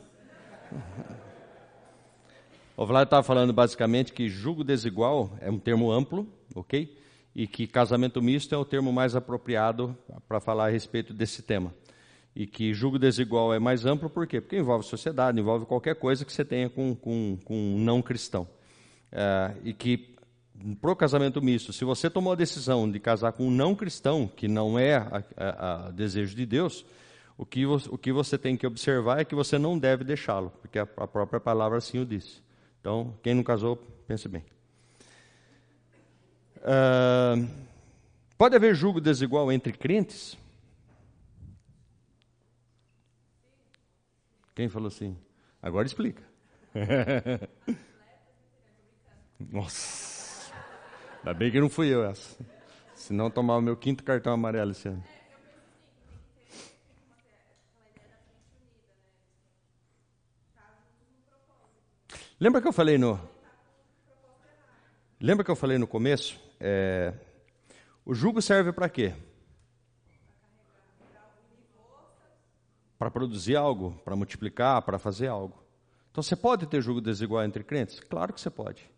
O 2.77 2.85
Vlad 2.85 3.07
estava 3.07 3.23
falando 3.23 3.53
basicamente 3.53 4.13
que 4.13 4.29
julgo 4.29 4.63
desigual 4.63 5.37
é 5.41 5.51
um 5.51 5.59
termo 5.59 5.91
amplo, 5.91 6.27
ok? 6.55 6.95
E 7.35 7.47
que 7.47 7.67
casamento 7.67 8.21
misto 8.21 8.55
é 8.55 8.59
o 8.59 8.65
termo 8.65 8.93
mais 8.93 9.17
apropriado 9.17 9.97
para 10.29 10.41
falar 10.41 10.67
a 10.67 10.71
respeito 10.71 11.15
desse 11.15 11.43
tema 11.43 11.73
e 12.37 12.47
que 12.47 12.75
julgo 12.75 12.99
desigual 12.99 13.55
é 13.55 13.59
mais 13.59 13.87
amplo, 13.87 14.11
por 14.11 14.27
quê? 14.27 14.43
Porque 14.43 14.59
envolve 14.59 14.85
sociedade, 14.85 15.41
envolve 15.41 15.65
qualquer 15.65 15.95
coisa 15.95 16.23
que 16.23 16.31
você 16.31 16.45
tenha 16.45 16.69
com, 16.69 16.95
com, 16.95 17.39
com 17.43 17.57
um 17.57 17.79
não 17.79 18.03
cristão. 18.03 18.47
É, 19.11 19.55
e 19.65 19.73
que, 19.73 20.15
para 20.79 20.91
o 20.91 20.97
casamento 20.97 21.41
misto, 21.41 21.73
se 21.73 21.83
você 21.83 22.11
tomou 22.11 22.35
a 22.35 22.37
decisão 22.37 22.91
de 22.91 23.01
casar 23.01 23.33
com 23.33 23.47
um 23.47 23.51
não 23.51 23.75
cristão, 23.75 24.29
que 24.29 24.47
não 24.47 24.79
é 24.79 24.97
a, 24.97 25.25
a, 25.35 25.87
a 25.87 25.91
desejo 25.93 26.37
de 26.37 26.45
Deus, 26.45 26.85
o 27.39 27.47
que, 27.47 27.65
o 27.65 27.97
que 27.97 28.13
você 28.13 28.37
tem 28.37 28.55
que 28.55 28.67
observar 28.67 29.19
é 29.19 29.25
que 29.25 29.35
você 29.35 29.57
não 29.57 29.79
deve 29.79 30.05
deixá-lo, 30.05 30.53
porque 30.61 30.79
a, 30.79 30.87
a 30.99 31.07
própria 31.07 31.41
palavra 31.41 31.79
assim 31.79 31.99
o 31.99 32.05
disse. 32.05 32.46
Então, 32.87 33.13
quem 33.21 33.35
não 33.35 33.43
casou, 33.43 33.75
pense 34.07 34.29
bem. 34.29 34.45
Uh, 36.59 37.51
pode 38.39 38.55
haver 38.55 38.77
julgo 38.77 39.01
desigual 39.01 39.51
entre 39.51 39.73
crentes? 39.73 40.39
Quem 44.55 44.69
falou 44.69 44.87
assim? 44.87 45.19
Agora 45.61 45.85
explica. 45.85 46.23
Nossa. 49.51 50.53
Ainda 51.19 51.35
bem 51.35 51.51
que 51.51 51.59
não 51.59 51.69
fui 51.69 51.93
eu 51.93 52.05
essa. 52.05 52.39
Senão 52.95 53.33
tomava 53.33 53.59
o 53.59 53.63
meu 53.63 53.77
quinto 53.77 54.05
cartão 54.05 54.33
amarelo 54.33 54.71
esse 54.71 54.87
ano. 54.87 55.03
Lembra 62.39 62.61
que 62.61 62.69
eu 62.69 62.73
falei 62.73 62.99
no. 62.99 63.21
Lembra 65.21 65.45
que 65.45 65.51
eu 65.51 65.57
falei 65.57 65.79
no 65.79 65.87
começo? 65.87 66.39
É... 66.61 67.15
O 68.05 68.15
jugo 68.15 68.41
serve 68.41 68.73
para 68.73 68.89
quê? 68.89 69.15
para 72.99 73.11
produzir 73.11 73.57
algo, 73.57 74.01
para 74.05 74.17
multiplicar, 74.17 74.83
para 74.83 74.99
fazer 74.99 75.29
algo. 75.29 75.63
Então 76.11 76.23
você 76.23 76.35
pode 76.35 76.67
ter 76.67 76.81
julgo 76.81 77.01
desigual 77.01 77.45
entre 77.45 77.63
crentes? 77.63 78.01
Claro 78.01 78.33
que 78.33 78.41
você 78.41 78.51
pode. 78.51 78.89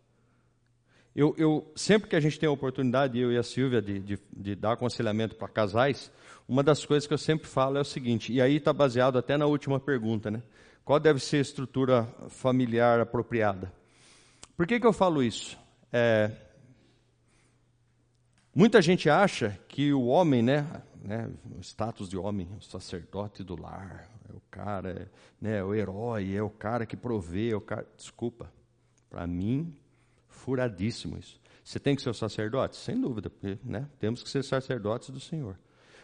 Eu, 1.15 1.35
eu, 1.37 1.71
sempre 1.75 2.07
que 2.07 2.15
a 2.15 2.19
gente 2.19 2.39
tem 2.39 2.47
a 2.47 2.51
oportunidade, 2.51 3.19
eu 3.19 3.31
e 3.31 3.37
a 3.37 3.43
Silvia, 3.43 3.81
de, 3.81 3.99
de, 3.99 4.19
de 4.31 4.55
dar 4.55 4.73
aconselhamento 4.73 5.35
para 5.35 5.49
casais, 5.49 6.11
uma 6.47 6.63
das 6.63 6.85
coisas 6.85 7.05
que 7.05 7.13
eu 7.13 7.17
sempre 7.17 7.47
falo 7.47 7.77
é 7.77 7.81
o 7.81 7.85
seguinte, 7.85 8.31
e 8.31 8.41
aí 8.41 8.55
está 8.55 8.71
baseado 8.71 9.17
até 9.17 9.35
na 9.35 9.45
última 9.45 9.79
pergunta, 9.79 10.31
né? 10.31 10.41
Qual 10.89 10.99
deve 10.99 11.19
ser 11.19 11.37
a 11.37 11.41
estrutura 11.41 12.03
familiar 12.29 12.99
apropriada? 12.99 13.71
Por 14.57 14.65
que, 14.65 14.79
que 14.79 14.87
eu 14.87 14.91
falo 14.91 15.21
isso? 15.21 15.55
É, 15.93 16.31
muita 18.55 18.81
gente 18.81 19.07
acha 19.07 19.55
que 19.67 19.93
o 19.93 20.07
homem, 20.07 20.41
né, 20.41 20.81
né, 20.99 21.29
o 21.55 21.61
status 21.61 22.09
de 22.09 22.17
homem, 22.17 22.49
o 22.57 22.61
sacerdote 22.63 23.43
do 23.43 23.55
lar, 23.55 24.09
é 24.27 24.33
o 24.35 24.41
cara, 24.49 24.89
é, 24.89 25.07
né, 25.39 25.63
o 25.63 25.75
herói, 25.75 26.35
é 26.35 26.41
o 26.41 26.49
cara 26.49 26.87
que 26.87 26.97
provê, 26.97 27.51
é 27.51 27.55
o 27.55 27.61
cara. 27.61 27.85
Desculpa, 27.95 28.51
para 29.11 29.27
mim, 29.27 29.71
furadíssimo 30.27 31.19
isso. 31.19 31.39
Você 31.63 31.79
tem 31.79 31.95
que 31.95 32.01
ser 32.01 32.09
o 32.09 32.15
sacerdote? 32.15 32.75
Sem 32.75 32.99
dúvida, 32.99 33.29
porque 33.29 33.59
né, 33.63 33.87
temos 33.99 34.23
que 34.23 34.29
ser 34.31 34.43
sacerdotes 34.43 35.11
do 35.11 35.19
Senhor. 35.19 35.55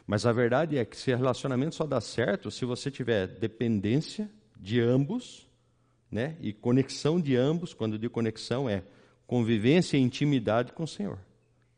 Mas 0.05 0.27
a 0.27 0.31
verdade 0.31 0.77
é 0.77 0.85
que 0.85 0.95
se 0.95 1.09
relacionamento 1.09 1.73
só 1.73 1.87
dá 1.87 1.99
certo 1.99 2.51
se 2.51 2.65
você 2.65 2.91
tiver 2.91 3.25
dependência 3.25 4.29
de 4.55 4.79
ambos, 4.79 5.47
né, 6.11 6.35
e 6.39 6.53
conexão 6.53 7.19
de 7.19 7.35
ambos, 7.35 7.73
quando 7.73 7.93
eu 7.93 7.99
digo 7.99 8.13
conexão, 8.13 8.69
é 8.69 8.83
convivência 9.27 9.97
e 9.97 10.01
intimidade 10.01 10.71
com 10.71 10.83
o 10.83 10.87
Senhor. 10.87 11.19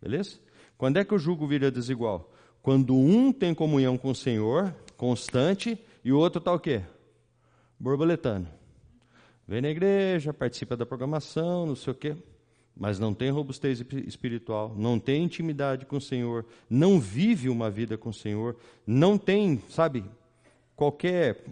Beleza? 0.01 0.39
Quando 0.77 0.97
é 0.97 1.05
que 1.05 1.13
o 1.13 1.19
jugo 1.19 1.47
vira 1.47 1.71
desigual? 1.71 2.31
Quando 2.61 2.95
um 2.95 3.31
tem 3.31 3.53
comunhão 3.53 3.97
com 3.97 4.11
o 4.11 4.15
Senhor, 4.15 4.75
constante, 4.95 5.79
e 6.03 6.11
o 6.11 6.17
outro 6.17 6.39
está 6.39 6.53
o 6.53 6.59
quê? 6.59 6.81
Borboletando. 7.79 8.47
Vem 9.47 9.61
na 9.61 9.69
igreja, 9.69 10.33
participa 10.33 10.75
da 10.75 10.85
programação, 10.85 11.65
não 11.65 11.75
sei 11.75 11.93
o 11.93 11.95
quê, 11.95 12.15
mas 12.75 12.99
não 12.99 13.13
tem 13.13 13.31
robustez 13.31 13.83
espiritual, 14.05 14.75
não 14.77 14.99
tem 14.99 15.23
intimidade 15.23 15.85
com 15.85 15.97
o 15.97 16.01
Senhor, 16.01 16.45
não 16.69 16.99
vive 16.99 17.49
uma 17.49 17.71
vida 17.71 17.97
com 17.97 18.09
o 18.09 18.13
Senhor, 18.13 18.57
não 18.85 19.17
tem, 19.17 19.61
sabe, 19.69 20.03
qualquer 20.75 21.43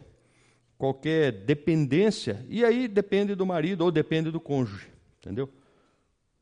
qualquer 0.77 1.31
dependência, 1.31 2.45
e 2.49 2.63
aí 2.63 2.87
depende 2.87 3.35
do 3.35 3.45
marido 3.45 3.81
ou 3.81 3.91
depende 3.91 4.31
do 4.31 4.39
cônjuge, 4.39 4.87
entendeu? 5.19 5.49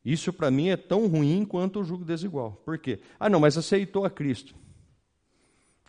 Isso 0.03 0.33
para 0.33 0.51
mim 0.51 0.69
é 0.69 0.77
tão 0.77 1.07
ruim 1.07 1.45
quanto 1.45 1.79
o 1.79 1.83
jugo 1.83 2.03
desigual. 2.03 2.61
Por 2.65 2.77
quê? 2.77 2.99
Ah, 3.19 3.29
não, 3.29 3.39
mas 3.39 3.57
aceitou 3.57 4.05
a 4.05 4.09
Cristo. 4.09 4.53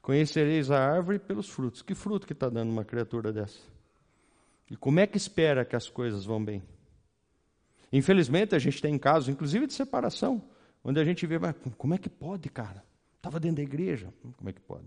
Conhecereis 0.01 0.71
a 0.71 0.79
árvore 0.79 1.19
pelos 1.19 1.49
frutos. 1.49 1.83
Que 1.83 1.95
fruto 1.95 2.27
que 2.27 2.33
está 2.33 2.49
dando 2.49 2.71
uma 2.71 2.85
criatura 2.85 3.33
dessa? 3.33 3.59
E 4.71 4.77
como 4.77 5.01
é 5.01 5.07
que 5.07 5.17
espera 5.17 5.65
que 5.65 5.75
as 5.75 5.89
coisas 5.89 6.25
vão 6.25 6.45
bem? 6.45 6.63
Infelizmente, 7.93 8.55
a 8.55 8.59
gente 8.59 8.81
tem 8.81 8.99
casos, 8.99 9.29
inclusive 9.29 9.67
de 9.67 9.73
separação, 9.73 10.43
onde 10.83 11.01
a 11.01 11.05
gente 11.05 11.27
vê, 11.27 11.39
mas 11.39 11.55
como 11.77 11.95
é 11.95 11.99
que 11.99 12.09
pode, 12.09 12.49
cara? 12.49 12.85
Estava 13.17 13.41
dentro 13.41 13.57
da 13.57 13.63
igreja. 13.63 14.13
Como 14.37 14.51
é 14.51 14.53
que 14.53 14.61
pode? 14.61 14.85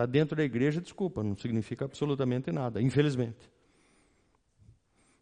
Está 0.00 0.06
dentro 0.06 0.34
da 0.34 0.42
igreja, 0.42 0.80
desculpa, 0.80 1.22
não 1.22 1.36
significa 1.36 1.84
absolutamente 1.84 2.50
nada, 2.50 2.80
infelizmente. 2.80 3.36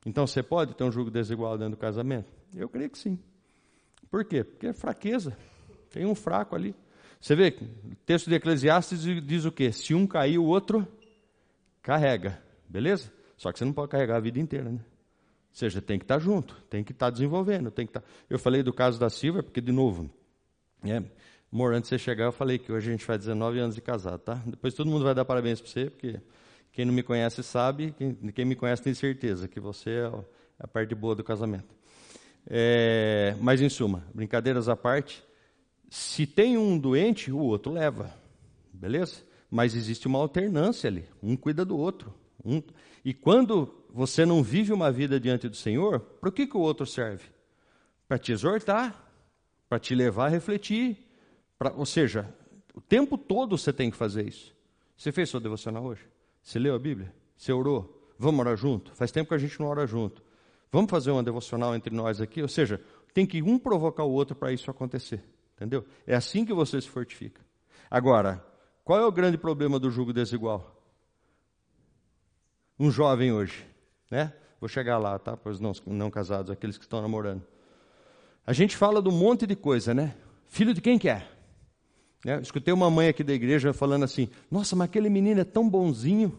Então 0.07 0.25
você 0.25 0.41
pode 0.41 0.73
ter 0.75 0.85
um 0.85 0.93
julgo 0.93 1.11
desigual 1.11 1.59
dentro 1.59 1.73
do 1.73 1.81
casamento? 1.81 2.33
Eu 2.55 2.69
creio 2.69 2.89
que 2.89 2.97
sim. 2.97 3.19
Por 4.09 4.25
quê? 4.25 4.45
Porque 4.45 4.69
é 4.69 4.73
fraqueza. 4.73 5.37
Tem 5.91 6.07
um 6.07 6.15
fraco 6.15 6.55
ali. 6.55 6.77
Você 7.21 7.35
vê, 7.35 7.59
o 7.91 7.97
texto 8.07 8.31
de 8.31 8.37
Eclesiastes 8.37 9.03
diz 9.03 9.45
o 9.45 9.51
quê? 9.51 9.73
Se 9.73 9.95
um 9.95 10.07
cair, 10.07 10.39
o 10.39 10.45
outro 10.45 10.87
carrega. 11.83 12.41
Beleza? 12.69 13.13
Só 13.37 13.51
que 13.51 13.59
você 13.59 13.65
não 13.65 13.73
pode 13.73 13.91
carregar 13.91 14.19
a 14.19 14.21
vida 14.21 14.39
inteira, 14.39 14.71
né? 14.71 14.79
Ou 14.79 15.55
seja, 15.55 15.83
tem 15.83 15.99
que 15.99 16.05
estar 16.05 16.21
junto, 16.21 16.55
tem 16.71 16.85
que 16.85 16.93
estar 16.93 17.11
desenvolvendo, 17.11 17.69
tem 17.73 17.85
que 17.85 17.91
estar. 17.99 18.05
Eu 18.31 18.39
falei 18.39 18.63
do 18.63 18.73
caso 18.73 19.01
da 19.01 19.11
Silvia, 19.11 19.43
porque, 19.43 19.61
de 19.61 19.73
novo, 19.73 20.09
é, 20.85 21.03
amor, 21.53 21.75
antes 21.75 21.89
de 21.89 21.97
você 21.97 21.99
chegar, 21.99 22.25
eu 22.25 22.33
falei 22.33 22.59
que 22.59 22.71
hoje 22.71 22.89
a 22.89 22.93
gente 22.93 23.05
faz 23.05 23.21
19 23.21 23.59
anos 23.59 23.75
de 23.75 23.81
casado, 23.81 24.21
tá? 24.21 24.43
Depois 24.47 24.75
todo 24.75 24.91
mundo 24.91 25.05
vai 25.05 25.15
dar 25.15 25.25
parabéns 25.25 25.61
para 25.61 25.71
você, 25.71 25.91
porque 25.91 26.21
quem 26.73 26.85
não 26.85 26.93
me 26.93 27.03
conhece 27.03 27.43
sabe, 27.43 27.95
quem, 27.97 28.15
quem 28.15 28.45
me 28.45 28.55
conhece 28.55 28.83
tem 28.83 28.95
certeza 28.95 29.49
que 29.49 29.59
você 29.59 29.91
é 29.91 30.13
a 30.59 30.69
parte 30.69 30.95
boa 30.95 31.15
do 31.15 31.25
casamento. 31.25 31.75
É, 32.47 33.35
mas, 33.41 33.61
em 33.61 33.69
suma, 33.69 34.05
brincadeiras 34.15 34.69
à 34.69 34.77
parte, 34.77 35.23
se 35.91 36.27
tem 36.27 36.59
um 36.59 36.79
doente, 36.79 37.33
o 37.33 37.39
outro 37.39 37.73
leva, 37.73 38.15
beleza? 38.73 39.23
Mas 39.51 39.75
existe 39.75 40.07
uma 40.07 40.19
alternância 40.19 40.89
ali, 40.89 41.05
um 41.23 41.37
cuida 41.37 41.65
do 41.65 41.77
outro. 41.77 42.15
Um, 42.45 42.63
e 43.05 43.15
quando 43.15 43.75
você 43.91 44.25
não 44.27 44.43
vive 44.43 44.73
uma 44.73 44.93
vida 44.93 45.19
diante 45.19 45.49
do 45.49 45.57
Senhor, 45.57 46.01
para 46.01 46.29
o 46.29 46.33
que, 46.33 46.47
que 46.47 46.57
o 46.57 46.61
outro 46.61 46.87
serve? 46.87 47.25
Para 48.07 48.19
te 48.19 48.33
exortar, 48.33 49.11
para 49.69 49.79
te 49.79 49.95
levar 49.95 50.27
a 50.27 50.29
refletir. 50.29 51.08
Pra, 51.59 51.73
ou 51.73 51.85
seja, 51.85 52.33
o 52.75 52.81
tempo 52.81 53.19
todo 53.19 53.59
você 53.59 53.73
tem 53.73 53.91
que 53.91 53.97
fazer 53.97 54.27
isso. 54.27 54.55
Você 54.97 55.11
fez 55.11 55.29
sua 55.29 55.41
devocional 55.41 55.85
hoje? 55.85 56.07
Você 56.43 56.59
leu 56.59 56.75
a 56.75 56.79
Bíblia? 56.79 57.13
Você 57.37 57.53
orou? 57.53 58.11
Vamos 58.19 58.41
orar 58.41 58.57
junto? 58.57 58.93
Faz 58.95 59.11
tempo 59.11 59.29
que 59.29 59.35
a 59.35 59.39
gente 59.39 59.59
não 59.61 59.67
ora 59.67 59.87
junto. 59.87 60.23
Vamos 60.71 60.91
fazer 60.91 61.11
uma 61.11 61.23
devocional 61.23 61.75
entre 61.75 61.95
nós 61.95 62.21
aqui? 62.21 62.43
Ou 62.43 62.49
seja, 62.49 62.81
tem 63.15 63.27
que 63.27 63.43
um 63.43 63.59
provocar 63.59 64.05
o 64.05 64.11
outro 64.11 64.37
para 64.37 64.53
isso 64.53 64.71
acontecer. 64.71 65.23
Entendeu? 65.57 65.85
É 66.07 66.15
assim 66.15 66.45
que 66.45 66.53
você 66.53 66.81
se 66.81 66.89
fortifica. 66.89 67.41
Agora, 67.91 68.45
qual 68.85 69.01
é 69.01 69.05
o 69.05 69.13
grande 69.13 69.37
problema 69.37 69.79
do 69.79 69.91
jugo 69.91 70.13
desigual? 70.13 70.77
Um 72.79 72.91
jovem 72.91 73.33
hoje, 73.33 73.67
né? 74.11 74.33
Vou 74.61 74.69
chegar 74.69 74.99
lá, 74.99 75.19
tá? 75.19 75.37
Para 75.37 75.51
os 75.51 75.59
não, 75.59 75.73
não 75.87 76.11
casados, 76.11 76.51
aqueles 76.51 76.79
que 76.79 76.85
estão 76.85 77.03
namorando. 77.03 77.45
A 78.47 78.53
gente 78.53 78.77
fala 78.77 79.03
de 79.03 79.09
um 79.09 79.13
monte 79.13 79.47
de 79.47 79.57
coisa, 79.57 79.93
né? 79.93 80.17
Filho 80.47 80.73
de 80.73 80.81
quem 80.81 80.99
que 80.99 81.09
é? 81.09 81.27
Né? 82.25 82.41
Escutei 82.41 82.75
uma 82.75 82.91
mãe 82.91 83.09
aqui 83.09 83.23
da 83.23 83.33
igreja 83.33 83.73
falando 83.73 84.05
assim: 84.05 84.29
Nossa, 84.51 84.75
mas 84.75 84.87
aquele 84.87 85.09
menino 85.09 85.41
é 85.41 85.45
tão 85.45 85.69
bonzinho. 85.69 86.39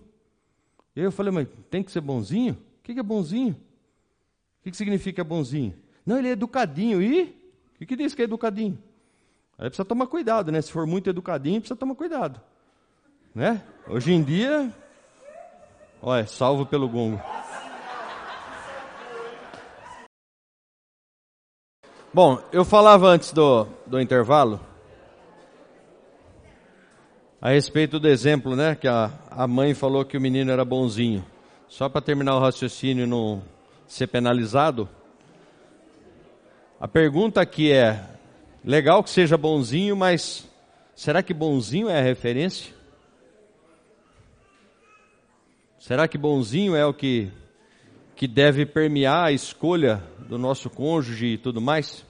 E 0.96 1.02
eu 1.02 1.12
falei: 1.12 1.32
Mas 1.32 1.48
tem 1.70 1.84
que 1.84 1.92
ser 1.92 2.02
bonzinho? 2.02 2.54
O 2.54 2.84
que 2.84 3.00
é 3.00 3.04
bonzinho? 3.04 3.56
O 4.60 4.64
que 4.70 4.76
significa 4.76 5.24
bonzinho? 5.24 5.74
Não, 6.06 6.18
ele 6.18 6.28
é 6.28 6.32
educadinho. 6.32 7.02
E? 7.02 7.36
O 7.80 7.86
que 7.86 7.96
diz 7.96 8.14
que 8.14 8.22
é 8.22 8.26
educadinho? 8.26 8.78
Aí 9.58 9.70
precisa 9.70 9.86
tomar 9.86 10.08
cuidado, 10.08 10.52
né? 10.52 10.62
Se 10.62 10.72
for 10.72 10.86
muito 10.86 11.10
educadinho, 11.10 11.62
precisa 11.62 11.78
tomar 11.78 11.96
cuidado. 11.96 12.42
Né? 13.34 13.62
Hoje 13.88 14.12
em 14.12 14.24
dia, 14.24 14.74
olha, 16.02 16.26
salvo 16.26 16.66
pelo 16.66 16.90
gongo. 16.90 17.22
Bom, 22.12 22.42
eu 22.52 22.66
falava 22.66 23.08
antes 23.08 23.32
do, 23.32 23.66
do 23.86 24.02
intervalo 24.02 24.60
a 27.42 27.50
respeito 27.50 28.00
do 28.00 28.08
exemplo, 28.08 28.56
né? 28.56 28.76
Que 28.76 28.88
a, 28.88 29.12
a 29.32 29.48
mãe 29.48 29.74
falou 29.74 30.04
que 30.04 30.18
o 30.18 30.22
menino 30.22 30.52
era 30.52 30.66
bonzinho. 30.66 31.26
Só 31.68 31.88
para 31.88 32.02
terminar 32.02 32.36
o 32.36 32.40
raciocínio 32.40 33.04
e 33.04 33.08
não 33.08 33.42
ser 33.88 34.08
penalizado. 34.08 34.90
A 36.80 36.88
pergunta 36.88 37.40
aqui 37.40 37.72
é: 37.72 38.04
Legal 38.64 39.04
que 39.04 39.10
seja 39.10 39.38
bonzinho, 39.38 39.96
mas 39.96 40.48
será 40.96 41.24
que 41.24 41.34
bonzinho 41.34 41.90
é 41.90 42.00
a 42.00 42.04
referência? 42.04 42.74
Será 45.80 46.10
que 46.10 46.18
bonzinho 46.18 46.76
é 46.76 46.86
o 46.86 46.94
que, 46.94 47.32
que 48.16 48.28
deve 48.28 48.66
permear 48.66 49.28
a 49.28 49.32
escolha 49.32 50.04
do 50.28 50.38
nosso 50.38 50.70
cônjuge 50.70 51.26
e 51.26 51.38
tudo 51.38 51.62
mais? 51.62 52.06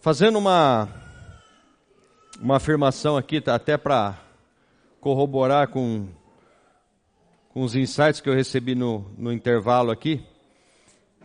Fazendo 0.00 0.38
uma, 0.38 0.86
uma 2.40 2.56
afirmação 2.56 3.16
aqui, 3.16 3.40
tá, 3.40 3.54
até 3.54 3.76
para 3.76 4.18
corroborar 5.00 5.68
com, 5.68 6.08
com 7.48 7.62
os 7.62 7.74
insights 7.74 8.20
que 8.20 8.28
eu 8.28 8.34
recebi 8.34 8.74
no, 8.74 9.10
no 9.16 9.32
intervalo 9.32 9.90
aqui. 9.90 10.22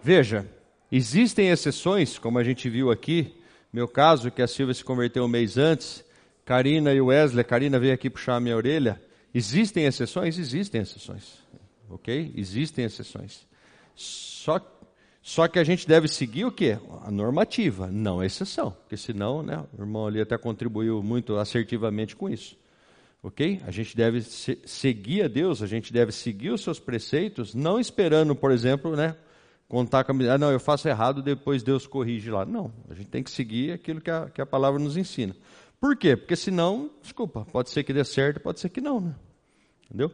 Veja, 0.02 0.50
existem 0.92 1.50
exceções, 1.50 2.18
como 2.18 2.40
a 2.40 2.44
gente 2.44 2.70
viu 2.70 2.92
aqui, 2.92 3.36
meu 3.72 3.88
caso, 3.88 4.32
que 4.32 4.42
a 4.42 4.48
Silvia 4.48 4.74
se 4.74 4.84
converteu 4.84 5.24
um 5.26 5.28
mês 5.28 5.58
antes, 5.58 6.04
Karina 6.46 6.94
e 6.94 7.02
Wesley, 7.02 7.44
Karina 7.44 7.80
veio 7.80 7.94
aqui 7.94 8.10
puxar 8.10 8.36
a 8.36 8.40
minha 8.40 8.56
orelha. 8.56 9.02
Existem 9.34 9.86
exceções? 9.86 10.38
Existem 10.38 10.82
exceções. 10.82 11.40
Ok? 11.90 12.34
Existem 12.36 12.86
exceções. 12.86 13.48
Só, 13.96 14.60
só 15.26 15.48
que 15.48 15.58
a 15.58 15.64
gente 15.64 15.88
deve 15.88 16.10
seguir 16.10 16.44
o 16.44 16.52
quê? 16.52 16.78
A 17.02 17.10
normativa, 17.10 17.88
não 17.88 18.20
a 18.20 18.26
exceção. 18.26 18.72
Porque 18.72 18.98
senão, 18.98 19.42
né, 19.42 19.64
o 19.72 19.82
irmão 19.82 20.06
ali 20.06 20.20
até 20.20 20.38
contribuiu 20.38 21.02
muito 21.02 21.38
assertivamente 21.38 22.14
com 22.14 22.30
isso. 22.30 22.58
Ok? 23.24 23.62
A 23.66 23.72
gente 23.72 23.96
deve 23.96 24.22
se, 24.22 24.60
seguir 24.66 25.24
a 25.24 25.30
Deus, 25.30 25.64
a 25.64 25.66
gente 25.66 25.94
deve 25.94 26.12
seguir 26.12 26.50
os 26.50 26.62
seus 26.62 26.78
preceitos, 26.78 27.56
não 27.56 27.80
esperando, 27.80 28.36
por 28.36 28.52
exemplo, 28.52 28.98
né, 28.98 29.16
contar 29.70 30.04
com 30.04 30.12
a 30.12 30.34
ah, 30.34 30.38
não, 30.38 30.52
eu 30.52 30.60
faço 30.60 30.90
errado, 30.90 31.24
depois 31.24 31.64
Deus 31.64 31.88
corrige 31.88 32.30
lá. 32.30 32.46
Não, 32.46 32.74
a 32.90 32.94
gente 32.94 33.08
tem 33.08 33.24
que 33.24 33.32
seguir 33.32 33.72
aquilo 33.72 34.02
que 34.02 34.12
a, 34.12 34.30
que 34.30 34.42
a 34.42 34.46
palavra 34.46 34.78
nos 34.78 34.98
ensina. 34.98 35.34
Por 35.80 35.96
quê? 35.96 36.18
Porque 36.18 36.36
senão, 36.36 36.92
desculpa, 37.02 37.46
pode 37.46 37.70
ser 37.70 37.86
que 37.86 37.94
dê 37.94 38.04
certo, 38.04 38.42
pode 38.42 38.60
ser 38.60 38.68
que 38.68 38.82
não, 38.82 39.00
né? 39.00 39.16
Entendeu? 39.86 40.12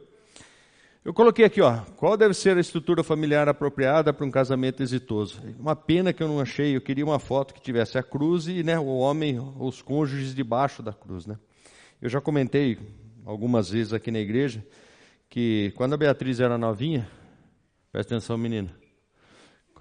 Eu 1.10 1.14
coloquei 1.16 1.44
aqui, 1.44 1.60
ó, 1.60 1.76
qual 1.96 2.16
deve 2.16 2.36
ser 2.36 2.56
a 2.56 2.60
estrutura 2.60 3.04
familiar 3.04 3.50
apropriada 3.50 4.14
para 4.14 4.24
um 4.24 4.30
casamento 4.30 4.84
exitoso? 4.84 5.42
Uma 5.58 5.76
pena 5.76 6.14
que 6.14 6.22
eu 6.22 6.28
não 6.28 6.40
achei, 6.40 6.76
eu 6.76 6.82
queria 6.82 7.04
uma 7.04 7.18
foto 7.18 7.52
que 7.52 7.60
tivesse 7.60 7.98
a 7.98 8.04
cruz 8.04 8.48
e 8.48 8.62
né, 8.62 8.78
o 8.78 8.98
homem, 8.98 9.40
os 9.58 9.82
cônjuges 9.82 10.36
debaixo 10.36 10.84
da 10.84 10.94
cruz. 10.94 11.26
Né? 11.26 11.36
Eu 12.00 12.10
já 12.10 12.22
comentei 12.22 12.78
algumas 13.26 13.72
vezes 13.72 13.92
aqui 13.92 14.12
na 14.12 14.20
igreja 14.20 14.64
que 15.28 15.74
quando 15.76 15.94
a 15.94 15.98
Beatriz 15.98 16.40
era 16.40 16.60
novinha, 16.60 17.10
presta 17.92 18.14
atenção 18.14 18.38
menina, 18.38 18.70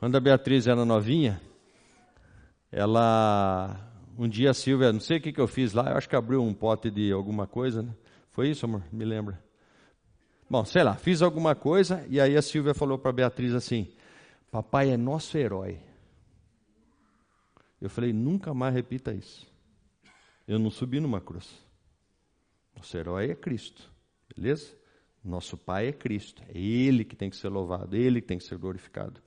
quando 0.01 0.17
a 0.17 0.21
Beatriz 0.21 0.67
era 0.67 0.83
novinha, 0.83 1.39
ela, 2.73 3.79
um 4.19 4.27
dia 4.27 4.53
a 4.53 4.55
Silvia, 4.55 4.95
não 4.95 5.01
sei 5.01 5.19
o 5.19 5.21
que, 5.21 5.31
que 5.31 5.41
eu 5.43 5.47
fiz 5.47 5.75
lá, 5.75 5.91
eu 5.91 5.99
acho 5.99 6.09
que 6.09 6.17
abriu 6.17 6.43
um 6.43 6.55
pote 6.55 6.91
de 6.91 7.13
alguma 7.13 7.47
coisa, 7.47 7.83
né? 7.83 7.95
Foi 8.31 8.49
isso, 8.49 8.65
amor? 8.65 8.83
Me 8.91 9.05
lembra? 9.05 9.47
Bom, 10.51 10.65
sei 10.65 10.83
lá, 10.83 10.95
fiz 10.95 11.21
alguma 11.21 11.55
coisa 11.55 12.07
e 12.09 12.19
aí 12.21 12.37
a 12.37 12.41
Silvia 12.41 12.73
falou 12.73 12.99
para 12.99 13.13
Beatriz 13.13 13.53
assim: 13.53 13.93
Papai 14.51 14.91
é 14.91 14.97
nosso 14.97 15.37
herói. 15.37 15.79
Eu 17.81 17.91
falei: 17.91 18.13
nunca 18.13 18.55
mais 18.55 18.75
repita 18.75 19.13
isso. 19.13 19.47
Eu 20.47 20.59
não 20.59 20.71
subi 20.71 21.01
numa 21.01 21.21
cruz. 21.21 21.63
Nosso 22.75 22.97
herói 22.97 23.31
é 23.31 23.35
Cristo, 23.35 23.93
beleza? 24.35 24.75
Nosso 25.23 25.57
Pai 25.57 25.89
é 25.89 25.93
Cristo. 25.93 26.43
É 26.49 26.59
Ele 26.59 27.05
que 27.05 27.15
tem 27.15 27.29
que 27.29 27.37
ser 27.37 27.49
louvado, 27.49 27.95
Ele 27.95 28.21
que 28.21 28.27
tem 28.29 28.39
que 28.39 28.45
ser 28.45 28.57
glorificado. 28.57 29.21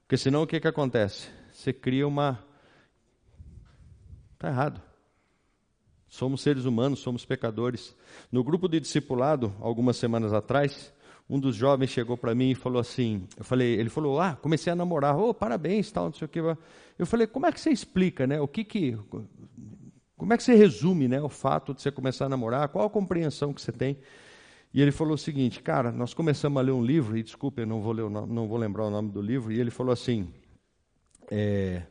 Porque 0.00 0.16
senão 0.16 0.42
o 0.42 0.46
que, 0.46 0.58
que 0.58 0.68
acontece? 0.68 1.28
Você 1.52 1.72
cria 1.72 2.08
uma. 2.08 2.42
Está 4.32 4.48
errado. 4.48 4.87
Somos 6.08 6.40
seres 6.40 6.64
humanos, 6.64 7.00
somos 7.00 7.24
pecadores. 7.24 7.94
No 8.32 8.42
grupo 8.42 8.68
de 8.68 8.80
discipulado, 8.80 9.54
algumas 9.60 9.96
semanas 9.96 10.32
atrás, 10.32 10.92
um 11.28 11.38
dos 11.38 11.54
jovens 11.54 11.90
chegou 11.90 12.16
para 12.16 12.34
mim 12.34 12.52
e 12.52 12.54
falou 12.54 12.80
assim, 12.80 13.28
eu 13.36 13.44
falei, 13.44 13.74
ele 13.74 13.90
falou, 13.90 14.18
ah, 14.18 14.34
comecei 14.36 14.72
a 14.72 14.76
namorar, 14.76 15.18
oh, 15.18 15.34
parabéns, 15.34 15.92
tal, 15.92 16.06
não 16.06 16.12
sei 16.14 16.24
o 16.24 16.28
que. 16.28 16.38
Eu 16.98 17.06
falei, 17.06 17.26
como 17.26 17.46
é 17.46 17.52
que 17.52 17.60
você 17.60 17.70
explica, 17.70 18.26
né? 18.26 18.40
O 18.40 18.48
que 18.48 18.64
que, 18.64 18.98
como 20.16 20.32
é 20.32 20.36
que 20.36 20.42
você 20.42 20.54
resume, 20.54 21.06
né, 21.06 21.20
o 21.20 21.28
fato 21.28 21.74
de 21.74 21.82
você 21.82 21.92
começar 21.92 22.24
a 22.26 22.28
namorar? 22.28 22.68
Qual 22.68 22.86
a 22.86 22.90
compreensão 22.90 23.52
que 23.52 23.60
você 23.60 23.70
tem? 23.70 23.98
E 24.72 24.80
ele 24.80 24.90
falou 24.90 25.14
o 25.14 25.18
seguinte, 25.18 25.62
cara, 25.62 25.92
nós 25.92 26.14
começamos 26.14 26.58
a 26.58 26.62
ler 26.62 26.72
um 26.72 26.82
livro 26.82 27.16
e 27.16 27.22
desculpe, 27.22 27.62
eu 27.62 27.66
não 27.66 27.80
vou 27.80 27.92
ler, 27.92 28.08
nome, 28.08 28.32
não 28.32 28.48
vou 28.48 28.58
lembrar 28.58 28.86
o 28.86 28.90
nome 28.90 29.10
do 29.10 29.20
livro. 29.20 29.52
E 29.52 29.60
ele 29.60 29.70
falou 29.70 29.92
assim, 29.92 30.32
é, 31.30 31.82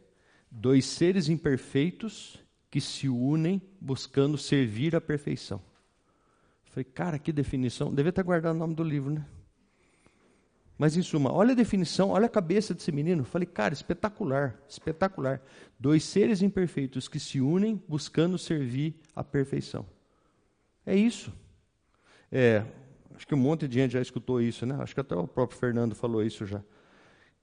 dois 0.50 0.86
seres 0.86 1.30
imperfeitos 1.30 2.40
que 2.70 2.82
se 2.82 3.08
unem 3.08 3.62
buscando 3.80 4.38
servir 4.38 4.96
a 4.96 5.02
perfeição. 5.02 5.62
falei, 6.66 6.84
cara, 6.84 7.18
que 7.18 7.32
definição. 7.32 7.94
Devia 7.94 8.10
estar 8.10 8.24
guardado 8.24 8.56
o 8.56 8.60
nome 8.60 8.76
do 8.76 8.84
livro, 8.84 9.10
né? 9.10 9.26
Mas 10.78 10.96
em 10.96 11.02
suma, 11.02 11.34
olha 11.34 11.54
a 11.54 11.56
definição, 11.56 12.10
olha 12.10 12.28
a 12.28 12.30
cabeça 12.30 12.74
desse 12.74 12.92
menino. 12.92 13.24
falei, 13.24 13.48
cara, 13.48 13.74
espetacular, 13.74 14.56
espetacular. 14.70 15.42
Dois 15.80 16.04
seres 16.04 16.44
imperfeitos 16.44 17.08
que 17.08 17.20
se 17.20 17.42
unem 17.42 17.82
buscando 17.88 18.38
servir 18.38 18.94
a 19.16 19.24
perfeição. 19.24 19.86
É 20.86 20.96
isso. 20.96 21.34
É, 22.32 22.64
acho 23.16 23.26
que 23.26 23.34
um 23.34 23.40
monte 23.40 23.68
de 23.68 23.80
gente 23.80 23.94
já 23.94 24.02
escutou 24.02 24.40
isso, 24.40 24.68
né? 24.68 24.76
Acho 24.80 24.94
que 24.94 25.02
até 25.02 25.16
o 25.16 25.28
próprio 25.28 25.58
Fernando 25.58 25.96
falou 25.96 26.24
isso 26.24 26.46
já. 26.46 26.62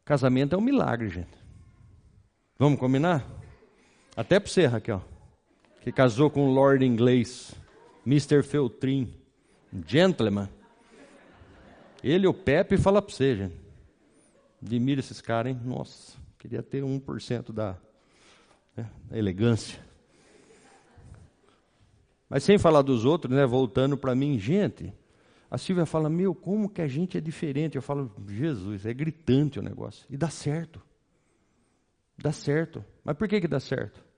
Casamento 0.04 0.54
é 0.54 0.58
um 0.58 0.60
milagre, 0.60 1.08
gente. 1.08 1.36
Vamos 2.56 2.78
combinar? 2.78 3.26
Até 4.16 4.38
para 4.38 4.48
você, 4.48 4.66
Raquel 4.66 5.13
que 5.84 5.92
casou 5.92 6.30
com 6.30 6.48
um 6.48 6.54
lord 6.54 6.82
inglês, 6.82 7.54
Mr. 8.06 8.42
Feltrin, 8.42 9.12
um 9.70 9.82
gentleman. 9.86 10.48
Ele, 12.02 12.26
o 12.26 12.32
Pepe, 12.32 12.78
fala 12.78 13.02
para 13.02 13.14
você, 13.14 13.36
gente. 13.36 13.54
Admira 14.64 15.00
esses 15.00 15.20
caras, 15.20 15.52
hein? 15.52 15.60
Nossa, 15.62 16.16
queria 16.38 16.62
ter 16.62 16.82
1% 16.82 17.52
da, 17.52 17.76
né, 18.74 18.90
da 19.10 19.18
elegância. 19.18 19.78
Mas 22.30 22.44
sem 22.44 22.56
falar 22.56 22.80
dos 22.80 23.04
outros, 23.04 23.36
né, 23.36 23.44
voltando 23.44 23.94
para 23.94 24.14
mim, 24.14 24.38
gente, 24.38 24.90
a 25.50 25.58
Silvia 25.58 25.84
fala, 25.84 26.08
meu, 26.08 26.34
como 26.34 26.70
que 26.70 26.80
a 26.80 26.88
gente 26.88 27.18
é 27.18 27.20
diferente? 27.20 27.76
Eu 27.76 27.82
falo, 27.82 28.10
Jesus, 28.26 28.86
é 28.86 28.94
gritante 28.94 29.58
o 29.58 29.62
negócio. 29.62 30.06
E 30.08 30.16
dá 30.16 30.30
certo. 30.30 30.80
Dá 32.16 32.32
certo. 32.32 32.82
Mas 33.04 33.18
por 33.18 33.28
que, 33.28 33.38
que 33.38 33.46
dá 33.46 33.60
certo? 33.60 34.13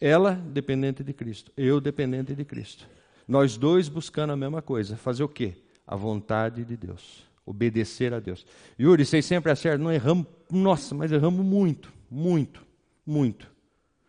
Ela 0.00 0.32
dependente 0.32 1.02
de 1.02 1.12
Cristo, 1.12 1.52
eu 1.56 1.80
dependente 1.80 2.34
de 2.34 2.44
Cristo. 2.44 2.86
Nós 3.26 3.56
dois 3.56 3.88
buscando 3.88 4.32
a 4.32 4.36
mesma 4.36 4.62
coisa. 4.62 4.96
Fazer 4.96 5.22
o 5.22 5.28
quê? 5.28 5.54
A 5.86 5.94
vontade 5.94 6.64
de 6.64 6.76
Deus. 6.76 7.26
Obedecer 7.44 8.14
a 8.14 8.20
Deus. 8.20 8.46
Yuri, 8.78 9.04
vocês 9.04 9.26
sempre 9.26 9.50
acertam, 9.52 9.84
não 9.84 9.92
erramos, 9.92 10.26
nossa, 10.50 10.94
mas 10.94 11.12
erramos 11.12 11.44
muito, 11.44 11.92
muito, 12.10 12.64
muito. 13.04 13.50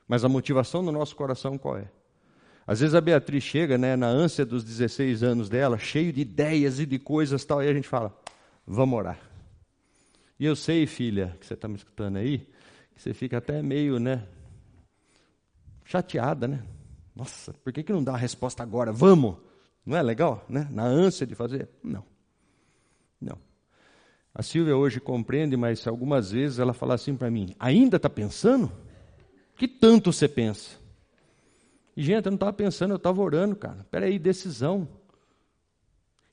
Mas 0.08 0.24
a 0.24 0.30
motivação 0.30 0.84
do 0.84 0.92
nosso 0.92 1.16
coração 1.16 1.58
qual 1.58 1.78
é? 1.78 1.90
Às 2.66 2.82
vezes 2.82 2.94
a 2.96 3.02
Beatriz 3.02 3.44
chega, 3.44 3.78
né, 3.78 3.96
na 3.96 4.08
ânsia 4.08 4.46
dos 4.46 4.64
16 4.64 5.24
anos 5.24 5.50
dela, 5.50 5.78
cheio 5.78 6.14
de 6.14 6.22
ideias 6.22 6.80
e 6.80 6.86
de 6.86 7.00
coisas 7.00 7.44
tal, 7.44 7.64
e 7.64 7.68
a 7.68 7.74
gente 7.74 7.88
fala, 7.88 8.16
vamos 8.66 8.98
orar. 8.98 9.20
E 10.40 10.46
eu 10.46 10.56
sei, 10.56 10.86
filha, 10.86 11.36
que 11.40 11.46
você 11.46 11.56
está 11.56 11.68
me 11.68 11.76
escutando 11.76 12.18
aí, 12.18 12.48
que 12.96 13.02
você 13.02 13.14
fica 13.14 13.40
até 13.40 13.62
meio, 13.64 14.00
né, 14.00 14.24
chateada, 15.90 16.48
né? 16.48 16.64
Nossa, 17.16 17.52
por 17.64 17.74
que, 17.74 17.82
que 17.82 17.92
não 17.92 18.04
dá 18.04 18.12
uma 18.12 18.18
resposta 18.18 18.62
agora? 18.62 18.92
Vamos! 18.92 19.38
Não 19.84 19.98
é 19.98 20.04
legal, 20.04 20.46
né? 20.48 20.68
Na 20.70 20.84
ânsia 20.84 21.26
de 21.26 21.34
fazer? 21.34 21.68
Não. 21.84 22.04
Não. 23.20 23.40
A 24.34 24.44
Silvia 24.44 24.78
hoje 24.78 25.00
compreende, 25.00 25.58
mas 25.58 25.88
algumas 25.88 26.32
vezes 26.32 26.60
ela 26.60 26.74
fala 26.74 26.94
assim 26.94 27.16
para 27.16 27.32
mim: 27.32 27.56
ainda 27.60 27.98
está 27.98 28.08
pensando? 28.08 28.72
Que 29.56 29.68
tanto 29.68 30.14
você 30.14 30.28
pensa? 30.28 30.78
E, 31.98 32.04
gente, 32.04 32.26
eu 32.26 32.32
não 32.32 32.36
estava 32.36 32.54
pensando, 32.54 32.92
eu 32.92 32.98
estava 32.98 33.20
orando, 33.20 33.56
cara. 33.56 33.86
Peraí, 33.90 34.20
decisão. 34.20 34.88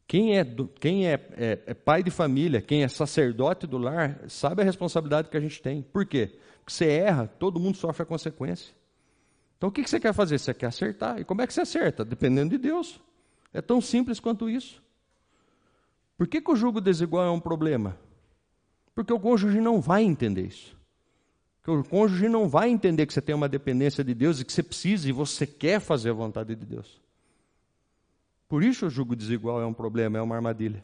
Quem, 0.07 0.39
é, 0.39 0.45
quem 0.79 1.09
é, 1.09 1.15
é, 1.33 1.59
é, 1.67 1.75
pai 1.75 2.03
de 2.03 2.11
família, 2.11 2.61
quem 2.61 2.85
é 2.85 2.89
sacerdote 2.89 3.67
do 3.67 3.79
lar, 3.79 4.21
sabe 4.29 4.61
a 4.61 4.65
responsabilidade 4.65 5.31
que 5.31 5.37
a 5.37 5.41
gente 5.41 5.63
tem. 5.63 5.81
Por 5.83 6.05
quê? 6.05 6.39
Porque 6.59 6.73
você 6.73 6.87
erra, 6.89 7.27
todo 7.27 7.59
mundo 7.59 7.77
sofre 7.77 8.03
a 8.03 8.07
consequência. 8.07 8.77
Então 9.57 9.69
o 9.69 9.73
que 9.73 9.87
você 9.87 9.99
quer 9.99 10.13
fazer? 10.13 10.39
Você 10.39 10.53
quer 10.53 10.67
acertar. 10.67 11.21
E 11.21 11.25
como 11.25 11.43
é 11.43 11.47
que 11.47 11.55
você 11.55 11.63
acerta? 11.63 12.05
Dependendo 12.05 12.51
de 12.51 12.59
Deus. 12.59 13.01
É 13.53 13.63
tão 13.63 13.81
simples 13.81 14.21
quanto 14.21 14.51
isso. 14.51 14.83
Por 16.17 16.27
que, 16.27 16.41
que 16.41 16.51
o 16.51 16.57
jugo 16.57 16.81
desigual 16.81 17.27
é 17.27 17.31
um 17.31 17.41
problema? 17.41 17.97
Porque 18.95 19.13
o 19.13 19.21
cônjuge 19.21 19.61
não 19.61 19.81
vai 19.81 20.03
entender 20.03 20.47
isso. 20.47 20.77
Porque 21.63 21.81
o 21.81 21.85
cônjuge 21.85 22.29
não 22.29 22.49
vai 22.49 22.69
entender 22.71 23.07
que 23.07 23.13
você 23.13 23.21
tem 23.21 23.35
uma 23.35 23.49
dependência 23.49 24.03
de 24.03 24.15
Deus 24.15 24.41
e 24.41 24.45
que 24.45 24.53
você 24.53 24.63
precisa 24.63 25.09
e 25.09 25.13
você 25.13 25.47
quer 25.47 25.81
fazer 25.81 26.11
a 26.11 26.15
vontade 26.15 26.55
de 26.55 26.65
Deus. 26.65 27.01
Por 28.49 28.63
isso 28.63 28.87
o 28.87 28.91
jugo 28.91 29.17
desigual 29.17 29.61
é 29.61 29.67
um 29.67 29.75
problema, 29.75 30.19
é 30.19 30.23
uma 30.23 30.37
armadilha. 30.37 30.83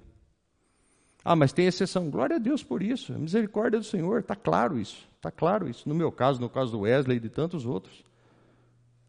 Ah, 1.24 1.36
mas 1.36 1.52
tem 1.52 1.66
exceção. 1.66 2.10
Glória 2.10 2.36
a 2.36 2.38
Deus 2.38 2.64
por 2.64 2.82
isso. 2.82 3.12
A 3.12 3.18
misericórdia 3.18 3.78
do 3.78 3.84
Senhor, 3.84 4.20
está 4.20 4.34
claro 4.34 4.78
isso. 4.78 5.06
Está 5.16 5.30
claro 5.30 5.68
isso. 5.68 5.88
No 5.88 5.94
meu 5.94 6.10
caso, 6.10 6.40
no 6.40 6.48
caso 6.48 6.72
do 6.72 6.80
Wesley 6.80 7.18
e 7.18 7.20
de 7.20 7.28
tantos 7.28 7.64
outros. 7.64 8.04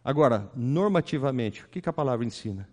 Agora, 0.03 0.49
normativamente, 0.55 1.63
o 1.63 1.67
que, 1.69 1.81
que 1.81 1.89
a 1.89 1.93
palavra 1.93 2.25
ensina? 2.25 2.67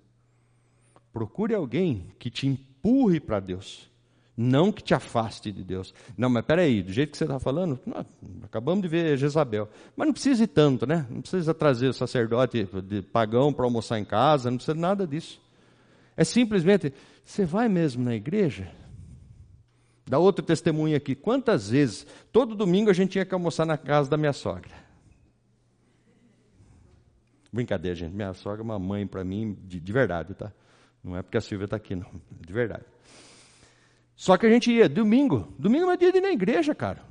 Procure 1.12 1.54
alguém 1.54 2.12
que 2.18 2.28
te 2.28 2.46
empurre 2.46 3.20
para 3.20 3.38
Deus, 3.38 3.88
não 4.36 4.72
que 4.72 4.82
te 4.82 4.94
afaste 4.94 5.52
de 5.52 5.62
Deus. 5.62 5.94
Não, 6.16 6.28
mas 6.28 6.44
peraí, 6.44 6.82
do 6.82 6.92
jeito 6.92 7.12
que 7.12 7.18
você 7.18 7.24
está 7.24 7.38
falando, 7.38 7.78
não, 7.86 8.04
acabamos 8.42 8.82
de 8.82 8.88
ver 8.88 9.16
Jezabel. 9.16 9.68
Mas 9.96 10.06
não 10.06 10.12
precisa 10.12 10.42
ir 10.42 10.48
tanto, 10.48 10.86
né? 10.86 11.06
Não 11.08 11.20
precisa 11.20 11.54
trazer 11.54 11.88
o 11.88 11.92
sacerdote 11.92 12.68
de 12.82 13.02
pagão 13.02 13.52
para 13.52 13.64
almoçar 13.64 13.98
em 13.98 14.04
casa, 14.04 14.50
não 14.50 14.56
precisa 14.56 14.76
nada 14.76 15.06
disso. 15.06 15.40
É 16.16 16.24
simplesmente, 16.24 16.92
você 17.24 17.44
vai 17.44 17.68
mesmo 17.68 18.04
na 18.04 18.14
igreja? 18.14 18.70
Dá 20.06 20.18
outro 20.18 20.44
testemunho 20.44 20.96
aqui. 20.96 21.14
Quantas 21.14 21.70
vezes, 21.70 22.06
todo 22.32 22.56
domingo 22.56 22.90
a 22.90 22.92
gente 22.92 23.12
tinha 23.12 23.24
que 23.24 23.32
almoçar 23.32 23.64
na 23.64 23.78
casa 23.78 24.10
da 24.10 24.16
minha 24.16 24.32
sogra. 24.32 24.89
Brincadeira, 27.52 27.94
gente. 27.94 28.14
Minha 28.14 28.32
sogra 28.32 28.60
é 28.60 28.64
uma 28.64 28.78
mãe 28.78 29.06
para 29.06 29.24
mim 29.24 29.56
de, 29.64 29.80
de, 29.80 29.92
verdade, 29.92 30.34
tá? 30.34 30.52
Não 31.02 31.16
é 31.16 31.22
porque 31.22 31.36
a 31.36 31.40
Silvia 31.40 31.64
está 31.64 31.76
aqui, 31.76 31.94
não. 31.96 32.06
De 32.30 32.52
verdade. 32.52 32.84
Só 34.14 34.36
que 34.36 34.46
a 34.46 34.50
gente 34.50 34.70
ia 34.70 34.88
domingo. 34.88 35.52
Domingo 35.58 35.90
é 35.90 35.96
dia 35.96 36.12
de 36.12 36.18
ir 36.18 36.20
na 36.20 36.30
igreja, 36.30 36.74
cara. 36.74 37.02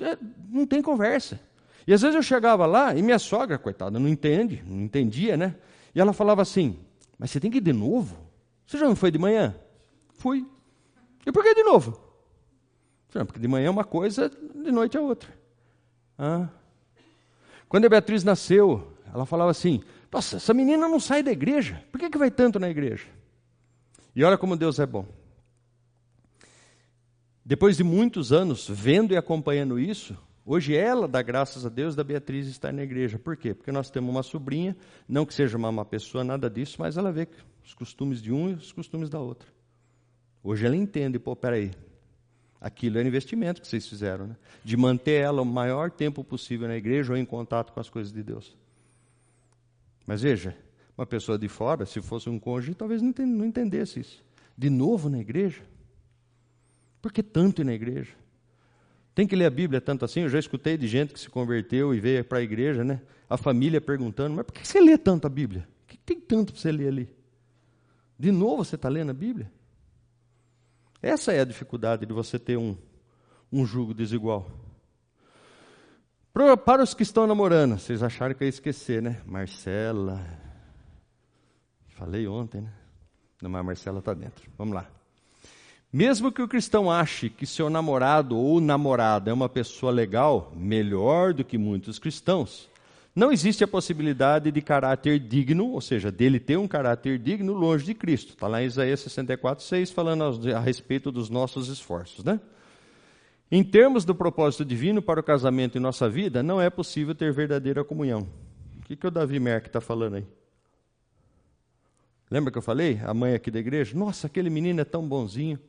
É, 0.00 0.18
não 0.50 0.66
tem 0.66 0.82
conversa. 0.82 1.40
E 1.86 1.92
às 1.92 2.02
vezes 2.02 2.16
eu 2.16 2.22
chegava 2.22 2.66
lá 2.66 2.94
e 2.94 3.02
minha 3.02 3.18
sogra, 3.18 3.58
coitada, 3.58 3.98
não 3.98 4.08
entende, 4.08 4.62
não 4.66 4.82
entendia, 4.82 5.36
né? 5.36 5.54
E 5.94 6.00
ela 6.00 6.12
falava 6.12 6.42
assim: 6.42 6.78
Mas 7.18 7.30
você 7.30 7.38
tem 7.38 7.50
que 7.50 7.58
ir 7.58 7.62
de 7.62 7.72
novo? 7.72 8.16
Você 8.66 8.76
já 8.76 8.86
não 8.86 8.96
foi 8.96 9.10
de 9.10 9.18
manhã? 9.18 9.54
Fui. 10.14 10.44
E 11.24 11.32
por 11.32 11.42
que 11.42 11.54
de 11.54 11.62
novo? 11.62 12.00
Porque 13.24 13.38
de 13.38 13.48
manhã 13.48 13.68
é 13.68 13.70
uma 13.70 13.84
coisa, 13.84 14.28
de 14.28 14.70
noite 14.70 14.96
é 14.96 15.00
outra. 15.00 15.32
Ah. 16.18 16.48
Quando 17.68 17.86
a 17.86 17.88
Beatriz 17.88 18.22
nasceu, 18.22 18.95
ela 19.16 19.24
falava 19.24 19.50
assim: 19.50 19.80
Nossa, 20.12 20.36
essa 20.36 20.52
menina 20.52 20.86
não 20.86 21.00
sai 21.00 21.22
da 21.22 21.32
igreja, 21.32 21.82
por 21.90 21.98
que, 21.98 22.10
que 22.10 22.18
vai 22.18 22.30
tanto 22.30 22.58
na 22.58 22.68
igreja? 22.68 23.06
E 24.14 24.22
olha 24.22 24.36
como 24.36 24.56
Deus 24.56 24.78
é 24.78 24.86
bom. 24.86 25.06
Depois 27.44 27.76
de 27.76 27.84
muitos 27.84 28.32
anos 28.32 28.68
vendo 28.68 29.14
e 29.14 29.16
acompanhando 29.16 29.78
isso, 29.78 30.16
hoje 30.44 30.76
ela 30.76 31.08
dá 31.08 31.22
graças 31.22 31.64
a 31.64 31.68
Deus 31.68 31.94
da 31.94 32.04
Beatriz 32.04 32.46
estar 32.46 32.72
na 32.72 32.82
igreja. 32.82 33.18
Por 33.18 33.36
quê? 33.36 33.54
Porque 33.54 33.72
nós 33.72 33.88
temos 33.88 34.10
uma 34.10 34.22
sobrinha, 34.22 34.76
não 35.08 35.24
que 35.24 35.32
seja 35.32 35.56
uma 35.56 35.72
má 35.72 35.84
pessoa, 35.84 36.22
nada 36.22 36.50
disso, 36.50 36.76
mas 36.78 36.96
ela 36.96 37.10
vê 37.10 37.26
os 37.64 37.72
costumes 37.72 38.20
de 38.20 38.32
um 38.32 38.50
e 38.50 38.54
os 38.54 38.72
costumes 38.72 39.08
da 39.08 39.20
outra. 39.20 39.48
Hoje 40.42 40.66
ela 40.66 40.76
entende, 40.76 41.18
pô, 41.18 41.34
peraí, 41.34 41.70
aquilo 42.60 42.98
é 42.98 43.02
um 43.02 43.06
investimento 43.06 43.62
que 43.62 43.68
vocês 43.68 43.88
fizeram, 43.88 44.26
né? 44.26 44.36
de 44.64 44.76
manter 44.76 45.22
ela 45.22 45.40
o 45.40 45.46
maior 45.46 45.90
tempo 45.90 46.22
possível 46.22 46.68
na 46.68 46.76
igreja 46.76 47.12
ou 47.12 47.18
em 47.18 47.24
contato 47.24 47.72
com 47.72 47.80
as 47.80 47.88
coisas 47.88 48.12
de 48.12 48.22
Deus. 48.22 48.56
Mas 50.06 50.22
veja, 50.22 50.56
uma 50.96 51.04
pessoa 51.04 51.38
de 51.38 51.48
fora, 51.48 51.84
se 51.84 52.00
fosse 52.00 52.30
um 52.30 52.38
cônjuge, 52.38 52.74
talvez 52.74 53.02
não 53.02 53.44
entendesse 53.44 54.00
isso. 54.00 54.24
De 54.56 54.70
novo 54.70 55.10
na 55.10 55.18
igreja? 55.18 55.62
Por 57.02 57.12
que 57.12 57.22
tanto 57.22 57.60
ir 57.60 57.64
na 57.64 57.74
igreja? 57.74 58.12
Tem 59.14 59.26
que 59.26 59.36
ler 59.36 59.46
a 59.46 59.50
Bíblia 59.50 59.80
tanto 59.80 60.04
assim? 60.04 60.20
Eu 60.20 60.28
já 60.28 60.38
escutei 60.38 60.76
de 60.76 60.86
gente 60.86 61.12
que 61.12 61.20
se 61.20 61.28
converteu 61.28 61.94
e 61.94 62.00
veio 62.00 62.24
para 62.24 62.38
a 62.38 62.42
igreja, 62.42 62.84
né? 62.84 63.00
A 63.28 63.36
família 63.36 63.80
perguntando, 63.80 64.36
mas 64.36 64.46
por 64.46 64.52
que 64.52 64.66
você 64.66 64.80
lê 64.80 64.96
tanto 64.96 65.26
a 65.26 65.30
Bíblia? 65.30 65.66
O 65.84 65.86
que 65.86 65.96
tem 65.98 66.20
tanto 66.20 66.52
para 66.52 66.60
você 66.62 66.70
ler 66.70 66.88
ali? 66.88 67.08
De 68.18 68.30
novo 68.30 68.64
você 68.64 68.76
está 68.76 68.88
lendo 68.88 69.10
a 69.10 69.14
Bíblia? 69.14 69.50
Essa 71.02 71.32
é 71.32 71.40
a 71.40 71.44
dificuldade 71.44 72.06
de 72.06 72.12
você 72.12 72.38
ter 72.38 72.56
um, 72.56 72.76
um 73.52 73.64
jugo 73.66 73.92
desigual. 73.92 74.50
Para, 76.66 76.82
os 76.82 76.92
que 76.92 77.02
estão 77.02 77.26
namorando, 77.26 77.78
vocês 77.78 78.02
acharam 78.02 78.34
que 78.34 78.44
eu 78.44 78.46
ia 78.46 78.50
esquecer, 78.50 79.00
né? 79.00 79.22
Marcela. 79.24 80.22
Falei 81.96 82.28
ontem, 82.28 82.60
né? 82.60 82.70
Não, 83.40 83.48
mas 83.48 83.60
a 83.60 83.64
Marcela 83.64 83.98
está 84.00 84.12
dentro. 84.12 84.44
Vamos 84.58 84.74
lá. 84.74 84.86
Mesmo 85.90 86.30
que 86.30 86.42
o 86.42 86.46
cristão 86.46 86.90
ache 86.90 87.30
que 87.30 87.46
seu 87.46 87.70
namorado 87.70 88.36
ou 88.36 88.60
namorada 88.60 89.30
é 89.30 89.32
uma 89.32 89.48
pessoa 89.48 89.90
legal, 89.90 90.52
melhor 90.54 91.32
do 91.32 91.42
que 91.42 91.56
muitos 91.56 91.98
cristãos, 91.98 92.68
não 93.14 93.32
existe 93.32 93.64
a 93.64 93.68
possibilidade 93.68 94.52
de 94.52 94.60
caráter 94.60 95.18
digno, 95.18 95.70
ou 95.70 95.80
seja, 95.80 96.12
dele 96.12 96.38
ter 96.38 96.58
um 96.58 96.68
caráter 96.68 97.18
digno 97.18 97.54
longe 97.54 97.86
de 97.86 97.94
Cristo. 97.94 98.34
Está 98.34 98.46
lá 98.46 98.62
em 98.62 98.66
Isaías 98.66 99.00
64, 99.00 99.64
6, 99.64 99.90
falando 99.90 100.22
a 100.54 100.60
respeito 100.60 101.10
dos 101.10 101.30
nossos 101.30 101.68
esforços. 101.68 102.22
Né? 102.22 102.38
Em 103.50 103.62
termos 103.62 104.04
do 104.04 104.14
propósito 104.14 104.64
divino 104.64 105.00
para 105.00 105.20
o 105.20 105.22
casamento 105.22 105.78
em 105.78 105.80
nossa 105.80 106.08
vida, 106.08 106.42
não 106.42 106.60
é 106.60 106.68
possível 106.68 107.14
ter 107.14 107.32
verdadeira 107.32 107.84
comunhão. 107.84 108.28
O 108.78 108.82
que, 108.82 108.96
que 108.96 109.06
o 109.06 109.10
Davi 109.10 109.38
Merck 109.38 109.68
está 109.68 109.80
falando 109.80 110.16
aí? 110.16 110.26
Lembra 112.28 112.50
que 112.50 112.58
eu 112.58 112.62
falei? 112.62 113.00
A 113.04 113.14
mãe 113.14 113.34
aqui 113.34 113.50
da 113.50 113.60
igreja? 113.60 113.96
Nossa, 113.96 114.26
aquele 114.26 114.50
menino 114.50 114.80
é 114.80 114.84
tão 114.84 115.06
bonzinho. 115.06 115.60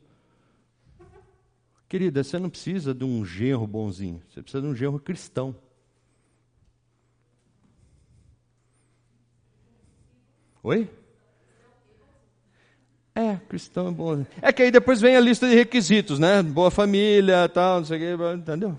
Querida, 1.87 2.23
você 2.23 2.39
não 2.39 2.49
precisa 2.49 2.93
de 2.93 3.05
um 3.05 3.23
genro 3.23 3.65
bonzinho, 3.65 4.21
você 4.27 4.41
precisa 4.41 4.61
de 4.61 4.67
um 4.67 4.75
genro 4.75 4.99
cristão. 4.99 5.55
Oi? 10.63 10.89
É, 13.17 13.35
cristão 13.49 13.87
é 13.87 13.91
bom. 13.91 14.23
É 14.39 14.53
que 14.53 14.61
aí 14.61 14.69
depois 14.69 15.01
vem 15.01 15.15
a 15.15 15.19
lista 15.19 15.49
de 15.49 15.55
requisitos, 15.55 16.19
né? 16.19 16.43
Boa 16.43 16.69
família, 16.69 17.49
tal, 17.49 17.79
não 17.79 17.85
sei 17.85 18.13
o 18.13 18.17
que, 18.19 18.35
entendeu? 18.35 18.77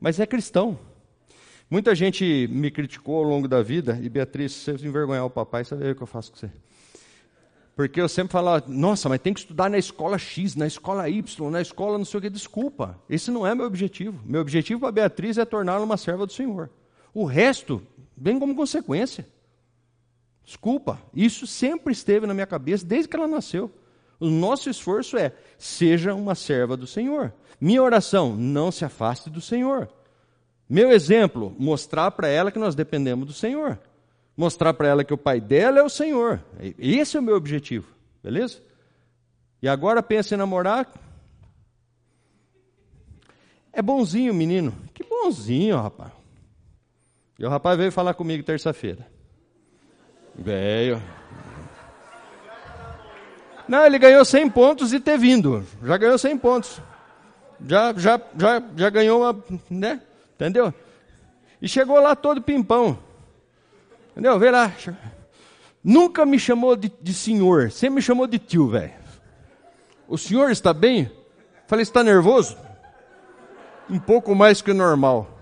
Mas 0.00 0.18
é 0.18 0.26
cristão. 0.26 0.76
Muita 1.70 1.94
gente 1.94 2.48
me 2.50 2.68
criticou 2.68 3.18
ao 3.18 3.22
longo 3.22 3.46
da 3.46 3.62
vida, 3.62 3.96
e 4.02 4.08
Beatriz, 4.08 4.50
se 4.50 4.72
você 4.72 4.88
envergonhar 4.88 5.24
o 5.24 5.30
papai, 5.30 5.62
vê 5.62 5.92
o 5.92 5.94
que 5.94 6.02
eu 6.02 6.06
faço 6.06 6.32
com 6.32 6.38
você. 6.38 6.50
Porque 7.76 8.00
eu 8.00 8.08
sempre 8.08 8.32
falava, 8.32 8.64
nossa, 8.66 9.08
mas 9.08 9.20
tem 9.20 9.32
que 9.32 9.38
estudar 9.38 9.70
na 9.70 9.78
escola 9.78 10.18
X, 10.18 10.56
na 10.56 10.66
escola 10.66 11.08
Y, 11.08 11.48
na 11.48 11.62
escola 11.62 11.96
não 11.96 12.04
sei 12.04 12.18
o 12.18 12.20
que. 12.20 12.30
Desculpa, 12.30 12.98
esse 13.08 13.30
não 13.30 13.46
é 13.46 13.54
meu 13.54 13.66
objetivo. 13.66 14.18
Meu 14.26 14.40
objetivo 14.40 14.80
para 14.80 14.90
Beatriz 14.90 15.38
é 15.38 15.44
torná-la 15.44 15.84
uma 15.84 15.96
serva 15.96 16.26
do 16.26 16.32
Senhor. 16.32 16.70
O 17.14 17.24
resto 17.24 17.80
vem 18.16 18.36
como 18.36 18.56
consequência. 18.56 19.24
Desculpa, 20.44 21.00
isso 21.14 21.46
sempre 21.46 21.92
esteve 21.92 22.26
na 22.26 22.34
minha 22.34 22.46
cabeça 22.46 22.84
desde 22.84 23.08
que 23.08 23.16
ela 23.16 23.26
nasceu. 23.26 23.70
O 24.20 24.28
nosso 24.28 24.68
esforço 24.70 25.16
é, 25.16 25.32
seja 25.58 26.14
uma 26.14 26.34
serva 26.34 26.76
do 26.76 26.86
Senhor. 26.86 27.32
Minha 27.60 27.82
oração, 27.82 28.36
não 28.36 28.70
se 28.70 28.84
afaste 28.84 29.30
do 29.30 29.40
Senhor. 29.40 29.88
Meu 30.68 30.90
exemplo, 30.90 31.54
mostrar 31.58 32.10
para 32.10 32.28
ela 32.28 32.50
que 32.50 32.58
nós 32.58 32.74
dependemos 32.74 33.26
do 33.26 33.32
Senhor 33.32 33.78
mostrar 34.36 34.74
para 34.74 34.88
ela 34.88 35.04
que 35.04 35.14
o 35.14 35.18
pai 35.18 35.40
dela 35.40 35.78
é 35.78 35.82
o 35.82 35.88
Senhor. 35.88 36.42
Esse 36.78 37.16
é 37.16 37.20
o 37.20 37.22
meu 37.22 37.36
objetivo, 37.36 37.88
beleza? 38.22 38.62
E 39.62 39.68
agora 39.68 40.02
pensa 40.02 40.34
em 40.34 40.38
namorar. 40.38 40.92
É 43.72 43.80
bonzinho, 43.80 44.34
menino. 44.34 44.74
Que 44.92 45.02
bonzinho, 45.02 45.76
rapaz. 45.76 46.12
E 47.38 47.44
o 47.44 47.48
rapaz 47.48 47.76
veio 47.78 47.90
falar 47.90 48.14
comigo 48.14 48.44
terça-feira. 48.44 49.06
Veio. 50.36 51.02
Não, 53.66 53.84
ele 53.86 53.98
ganhou 53.98 54.24
100 54.24 54.50
pontos 54.50 54.92
e 54.92 55.00
ter 55.00 55.18
vindo. 55.18 55.66
Já 55.82 55.96
ganhou 55.96 56.18
100 56.18 56.38
pontos. 56.38 56.80
Já, 57.66 57.92
já, 57.94 58.20
já, 58.36 58.62
já 58.76 58.90
ganhou 58.90 59.22
uma, 59.22 59.44
né? 59.70 60.00
Entendeu? 60.34 60.74
E 61.62 61.68
chegou 61.68 61.98
lá 62.00 62.14
todo 62.14 62.42
pimpão. 62.42 62.98
Entendeu? 64.12 64.38
Vê 64.38 64.50
lá. 64.50 64.72
Nunca 65.82 66.26
me 66.26 66.38
chamou 66.38 66.76
de, 66.76 66.92
de 67.00 67.12
senhor, 67.12 67.70
sempre 67.70 67.96
me 67.96 68.02
chamou 68.02 68.26
de 68.26 68.38
tio, 68.38 68.68
velho. 68.68 68.92
O 70.08 70.16
senhor 70.16 70.50
está 70.50 70.72
bem? 70.72 71.10
Falei, 71.66 71.82
está 71.82 72.02
nervoso? 72.02 72.56
Um 73.88 73.98
pouco 73.98 74.34
mais 74.34 74.60
que 74.62 74.70
o 74.70 74.74
normal. 74.74 75.33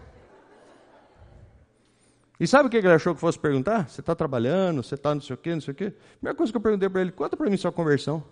E 2.43 2.47
sabe 2.49 2.67
o 2.67 2.71
que 2.71 2.77
ele 2.77 2.89
achou 2.89 3.15
que 3.15 3.21
fosse 3.21 3.39
perguntar? 3.39 3.89
Você 3.89 4.01
está 4.01 4.17
trabalhando, 4.17 4.83
você 4.83 4.97
está 4.97 5.15
não 5.15 5.23
sei 5.23 5.35
o 5.35 5.37
quê, 5.37 5.55
não 5.55 5.61
sei 5.61 5.71
o 5.71 5.75
quê. 5.77 5.85
A 5.85 6.17
primeira 6.17 6.37
coisa 6.37 6.53
que 6.53 6.57
eu 6.57 6.61
perguntei 6.61 6.89
para 6.89 7.01
ele, 7.01 7.13
conta 7.13 7.37
para 7.37 7.49
mim 7.49 7.57
sua 7.57 7.71
conversão. 7.71 8.25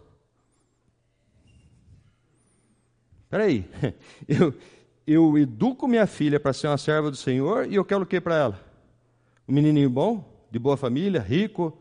Espera 3.22 3.44
aí, 3.44 3.70
eu, 4.26 4.52
eu 5.06 5.38
educo 5.38 5.86
minha 5.86 6.08
filha 6.08 6.40
para 6.40 6.52
ser 6.52 6.66
uma 6.66 6.76
serva 6.76 7.08
do 7.08 7.16
Senhor 7.16 7.70
e 7.70 7.76
eu 7.76 7.84
quero 7.84 8.02
o 8.02 8.06
que 8.06 8.20
para 8.20 8.34
ela? 8.34 8.60
Um 9.46 9.52
menininho 9.52 9.88
bom? 9.88 10.28
de 10.50 10.58
boa 10.58 10.76
família, 10.76 11.20
rico, 11.20 11.80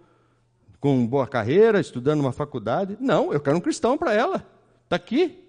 com 0.80 1.08
boa 1.08 1.28
carreira, 1.28 1.80
estudando 1.80 2.20
uma 2.20 2.32
faculdade. 2.32 2.96
Não, 3.02 3.34
eu 3.34 3.42
quero 3.42 3.58
um 3.58 3.62
cristão 3.62 3.98
para 3.98 4.14
ela. 4.14 4.46
Está 4.84 4.98
aqui. 4.98 5.44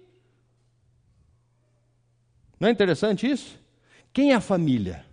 Não 2.59 2.67
é 2.67 2.71
interessante 2.71 3.29
isso? 3.29 3.59
Quem 4.11 4.31
é 4.31 4.35
a 4.35 4.41
família? 4.41 5.10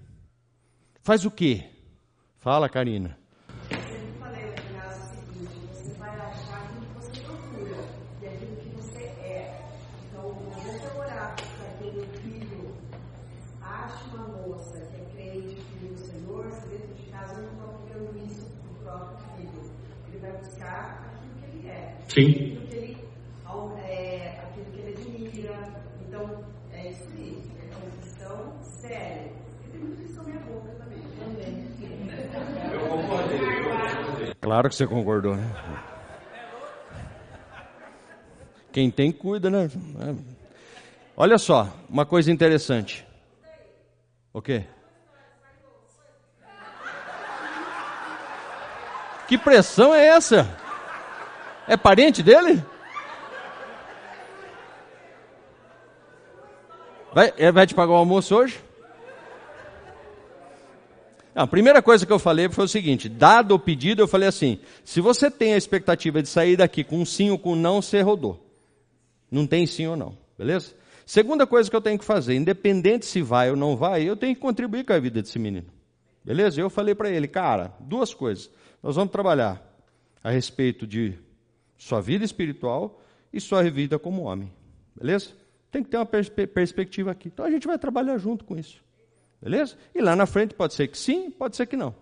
Faz 1.08 1.24
o 1.24 1.30
quê? 1.30 1.64
Fala, 2.38 2.68
Karina. 2.68 3.16
Sim. 22.08 22.56
Aquilo 22.56 22.66
que 22.66 22.74
ele, 22.74 22.98
é, 23.86 24.40
aquilo 24.42 24.66
que 24.72 24.80
ele 24.80 24.92
admira. 24.92 25.82
Então, 26.06 26.44
é 26.72 26.90
isso 26.90 27.04
aí. 27.16 27.42
É 27.60 27.76
uma 27.76 27.90
questão 28.02 28.62
séria. 28.62 29.30
E 29.64 29.70
tem 29.70 29.80
muito 29.80 30.02
isso 30.02 30.16
na 30.16 30.22
minha 30.24 30.40
boca 30.40 30.68
também. 30.78 30.98
Também. 31.18 31.68
Eu 32.72 32.80
concordei. 32.88 34.37
Claro 34.48 34.70
que 34.70 34.74
você 34.74 34.86
concordou, 34.86 35.36
né? 35.36 35.46
Quem 38.72 38.90
tem, 38.90 39.12
cuida, 39.12 39.50
né? 39.50 39.68
Olha 41.14 41.36
só, 41.36 41.68
uma 41.86 42.06
coisa 42.06 42.32
interessante. 42.32 43.06
O 44.32 44.40
quê? 44.40 44.64
Que 49.26 49.36
pressão 49.36 49.94
é 49.94 50.06
essa? 50.06 50.48
É 51.66 51.76
parente 51.76 52.22
dele? 52.22 52.64
Vai, 57.12 57.34
é, 57.36 57.52
vai 57.52 57.66
te 57.66 57.74
pagar 57.74 57.92
o 57.92 57.96
almoço 57.96 58.34
hoje? 58.34 58.64
A 61.38 61.46
primeira 61.46 61.80
coisa 61.80 62.04
que 62.04 62.12
eu 62.12 62.18
falei 62.18 62.48
foi 62.48 62.64
o 62.64 62.68
seguinte: 62.68 63.08
dado 63.08 63.54
o 63.54 63.60
pedido, 63.60 64.02
eu 64.02 64.08
falei 64.08 64.28
assim: 64.28 64.58
se 64.84 65.00
você 65.00 65.30
tem 65.30 65.54
a 65.54 65.56
expectativa 65.56 66.20
de 66.20 66.28
sair 66.28 66.56
daqui 66.56 66.82
com 66.82 67.04
sim 67.04 67.30
ou 67.30 67.38
com 67.38 67.54
não, 67.54 67.80
você 67.80 68.00
rodou. 68.00 68.44
Não 69.30 69.46
tem 69.46 69.64
sim 69.64 69.86
ou 69.86 69.96
não, 69.96 70.18
beleza? 70.36 70.74
Segunda 71.06 71.46
coisa 71.46 71.70
que 71.70 71.76
eu 71.76 71.80
tenho 71.80 71.96
que 71.96 72.04
fazer, 72.04 72.34
independente 72.34 73.06
se 73.06 73.22
vai 73.22 73.50
ou 73.50 73.56
não 73.56 73.76
vai, 73.76 74.02
eu 74.02 74.16
tenho 74.16 74.34
que 74.34 74.40
contribuir 74.40 74.84
com 74.84 74.92
a 74.92 74.98
vida 74.98 75.22
desse 75.22 75.38
menino. 75.38 75.68
Beleza? 76.24 76.60
Eu 76.60 76.68
falei 76.68 76.92
para 76.92 77.08
ele, 77.08 77.28
cara, 77.28 77.72
duas 77.78 78.12
coisas. 78.12 78.50
Nós 78.82 78.96
vamos 78.96 79.12
trabalhar 79.12 79.62
a 80.24 80.30
respeito 80.30 80.88
de 80.88 81.14
sua 81.76 82.00
vida 82.00 82.24
espiritual 82.24 83.00
e 83.32 83.40
sua 83.40 83.62
vida 83.70 83.96
como 83.96 84.22
homem. 84.22 84.52
Beleza? 84.96 85.30
Tem 85.70 85.84
que 85.84 85.88
ter 85.88 85.98
uma 85.98 86.06
pers 86.06 86.28
perspectiva 86.28 87.12
aqui. 87.12 87.28
Então 87.28 87.44
a 87.44 87.50
gente 87.50 87.64
vai 87.64 87.78
trabalhar 87.78 88.18
junto 88.18 88.44
com 88.44 88.58
isso. 88.58 88.87
Beleza? 89.40 89.76
E 89.94 90.00
lá 90.00 90.16
na 90.16 90.26
frente 90.26 90.54
pode 90.54 90.74
ser 90.74 90.88
que 90.88 90.98
sim, 90.98 91.30
pode 91.30 91.56
ser 91.56 91.66
que 91.66 91.76
não. 91.76 91.94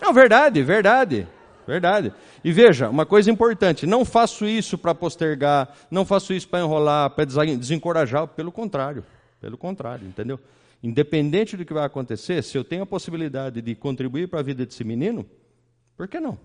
Não, 0.00 0.12
verdade, 0.12 0.62
verdade. 0.62 1.26
Verdade. 1.66 2.12
E 2.44 2.52
veja, 2.52 2.88
uma 2.88 3.04
coisa 3.04 3.30
importante: 3.30 3.86
não 3.86 4.04
faço 4.04 4.46
isso 4.46 4.78
para 4.78 4.94
postergar, 4.94 5.74
não 5.90 6.04
faço 6.04 6.32
isso 6.32 6.48
para 6.48 6.60
enrolar, 6.60 7.10
para 7.10 7.24
desencorajar, 7.24 8.28
pelo 8.28 8.52
contrário. 8.52 9.04
Pelo 9.40 9.58
contrário, 9.58 10.06
entendeu? 10.06 10.38
Independente 10.82 11.56
do 11.56 11.64
que 11.64 11.74
vai 11.74 11.84
acontecer, 11.84 12.42
se 12.42 12.56
eu 12.56 12.62
tenho 12.62 12.84
a 12.84 12.86
possibilidade 12.86 13.60
de 13.60 13.74
contribuir 13.74 14.28
para 14.28 14.40
a 14.40 14.42
vida 14.42 14.64
desse 14.64 14.84
menino, 14.84 15.26
por 15.96 16.06
que 16.06 16.20
não? 16.20 16.38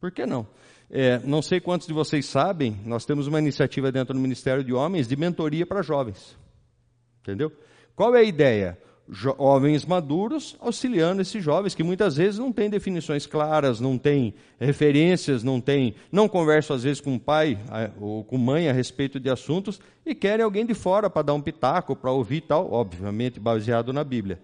Por 0.00 0.10
que 0.10 0.24
não? 0.24 0.46
É, 0.90 1.18
não 1.24 1.42
sei 1.42 1.60
quantos 1.60 1.86
de 1.86 1.92
vocês 1.92 2.26
sabem, 2.26 2.78
nós 2.84 3.04
temos 3.04 3.26
uma 3.26 3.38
iniciativa 3.38 3.90
dentro 3.90 4.14
do 4.14 4.20
Ministério 4.20 4.62
de 4.62 4.72
Homens 4.72 5.08
de 5.08 5.16
mentoria 5.16 5.66
para 5.66 5.82
jovens. 5.82 6.36
Entendeu? 7.20 7.52
Qual 7.96 8.14
é 8.14 8.20
a 8.20 8.24
ideia? 8.24 8.78
jovens 9.08 9.84
maduros 9.84 10.56
auxiliando 10.60 11.20
esses 11.20 11.42
jovens 11.42 11.74
que 11.74 11.82
muitas 11.82 12.16
vezes 12.16 12.38
não 12.38 12.50
têm 12.50 12.70
definições 12.70 13.26
claras, 13.26 13.80
não 13.80 13.98
têm 13.98 14.34
referências, 14.58 15.42
não 15.42 15.60
têm, 15.60 15.94
não 16.10 16.28
conversam 16.28 16.74
às 16.74 16.82
vezes 16.82 17.00
com 17.00 17.14
o 17.14 17.20
pai 17.20 17.58
ou 18.00 18.24
com 18.24 18.38
mãe 18.38 18.68
a 18.68 18.72
respeito 18.72 19.20
de 19.20 19.28
assuntos 19.28 19.80
e 20.06 20.14
querem 20.14 20.44
alguém 20.44 20.64
de 20.64 20.74
fora 20.74 21.10
para 21.10 21.22
dar 21.22 21.34
um 21.34 21.40
pitaco, 21.40 21.94
para 21.94 22.10
ouvir 22.10 22.42
tal, 22.42 22.72
obviamente 22.72 23.38
baseado 23.38 23.92
na 23.92 24.02
Bíblia. 24.02 24.40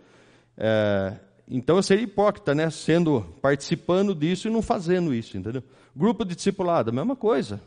É, 0.57 1.14
então 1.49 1.76
eu 1.76 1.82
seria 1.82 2.05
hipócrita, 2.05 2.55
né, 2.55 2.68
sendo 2.70 3.22
participando 3.41 4.14
disso 4.14 4.47
e 4.47 4.51
não 4.51 4.62
fazendo 4.62 5.14
isso, 5.14 5.38
entendeu? 5.38 5.62
Grupo 5.95 6.24
de 6.24 6.34
discipulado, 6.34 6.93
mesma 6.93 7.16
coisa. 7.16 7.61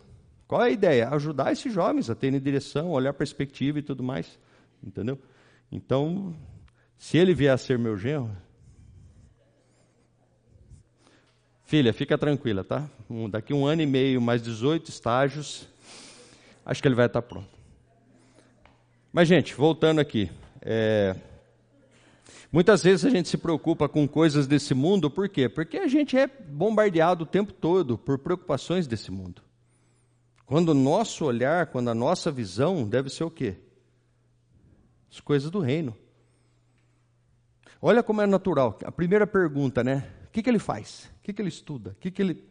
Qual 0.48 0.62
é 0.62 0.66
a 0.66 0.70
ideia? 0.70 1.10
Ajudar 1.10 1.52
esses 1.52 1.74
jovens 1.74 2.10
a 2.10 2.16
terem 2.16 2.40
direção, 2.40 2.92
olhar 2.92 3.14
perspectiva 3.14 3.80
e 3.80 3.82
tudo 3.82 4.04
mais, 4.04 4.40
entendeu? 4.84 5.20
Então, 5.72 6.36
se 6.98 7.18
ele 7.18 7.34
vier 7.34 7.54
a 7.54 7.58
ser 7.58 7.78
meu 7.80 7.98
genro, 7.98 8.32
filha, 11.66 11.92
fica 11.92 12.18
tranquila, 12.18 12.64
tá? 12.64 12.88
Um, 13.10 13.30
daqui 13.30 13.54
um 13.54 13.66
ano 13.66 13.82
e 13.82 13.86
meio, 13.86 14.22
mais 14.22 14.42
18 14.44 14.90
estágios, 14.90 15.68
acho 16.66 16.82
que 16.82 16.88
ele 16.88 16.96
vai 16.96 17.08
estar 17.08 17.22
pronto. 17.22 17.50
Mas, 19.12 19.28
gente, 19.28 19.54
voltando 19.54 20.00
aqui. 20.00 20.32
É... 20.62 21.16
Muitas 22.54 22.84
vezes 22.84 23.04
a 23.04 23.10
gente 23.10 23.28
se 23.30 23.36
preocupa 23.36 23.90
com 23.90 24.08
coisas 24.08 24.46
desse 24.46 24.76
mundo, 24.76 25.10
por 25.10 25.28
quê? 25.28 25.50
Porque 25.50 25.76
a 25.76 25.88
gente 25.88 26.16
é 26.16 26.28
bombardeado 26.28 27.24
o 27.24 27.26
tempo 27.26 27.52
todo 27.52 27.98
por 27.98 28.20
preocupações 28.20 28.86
desse 28.86 29.10
mundo. 29.10 29.42
Quando 30.46 30.70
o 30.70 30.74
nosso 30.76 31.26
olhar, 31.26 31.66
quando 31.66 31.90
a 31.90 31.96
nossa 31.96 32.32
visão 32.32 32.88
deve 32.88 33.10
ser 33.10 33.24
o 33.24 33.32
quê? 33.32 33.56
As 35.12 35.20
coisas 35.20 35.50
do 35.50 35.60
reino. 35.62 35.98
Olha 37.82 38.04
como 38.04 38.22
é 38.22 38.28
natural. 38.28 38.78
A 38.86 38.92
primeira 38.92 39.26
pergunta, 39.26 39.84
né? 39.84 40.08
O 40.28 40.32
que, 40.32 40.44
que 40.44 40.50
ele 40.50 40.60
faz? 40.60 41.10
O 41.18 41.24
que, 41.24 41.34
que 41.34 41.42
ele 41.42 41.50
estuda? 41.50 41.90
O 41.90 41.96
que, 41.96 42.12
que 42.12 42.22
ele. 42.22 42.44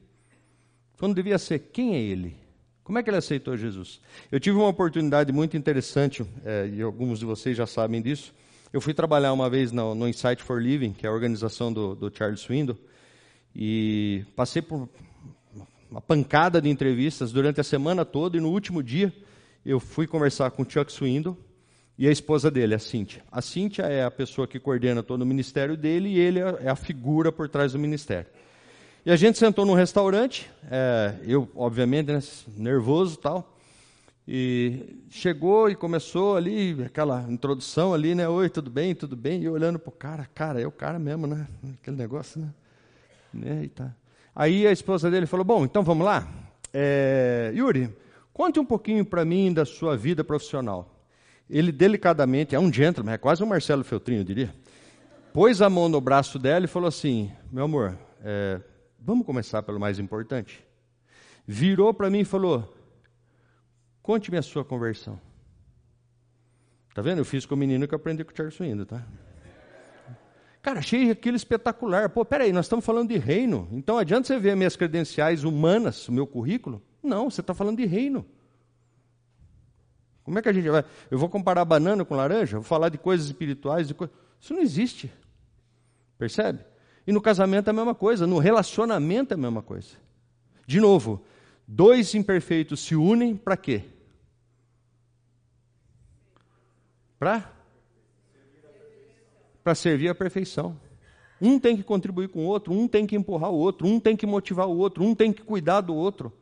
Quando 0.98 1.14
devia 1.14 1.38
ser, 1.38 1.60
quem 1.60 1.94
é 1.94 2.00
ele? 2.00 2.36
Como 2.82 2.98
é 2.98 3.04
que 3.04 3.08
ele 3.08 3.18
aceitou 3.18 3.56
Jesus? 3.56 4.00
Eu 4.32 4.40
tive 4.40 4.56
uma 4.56 4.66
oportunidade 4.66 5.32
muito 5.32 5.56
interessante, 5.56 6.26
é, 6.44 6.66
e 6.66 6.82
alguns 6.82 7.20
de 7.20 7.24
vocês 7.24 7.56
já 7.56 7.68
sabem 7.68 8.02
disso. 8.02 8.34
Eu 8.72 8.80
fui 8.80 8.94
trabalhar 8.94 9.34
uma 9.34 9.50
vez 9.50 9.70
no, 9.70 9.94
no 9.94 10.08
Insight 10.08 10.42
for 10.42 10.60
Living, 10.60 10.92
que 10.92 11.04
é 11.04 11.08
a 11.10 11.12
organização 11.12 11.70
do, 11.70 11.94
do 11.94 12.10
Charles 12.10 12.40
Swindoll, 12.40 12.78
e 13.54 14.24
passei 14.34 14.62
por 14.62 14.88
uma 15.90 16.00
pancada 16.00 16.58
de 16.58 16.70
entrevistas 16.70 17.32
durante 17.32 17.60
a 17.60 17.64
semana 17.64 18.02
toda, 18.02 18.38
e 18.38 18.40
no 18.40 18.48
último 18.48 18.82
dia 18.82 19.12
eu 19.64 19.78
fui 19.78 20.06
conversar 20.06 20.50
com 20.52 20.62
o 20.62 20.66
Chuck 20.70 20.90
Swindoll, 20.90 21.36
e 21.98 22.08
a 22.08 22.10
esposa 22.10 22.50
dele, 22.50 22.74
a 22.74 22.78
Cíntia. 22.78 23.22
A 23.30 23.42
Cíntia 23.42 23.82
é 23.82 24.02
a 24.04 24.10
pessoa 24.10 24.48
que 24.48 24.58
coordena 24.58 25.02
todo 25.02 25.20
o 25.20 25.26
ministério 25.26 25.76
dele 25.76 26.08
e 26.08 26.18
ele 26.18 26.40
é 26.40 26.70
a 26.70 26.74
figura 26.74 27.30
por 27.30 27.50
trás 27.50 27.74
do 27.74 27.78
ministério. 27.78 28.26
E 29.04 29.10
a 29.10 29.16
gente 29.16 29.36
sentou 29.36 29.66
num 29.66 29.74
restaurante, 29.74 30.50
é, 30.70 31.16
eu, 31.26 31.46
obviamente, 31.54 32.10
né, 32.10 32.22
nervoso 32.56 33.18
tal, 33.18 33.51
e 34.26 35.00
chegou 35.10 35.68
e 35.68 35.74
começou 35.74 36.36
ali, 36.36 36.82
aquela 36.84 37.22
introdução 37.28 37.92
ali, 37.92 38.14
né? 38.14 38.28
Oi, 38.28 38.48
tudo 38.48 38.70
bem, 38.70 38.94
tudo 38.94 39.16
bem? 39.16 39.42
E 39.42 39.48
olhando 39.48 39.78
para 39.78 39.88
o 39.88 39.92
cara, 39.92 40.28
cara, 40.34 40.60
é 40.60 40.66
o 40.66 40.72
cara 40.72 40.98
mesmo, 40.98 41.26
né? 41.26 41.46
Aquele 41.80 41.96
negócio, 41.96 42.40
né? 42.40 42.48
né? 43.32 43.70
Tá. 43.74 43.94
Aí 44.34 44.66
a 44.66 44.72
esposa 44.72 45.10
dele 45.10 45.26
falou: 45.26 45.44
Bom, 45.44 45.64
então 45.64 45.82
vamos 45.82 46.06
lá. 46.06 46.26
É, 46.72 47.52
Yuri, 47.54 47.94
conte 48.32 48.58
um 48.58 48.64
pouquinho 48.64 49.04
para 49.04 49.24
mim 49.24 49.52
da 49.52 49.64
sua 49.64 49.96
vida 49.96 50.22
profissional 50.22 50.92
ele 51.52 51.70
delicadamente, 51.70 52.54
é 52.54 52.58
um 52.58 52.72
gentleman, 52.72 53.12
é 53.12 53.18
quase 53.18 53.42
um 53.42 53.46
Marcelo 53.46 53.84
Feltrinho, 53.84 54.20
eu 54.20 54.24
diria, 54.24 54.54
pôs 55.34 55.60
a 55.60 55.68
mão 55.68 55.86
no 55.86 56.00
braço 56.00 56.38
dela 56.38 56.64
e 56.64 56.68
falou 56.68 56.88
assim: 56.88 57.30
Meu 57.52 57.64
amor, 57.64 57.96
é, 58.24 58.58
vamos 58.98 59.26
começar 59.26 59.62
pelo 59.62 59.78
mais 59.78 59.98
importante. 59.98 60.64
Virou 61.46 61.92
para 61.92 62.08
mim 62.08 62.20
e 62.20 62.24
falou: 62.24 62.74
Conte-me 64.02 64.38
a 64.38 64.42
sua 64.42 64.64
conversão. 64.64 65.20
Tá 66.94 67.00
vendo? 67.00 67.18
Eu 67.18 67.24
fiz 67.24 67.46
com 67.46 67.54
o 67.54 67.58
menino 67.58 67.86
que 67.86 67.94
aprendi 67.94 68.24
com 68.24 68.32
o 68.32 68.36
Charles 68.36 68.54
Swindon, 68.54 68.84
tá? 68.84 69.02
Cara, 70.60 70.78
achei 70.78 71.10
aquilo 71.10 71.36
espetacular. 71.36 72.08
Pô, 72.08 72.24
peraí, 72.24 72.52
nós 72.52 72.66
estamos 72.66 72.84
falando 72.84 73.08
de 73.08 73.18
reino. 73.18 73.68
Então 73.72 73.98
adianta 73.98 74.26
você 74.26 74.38
ver 74.38 74.54
minhas 74.56 74.76
credenciais 74.76 75.42
humanas, 75.42 76.08
o 76.08 76.12
meu 76.12 76.26
currículo? 76.26 76.82
Não, 77.02 77.30
você 77.30 77.40
está 77.40 77.52
falando 77.52 77.78
de 77.78 77.86
reino. 77.86 78.24
Como 80.22 80.38
é 80.38 80.42
que 80.42 80.48
a 80.48 80.52
gente 80.52 80.68
vai. 80.68 80.84
Eu 81.10 81.18
vou 81.18 81.28
comparar 81.28 81.64
banana 81.64 82.04
com 82.04 82.14
laranja? 82.14 82.58
Vou 82.58 82.64
falar 82.64 82.90
de 82.90 82.98
coisas 82.98 83.26
espirituais? 83.26 83.88
De 83.88 83.94
co... 83.94 84.08
Isso 84.40 84.54
não 84.54 84.60
existe. 84.60 85.12
Percebe? 86.16 86.60
E 87.04 87.12
no 87.12 87.20
casamento 87.20 87.66
é 87.66 87.70
a 87.70 87.74
mesma 87.74 87.94
coisa, 87.94 88.26
no 88.26 88.38
relacionamento 88.38 89.34
é 89.34 89.36
a 89.36 89.40
mesma 89.40 89.62
coisa. 89.62 89.96
De 90.64 90.80
novo, 90.80 91.24
dois 91.66 92.14
imperfeitos 92.14 92.80
se 92.80 92.94
unem 92.94 93.34
para 93.36 93.56
quê? 93.56 93.82
Para? 97.22 97.48
Para 99.62 99.76
servir 99.76 100.08
a 100.08 100.14
perfeição. 100.14 100.76
Um 101.40 101.56
tem 101.56 101.76
que 101.76 101.84
contribuir 101.84 102.28
com 102.28 102.40
o 102.40 102.48
outro, 102.48 102.72
um 102.72 102.88
tem 102.88 103.06
que 103.06 103.14
empurrar 103.14 103.52
o 103.52 103.54
outro, 103.54 103.86
um 103.86 104.00
tem 104.00 104.16
que 104.16 104.26
motivar 104.26 104.66
o 104.66 104.76
outro, 104.76 105.04
um 105.04 105.14
tem 105.14 105.32
que 105.32 105.40
cuidar 105.40 105.82
do 105.82 105.94
outro. 105.94 106.32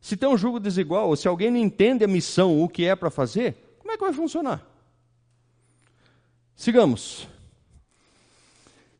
Se 0.00 0.16
tem 0.16 0.28
um 0.28 0.36
jugo 0.36 0.58
desigual, 0.58 1.10
ou 1.10 1.14
se 1.14 1.28
alguém 1.28 1.48
não 1.48 1.58
entende 1.58 2.02
a 2.02 2.08
missão, 2.08 2.60
o 2.60 2.68
que 2.68 2.84
é 2.84 2.96
para 2.96 3.08
fazer, 3.08 3.54
como 3.78 3.92
é 3.92 3.96
que 3.96 4.02
vai 4.02 4.12
funcionar? 4.12 4.66
Sigamos. 6.56 7.28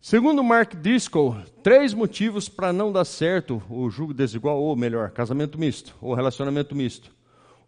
Segundo 0.01 0.45
Mark 0.45 0.77
Driscoll, 0.77 1.39
três 1.61 1.93
motivos 1.93 2.49
para 2.49 2.73
não 2.73 2.93
dar 2.93 3.05
certo 3.05 3.61
o 3.69 3.91
jugo 3.91 4.15
desigual, 4.15 4.63
ou 4.63 4.77
melhor, 4.77 5.11
casamento 5.11 5.59
misto, 5.59 5.93
ou 6.01 6.15
relacionamento 6.15 6.73
misto. 6.73 7.11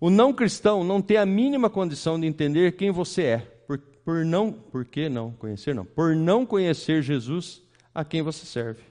O 0.01 0.11
não 0.11 0.33
cristão 0.33 0.85
não 0.85 1.01
tem 1.01 1.17
a 1.17 1.27
mínima 1.27 1.71
condição 1.71 2.21
de 2.21 2.27
entender 2.27 2.77
quem 2.77 2.91
você 2.91 3.23
é, 3.23 3.39
por, 3.39 3.79
por 3.79 4.25
não, 4.25 4.53
por 4.53 4.85
que 4.85 5.09
não 5.09 5.33
conhecer 5.33 5.75
não? 5.75 5.85
Por 5.85 6.15
não 6.15 6.45
conhecer 6.45 7.03
Jesus 7.03 7.63
a 7.95 8.05
quem 8.05 8.23
você 8.23 8.45
serve. 8.45 8.83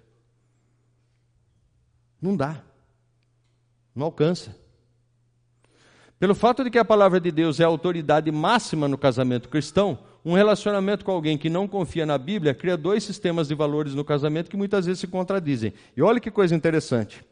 Não 2.21 2.35
dá. 2.35 2.63
Não 3.95 4.05
alcança. 4.07 4.55
Pelo 6.17 6.33
fato 6.33 6.63
de 6.63 6.71
que 6.71 6.79
a 6.79 6.85
palavra 6.85 7.19
de 7.19 7.31
Deus 7.31 7.59
é 7.59 7.63
a 7.63 7.67
autoridade 7.67 8.31
máxima 8.31 8.87
no 8.87 8.97
casamento 8.97 9.49
cristão, 9.49 9.99
um 10.23 10.33
relacionamento 10.33 11.05
com 11.05 11.11
alguém 11.11 11.37
que 11.37 11.49
não 11.51 11.67
confia 11.67 12.05
na 12.05 12.17
Bíblia 12.17 12.55
cria 12.55 12.75
dois 12.75 13.03
sistemas 13.03 13.47
de 13.47 13.53
valores 13.53 13.93
no 13.93 14.03
casamento 14.03 14.49
que 14.49 14.57
muitas 14.57 14.87
vezes 14.87 15.01
se 15.01 15.07
contradizem. 15.07 15.71
E 15.95 16.01
olha 16.01 16.19
que 16.19 16.31
coisa 16.31 16.55
interessante. 16.55 17.23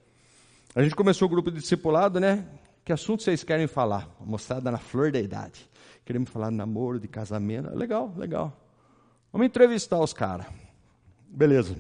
A 0.75 0.83
gente 0.83 0.95
começou 0.95 1.25
o 1.27 1.29
grupo 1.29 1.49
de 1.49 1.59
discipulado, 1.59 2.19
né? 2.19 2.45
Que 2.83 2.91
assunto 2.91 3.23
vocês 3.23 3.43
querem 3.43 3.67
falar? 3.67 4.09
Mostrada 4.19 4.69
na 4.69 4.77
flor 4.77 5.11
da 5.11 5.19
idade. 5.19 5.69
Queremos 6.03 6.29
falar 6.29 6.49
de 6.49 6.55
namoro, 6.55 6.99
de 6.99 7.07
casamento. 7.07 7.73
Legal, 7.75 8.13
legal. 8.17 8.57
Vamos 9.31 9.47
entrevistar 9.47 9.99
os 9.99 10.11
caras. 10.11 10.47
Beleza. 11.27 11.75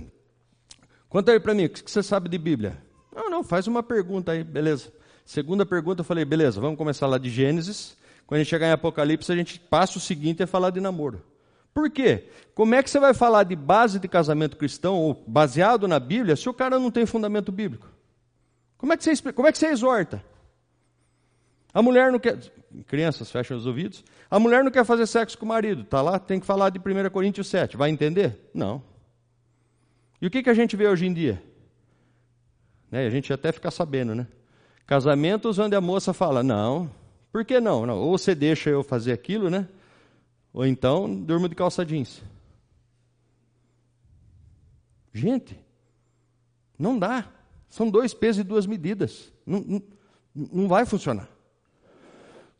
Conta 1.09 1.33
aí 1.33 1.39
para 1.39 1.53
mim, 1.53 1.65
o 1.65 1.69
que 1.69 1.91
você 1.91 2.01
sabe 2.01 2.29
de 2.29 2.37
Bíblia? 2.37 2.81
Não, 3.13 3.29
não, 3.29 3.43
faz 3.43 3.67
uma 3.67 3.83
pergunta 3.83 4.31
aí, 4.31 4.43
beleza. 4.43 4.91
Segunda 5.25 5.65
pergunta, 5.65 6.01
eu 6.01 6.05
falei, 6.05 6.25
beleza, 6.25 6.59
vamos 6.59 6.77
começar 6.77 7.05
lá 7.05 7.17
de 7.17 7.29
Gênesis. 7.29 7.95
Quando 8.25 8.39
a 8.39 8.43
gente 8.43 8.49
chegar 8.49 8.67
em 8.67 8.71
Apocalipse, 8.71 9.31
a 9.31 9.35
gente 9.35 9.59
passa 9.59 9.97
o 9.97 10.01
seguinte 10.01 10.41
é 10.41 10.45
falar 10.45 10.69
de 10.69 10.79
namoro. 10.79 11.21
Por 11.73 11.89
quê? 11.89 12.29
Como 12.55 12.73
é 12.73 12.81
que 12.81 12.89
você 12.89 12.99
vai 12.99 13.13
falar 13.13 13.43
de 13.43 13.55
base 13.55 13.99
de 13.99 14.07
casamento 14.07 14.57
cristão, 14.57 14.95
ou 14.95 15.23
baseado 15.27 15.87
na 15.87 15.99
Bíblia, 15.99 16.35
se 16.35 16.47
o 16.47 16.53
cara 16.53 16.79
não 16.79 16.89
tem 16.89 17.05
fundamento 17.05 17.51
bíblico? 17.51 17.87
Como 18.77 18.93
é 18.93 18.97
que 18.97 19.03
você, 19.03 19.31
como 19.33 19.47
é 19.47 19.51
que 19.51 19.57
você 19.57 19.67
exorta? 19.67 20.23
A 21.73 21.81
mulher 21.81 22.11
não 22.11 22.19
quer. 22.19 22.37
Crianças, 22.87 23.31
fecham 23.31 23.57
os 23.57 23.65
ouvidos. 23.65 24.03
A 24.29 24.39
mulher 24.39 24.63
não 24.63 24.71
quer 24.71 24.85
fazer 24.85 25.07
sexo 25.07 25.37
com 25.37 25.45
o 25.45 25.49
marido. 25.49 25.81
Está 25.81 26.01
lá, 26.01 26.19
tem 26.19 26.39
que 26.39 26.45
falar 26.45 26.69
de 26.69 26.79
1 26.79 27.09
Coríntios 27.09 27.47
7. 27.47 27.75
Vai 27.75 27.89
entender? 27.89 28.49
Não. 28.53 28.83
E 30.21 30.27
o 30.27 30.29
que, 30.29 30.43
que 30.43 30.49
a 30.49 30.53
gente 30.53 30.75
vê 30.75 30.87
hoje 30.87 31.05
em 31.05 31.13
dia? 31.13 31.41
Né? 32.89 33.05
A 33.05 33.09
gente 33.09 33.33
até 33.33 33.51
fica 33.51 33.71
sabendo, 33.71 34.13
né? 34.13 34.27
Casamentos 34.85 35.57
onde 35.57 35.75
a 35.75 35.81
moça 35.81 36.13
fala: 36.13 36.43
Não, 36.43 36.89
por 37.31 37.43
que 37.43 37.59
não? 37.59 37.85
não? 37.85 37.97
Ou 37.97 38.17
você 38.17 38.35
deixa 38.35 38.69
eu 38.69 38.83
fazer 38.83 39.11
aquilo, 39.11 39.49
né? 39.49 39.67
Ou 40.53 40.65
então 40.65 41.13
durmo 41.13 41.49
de 41.49 41.55
calça 41.55 41.83
jeans. 41.83 42.21
Gente, 45.11 45.59
não 46.77 46.97
dá. 46.97 47.25
São 47.69 47.89
dois 47.89 48.13
pesos 48.13 48.41
e 48.41 48.43
duas 48.43 48.67
medidas. 48.67 49.33
Não, 49.45 49.59
não, 49.61 49.81
não 50.35 50.67
vai 50.67 50.85
funcionar. 50.85 51.32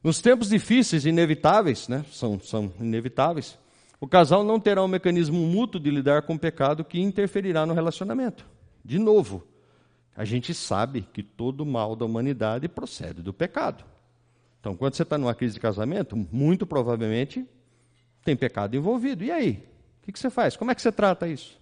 Nos 0.04 0.20
tempos 0.20 0.50
difíceis, 0.50 1.06
inevitáveis, 1.06 1.88
né? 1.88 2.06
São, 2.12 2.40
são 2.40 2.74
inevitáveis. 2.80 3.58
O 4.02 4.08
casal 4.08 4.44
não 4.44 4.60
terá 4.60 4.84
um 4.84 4.88
mecanismo 4.88 5.40
mútuo 5.48 5.80
de 5.80 5.90
lidar 5.90 6.24
com 6.24 6.36
o 6.36 6.40
pecado 6.40 6.84
que 6.84 7.00
interferirá 7.00 7.66
no 7.66 7.74
relacionamento. 7.74 8.46
De 8.84 9.00
novo, 9.00 9.48
a 10.14 10.26
gente 10.26 10.54
sabe 10.54 11.08
que 11.14 11.24
todo 11.24 11.66
mal 11.66 11.96
da 11.96 12.04
humanidade 12.04 12.68
procede 12.68 13.22
do 13.22 13.34
pecado. 13.34 13.86
Então, 14.60 14.76
quando 14.76 14.96
você 14.96 15.04
está 15.04 15.18
numa 15.18 15.34
crise 15.34 15.54
de 15.54 15.60
casamento, 15.62 16.18
muito 16.18 16.66
provavelmente 16.66 17.48
tem 18.26 18.36
pecado 18.36 18.76
envolvido. 18.76 19.24
E 19.24 19.32
aí? 19.32 19.64
O 20.02 20.12
que 20.12 20.20
você 20.20 20.30
faz? 20.30 20.58
Como 20.58 20.70
é 20.70 20.76
que 20.76 20.82
você 20.82 20.92
trata 20.92 21.30
isso? 21.30 21.58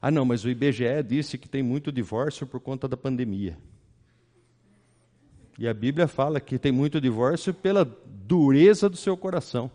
Ah, 0.00 0.10
não, 0.10 0.24
mas 0.24 0.44
o 0.44 0.50
IBGE 0.50 1.04
disse 1.06 1.38
que 1.38 1.48
tem 1.48 1.62
muito 1.62 1.92
divórcio 1.92 2.48
por 2.48 2.58
conta 2.58 2.88
da 2.88 2.96
pandemia. 2.96 3.56
E 5.58 5.68
a 5.68 5.74
Bíblia 5.74 6.08
fala 6.08 6.40
que 6.40 6.58
tem 6.58 6.72
muito 6.72 7.00
divórcio 7.00 7.52
pela 7.52 7.84
dureza 7.84 8.88
do 8.88 8.96
seu 8.96 9.16
coração. 9.16 9.70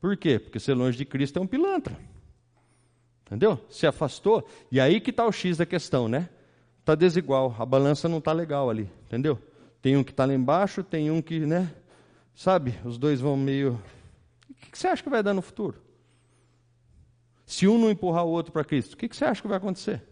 Por 0.00 0.16
quê? 0.16 0.38
Porque 0.38 0.58
ser 0.58 0.74
longe 0.74 0.96
de 0.96 1.04
Cristo 1.04 1.38
é 1.38 1.42
um 1.42 1.46
pilantra. 1.46 1.96
Entendeu? 3.26 3.60
Se 3.68 3.86
afastou. 3.86 4.46
E 4.72 4.80
aí 4.80 5.00
que 5.00 5.10
está 5.10 5.26
o 5.26 5.32
X 5.32 5.58
da 5.58 5.66
questão, 5.66 6.08
né? 6.08 6.28
Está 6.80 6.94
desigual. 6.94 7.54
A 7.58 7.64
balança 7.64 8.08
não 8.08 8.18
está 8.18 8.32
legal 8.32 8.68
ali. 8.68 8.90
Entendeu? 9.06 9.38
Tem 9.80 9.96
um 9.96 10.02
que 10.02 10.10
está 10.10 10.24
lá 10.24 10.34
embaixo, 10.34 10.82
tem 10.82 11.10
um 11.10 11.22
que, 11.22 11.40
né? 11.40 11.72
Sabe? 12.34 12.74
Os 12.84 12.98
dois 12.98 13.20
vão 13.20 13.36
meio. 13.36 13.80
O 14.50 14.54
que 14.54 14.78
você 14.78 14.88
acha 14.88 15.02
que 15.02 15.08
vai 15.08 15.22
dar 15.22 15.34
no 15.34 15.42
futuro? 15.42 15.80
Se 17.46 17.66
um 17.66 17.78
não 17.78 17.90
empurrar 17.90 18.24
o 18.24 18.30
outro 18.30 18.52
para 18.52 18.64
Cristo, 18.64 18.94
o 18.94 18.96
que 18.96 19.08
você 19.14 19.24
acha 19.24 19.42
que 19.42 19.48
vai 19.48 19.56
acontecer? 19.56 20.02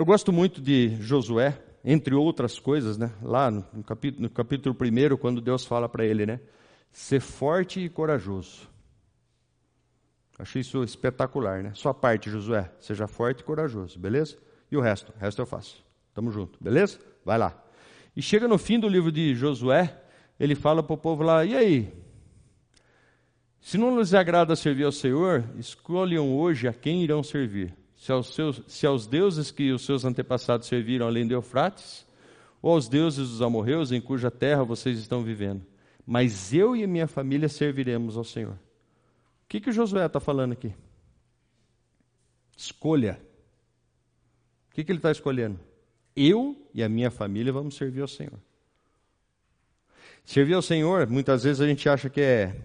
Eu 0.00 0.06
gosto 0.06 0.32
muito 0.32 0.62
de 0.62 0.96
Josué, 0.96 1.62
entre 1.84 2.14
outras 2.14 2.58
coisas, 2.58 2.96
né? 2.96 3.12
lá 3.20 3.50
no 3.50 3.84
capítulo, 3.84 4.22
no 4.22 4.30
capítulo 4.30 4.74
1, 4.74 5.18
quando 5.18 5.42
Deus 5.42 5.66
fala 5.66 5.90
para 5.90 6.06
ele, 6.06 6.24
né? 6.24 6.40
Ser 6.90 7.20
forte 7.20 7.80
e 7.80 7.88
corajoso. 7.90 8.66
Achei 10.38 10.62
isso 10.62 10.82
espetacular, 10.82 11.62
né? 11.62 11.72
Sua 11.74 11.92
parte, 11.92 12.30
Josué, 12.30 12.72
seja 12.80 13.06
forte 13.06 13.40
e 13.40 13.44
corajoso, 13.44 13.98
beleza? 13.98 14.38
E 14.72 14.76
o 14.78 14.80
resto? 14.80 15.12
O 15.14 15.20
resto 15.20 15.42
eu 15.42 15.44
faço. 15.44 15.84
Tamo 16.14 16.30
junto, 16.30 16.58
beleza? 16.58 16.98
Vai 17.22 17.36
lá. 17.36 17.62
E 18.16 18.22
chega 18.22 18.48
no 18.48 18.56
fim 18.56 18.80
do 18.80 18.88
livro 18.88 19.12
de 19.12 19.34
Josué, 19.34 20.02
ele 20.40 20.54
fala 20.54 20.82
para 20.82 20.94
o 20.94 20.96
povo 20.96 21.22
lá: 21.22 21.44
e 21.44 21.54
aí? 21.54 21.92
Se 23.60 23.76
não 23.76 23.98
lhes 23.98 24.14
agrada 24.14 24.56
servir 24.56 24.84
ao 24.84 24.92
Senhor, 24.92 25.44
escolham 25.58 26.34
hoje 26.34 26.66
a 26.66 26.72
quem 26.72 27.04
irão 27.04 27.22
servir 27.22 27.78
se 28.00 28.10
aos, 28.10 28.34
seus, 28.34 28.62
se 28.66 28.86
aos 28.86 29.06
deuses 29.06 29.50
que 29.50 29.70
os 29.72 29.84
seus 29.84 30.06
antepassados 30.06 30.66
serviram 30.66 31.06
além 31.06 31.26
de 31.26 31.34
Eufrates, 31.34 32.06
ou 32.62 32.72
aos 32.72 32.88
deuses 32.88 33.28
dos 33.28 33.42
amorreus 33.42 33.92
em 33.92 34.00
cuja 34.00 34.30
terra 34.30 34.64
vocês 34.64 34.98
estão 34.98 35.22
vivendo. 35.22 35.66
Mas 36.06 36.54
eu 36.54 36.74
e 36.74 36.82
a 36.82 36.86
minha 36.86 37.06
família 37.06 37.46
serviremos 37.46 38.16
ao 38.16 38.24
Senhor. 38.24 38.54
O 38.54 39.48
que, 39.50 39.60
que 39.60 39.68
o 39.68 39.72
Josué 39.72 40.06
está 40.06 40.18
falando 40.18 40.52
aqui? 40.52 40.74
Escolha. 42.56 43.20
O 44.70 44.74
que, 44.74 44.82
que 44.82 44.90
ele 44.90 44.98
está 44.98 45.10
escolhendo? 45.10 45.60
Eu 46.16 46.56
e 46.72 46.82
a 46.82 46.88
minha 46.88 47.10
família 47.10 47.52
vamos 47.52 47.76
servir 47.76 48.00
ao 48.00 48.08
Senhor. 48.08 48.40
Servir 50.24 50.54
ao 50.54 50.62
Senhor, 50.62 51.06
muitas 51.06 51.42
vezes 51.42 51.60
a 51.60 51.66
gente 51.66 51.86
acha 51.86 52.08
que 52.08 52.22
é, 52.22 52.56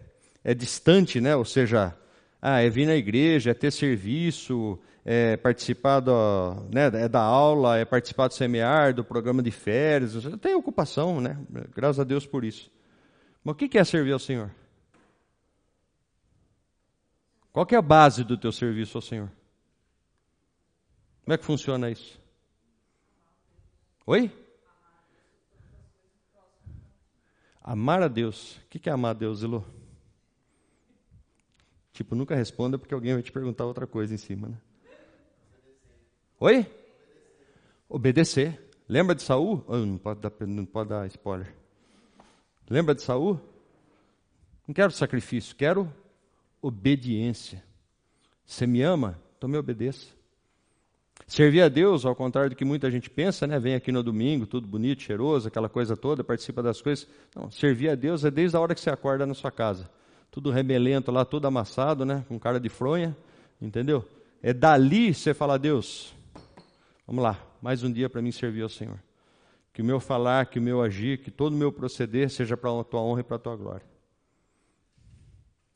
é 0.46 0.54
distante, 0.54 1.20
né? 1.20 1.36
ou 1.36 1.44
seja, 1.44 1.94
ah, 2.42 2.62
é 2.62 2.70
vir 2.70 2.86
na 2.86 2.96
igreja, 2.96 3.52
é 3.52 3.54
ter 3.54 3.72
serviço, 3.72 4.80
é 5.08 5.38
participar 5.38 6.00
do, 6.00 6.68
né, 6.74 6.88
é 6.88 7.08
da 7.08 7.22
aula, 7.22 7.78
é 7.78 7.86
participar 7.86 8.28
do 8.28 8.34
semear, 8.34 8.92
do 8.92 9.06
programa 9.06 9.44
de 9.44 9.52
férias, 9.52 10.14
tem 10.42 10.56
ocupação, 10.56 11.22
né? 11.22 11.38
Graças 11.76 12.00
a 12.00 12.04
Deus 12.04 12.26
por 12.26 12.44
isso. 12.44 12.72
Mas 13.44 13.54
o 13.54 13.56
que 13.56 13.78
é 13.78 13.84
servir 13.84 14.14
ao 14.14 14.20
Senhor? 14.20 14.50
Qual 17.54 17.68
é 17.72 17.76
a 17.76 17.82
base 17.84 18.24
do 18.24 18.36
teu 18.36 18.52
serviço 18.52 18.98
ao 18.98 19.02
Senhor? 19.04 19.32
Como 21.24 21.34
é 21.34 21.38
que 21.38 21.46
funciona 21.46 21.92
isso? 21.92 22.20
Oi? 24.08 24.32
Amar 27.62 28.02
a 28.02 28.08
Deus. 28.08 28.58
O 28.58 28.68
que 28.70 28.90
é 28.90 28.92
amar 28.92 29.12
a 29.12 29.18
Deus, 29.18 29.44
Elô? 29.44 29.64
Tipo, 31.94 32.16
nunca 32.16 32.36
responda 32.36 32.78
porque 32.78 32.94
alguém 32.94 33.14
vai 33.14 33.24
te 33.24 33.32
perguntar 33.32 33.66
outra 33.66 33.88
coisa 33.88 34.14
em 34.14 34.18
cima, 34.18 34.50
né? 34.50 34.58
Oi? 36.40 36.66
Obedecer. 37.88 38.60
Lembra 38.88 39.16
de 39.16 39.24
Saul? 39.24 39.64
Oh, 39.68 39.78
não, 39.78 39.98
pode 39.98 40.20
dar, 40.20 40.32
não 40.46 40.66
pode 40.66 40.90
dar 40.90 41.08
spoiler. 41.08 41.54
Lembra 42.70 42.94
de 42.94 43.02
Saul? 43.02 43.40
Não 44.68 44.74
quero 44.74 44.92
sacrifício, 44.92 45.56
quero 45.56 45.92
obediência. 46.62 47.64
Você 48.46 48.68
me 48.68 48.82
ama? 48.82 49.20
Então 49.38 49.50
me 49.50 49.58
obedeça. 49.58 50.08
Servir 51.28 51.62
a 51.62 51.70
Deus, 51.70 52.06
ao 52.06 52.16
contrário 52.16 52.52
do 52.52 52.56
que 52.56 52.66
muita 52.66 52.92
gente 52.92 53.10
pensa, 53.10 53.48
né? 53.48 53.58
Vem 53.58 53.74
aqui 53.74 53.92
no 53.92 54.04
domingo, 54.04 54.46
tudo 54.46 54.68
bonito, 54.68 55.02
cheiroso, 55.02 55.48
aquela 55.48 55.70
coisa 55.70 55.96
toda, 55.96 56.24
participa 56.24 56.62
das 56.62 56.82
coisas. 56.82 57.08
Não, 57.36 57.50
servir 57.50 57.90
a 57.90 57.96
Deus 57.96 58.26
é 58.26 58.30
desde 58.30 58.58
a 58.58 58.60
hora 58.60 58.76
que 58.76 58.82
você 58.82 58.90
acorda 58.90 59.26
na 59.26 59.34
sua 59.34 59.52
casa. 59.52 59.90
Tudo 60.30 60.52
remelento 60.52 61.12
lá, 61.12 61.24
tudo 61.24 61.48
amassado, 61.48 62.06
né? 62.06 62.26
Com 62.28 62.38
cara 62.38 62.60
de 62.60 62.70
fronha, 62.70 63.16
entendeu? 63.62 64.06
É 64.44 64.54
dali 64.54 65.14
você 65.14 65.34
fala, 65.34 65.58
Deus, 65.58 66.14
Vamos 67.08 67.24
lá, 67.24 67.40
mais 67.62 67.84
um 67.84 67.92
dia 67.92 68.10
para 68.10 68.22
mim 68.22 68.32
servir 68.32 68.64
ao 68.64 68.70
Senhor. 68.70 69.00
Que 69.72 69.82
o 69.82 69.86
meu 69.86 70.00
falar, 70.00 70.48
que 70.48 70.58
o 70.58 70.62
meu 70.62 70.82
agir, 70.82 71.20
que 71.20 71.30
todo 71.30 71.54
o 71.54 71.58
meu 71.58 71.72
proceder 71.72 72.30
seja 72.30 72.58
para 72.58 72.80
a 72.80 72.84
tua 72.84 73.02
honra 73.02 73.20
e 73.20 73.24
para 73.24 73.36
a 73.36 73.40
tua 73.40 73.56
glória. 73.56 73.86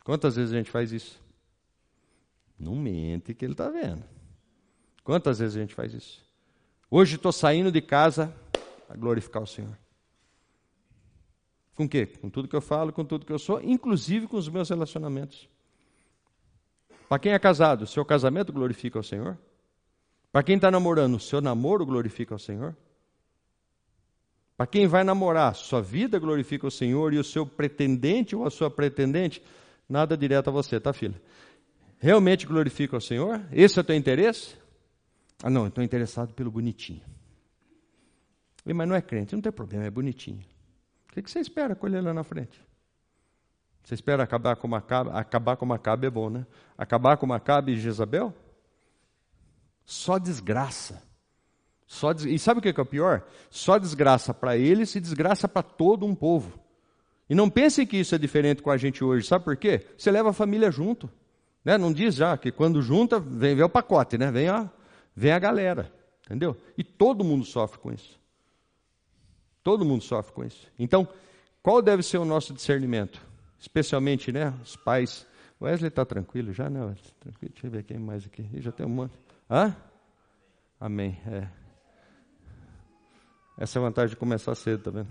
Quantas 0.04 0.38
vezes 0.38 0.54
a 0.54 0.58
gente 0.58 0.72
faz 0.72 0.92
isso? 0.92 1.22
Não 2.58 2.76
mente 2.76 3.34
que 3.34 3.46
ele 3.46 3.54
está 3.54 3.70
vendo. 3.70 4.04
Quantas 5.04 5.40
vezes 5.40 5.56
a 5.56 5.60
gente 5.60 5.76
faz 5.76 5.94
isso? 5.94 6.24
Hoje 6.90 7.16
estou 7.16 7.32
saindo 7.32 7.72
de 7.72 7.82
casa 7.82 8.34
a 8.90 8.96
glorificar 8.96 9.44
o 9.44 9.48
Senhor. 9.48 9.78
Com 11.76 11.86
o 11.86 11.90
quê? 11.90 12.06
Com 12.06 12.30
tudo 12.30 12.48
que 12.48 12.56
eu 12.56 12.62
falo, 12.62 12.92
com 12.92 13.06
tudo 13.06 13.26
que 13.26 13.32
eu 13.32 13.40
sou, 13.40 13.62
inclusive 13.62 14.28
com 14.28 14.38
os 14.38 14.50
meus 14.50 14.70
relacionamentos. 14.70 15.48
Para 17.08 17.20
quem 17.20 17.32
é 17.32 17.40
casado, 17.40 17.86
seu 17.86 18.04
casamento 18.04 18.52
glorifica 18.52 19.00
o 19.00 19.04
Senhor? 19.04 19.38
Para 20.32 20.44
quem 20.44 20.56
está 20.56 20.70
namorando, 20.70 21.16
o 21.16 21.20
seu 21.20 21.42
namoro 21.42 21.86
glorifica 21.86 22.36
o 22.36 22.40
Senhor? 22.40 22.76
Para 24.56 24.68
quem 24.68 24.88
vai 24.88 25.04
namorar, 25.04 25.56
sua 25.56 25.82
vida 25.82 26.20
glorifica 26.20 26.68
o 26.68 26.72
Senhor 26.72 27.14
e 27.14 27.18
o 27.18 27.24
seu 27.24 27.46
pretendente 27.46 28.36
ou 28.36 28.46
a 28.46 28.52
sua 28.52 28.70
pretendente, 28.70 29.42
nada 29.88 30.18
direto 30.18 30.50
a 30.50 30.52
você, 30.52 30.80
tá, 30.80 30.92
filha? 30.92 31.20
Realmente 31.98 32.46
glorifica 32.46 32.98
o 32.98 33.02
Senhor? 33.02 33.42
Esse 33.52 33.80
é 33.80 33.82
o 33.82 33.86
teu 33.86 33.96
interesse? 33.96 34.56
Ah, 35.42 35.50
não, 35.50 35.68
estou 35.68 35.84
interessado 35.84 36.34
pelo 36.34 36.52
bonitinho. 36.52 37.02
Mas 38.66 38.88
não 38.88 38.96
é 38.96 39.02
crente, 39.02 39.34
não 39.34 39.42
tem 39.42 39.52
problema, 39.52 39.86
é 39.86 39.90
bonitinho. 39.90 40.44
O 41.10 41.22
que 41.22 41.30
você 41.30 41.40
espera 41.40 41.76
colher 41.76 42.04
lá 42.04 42.14
na 42.14 42.24
frente? 42.24 42.62
Você 43.84 43.96
espera 43.96 44.24
acabar 44.24 44.56
com 44.58 44.68
Macabe? 44.68 45.10
Acabar 45.14 45.58
com 45.58 45.66
Macabe 45.66 46.06
é 46.06 46.10
bom, 46.10 46.30
né? 46.30 46.46
Acabar 46.78 47.18
com 47.18 47.26
Macabe 47.26 47.72
e 47.72 47.80
Jezabel? 47.80 48.34
Só 49.90 50.20
desgraça. 50.20 51.02
Só 51.88 52.14
des... 52.14 52.24
E 52.24 52.38
sabe 52.38 52.60
o 52.60 52.62
que 52.62 52.80
é 52.80 52.84
o 52.84 52.86
pior? 52.86 53.26
Só 53.50 53.80
desgraça 53.80 54.36
para 54.36 54.56
eles 54.56 54.94
e 54.94 55.00
desgraça 55.00 55.48
para 55.48 55.64
todo 55.64 56.06
um 56.06 56.14
povo. 56.14 56.60
E 57.28 57.34
não 57.34 57.50
pensem 57.50 57.88
que 57.88 57.98
isso 57.98 58.14
é 58.14 58.18
diferente 58.20 58.62
com 58.62 58.70
a 58.70 58.78
gente 58.78 59.04
hoje. 59.04 59.26
Sabe 59.26 59.46
por 59.46 59.58
quê? 59.58 59.84
Você 59.98 60.12
leva 60.12 60.30
a 60.30 60.34
família 60.34 60.70
junto. 60.70 61.10
Né? 61.66 61.76
Não 61.76 61.92
diz 61.92 62.14
já 62.14 62.38
que 62.38 62.52
quando 62.52 62.84
junta, 62.84 63.20
vem, 63.20 63.56
vem 63.56 63.66
o 63.66 63.70
pacote, 63.70 64.16
né? 64.16 64.30
vem, 64.30 64.48
a, 64.48 64.70
vem 65.16 65.32
a 65.32 65.40
galera. 65.40 65.92
Entendeu? 66.24 66.56
E 66.78 66.84
todo 66.84 67.24
mundo 67.24 67.44
sofre 67.44 67.80
com 67.80 67.92
isso. 67.92 68.20
Todo 69.64 69.84
mundo 69.84 70.04
sofre 70.04 70.34
com 70.34 70.44
isso. 70.44 70.68
Então, 70.78 71.08
qual 71.64 71.82
deve 71.82 72.04
ser 72.04 72.20
o 72.20 72.26
nosso 72.26 72.54
discernimento? 72.54 73.20
Especialmente, 73.60 74.32
né, 74.32 74.54
os 74.64 74.76
pais. 74.76 75.26
Wesley 75.60 75.88
está 75.88 76.06
tranquilo 76.06 76.54
já, 76.54 76.70
né? 76.70 76.96
Tranquilo. 77.20 77.54
Deixa 77.54 77.66
eu 77.66 77.72
ver 77.72 77.84
quem 77.84 77.98
mais 77.98 78.24
aqui. 78.24 78.48
já 78.62 78.72
tem 78.72 78.86
um 78.86 78.90
monte. 78.90 79.29
Hã? 79.50 79.76
Amém. 80.80 81.20
É. 81.26 81.48
Essa 83.58 83.78
é 83.78 83.82
a 83.82 83.86
vantagem 83.86 84.12
de 84.12 84.16
começar 84.16 84.54
cedo, 84.56 84.84
tá 84.84 84.92
vendo? 84.92 85.10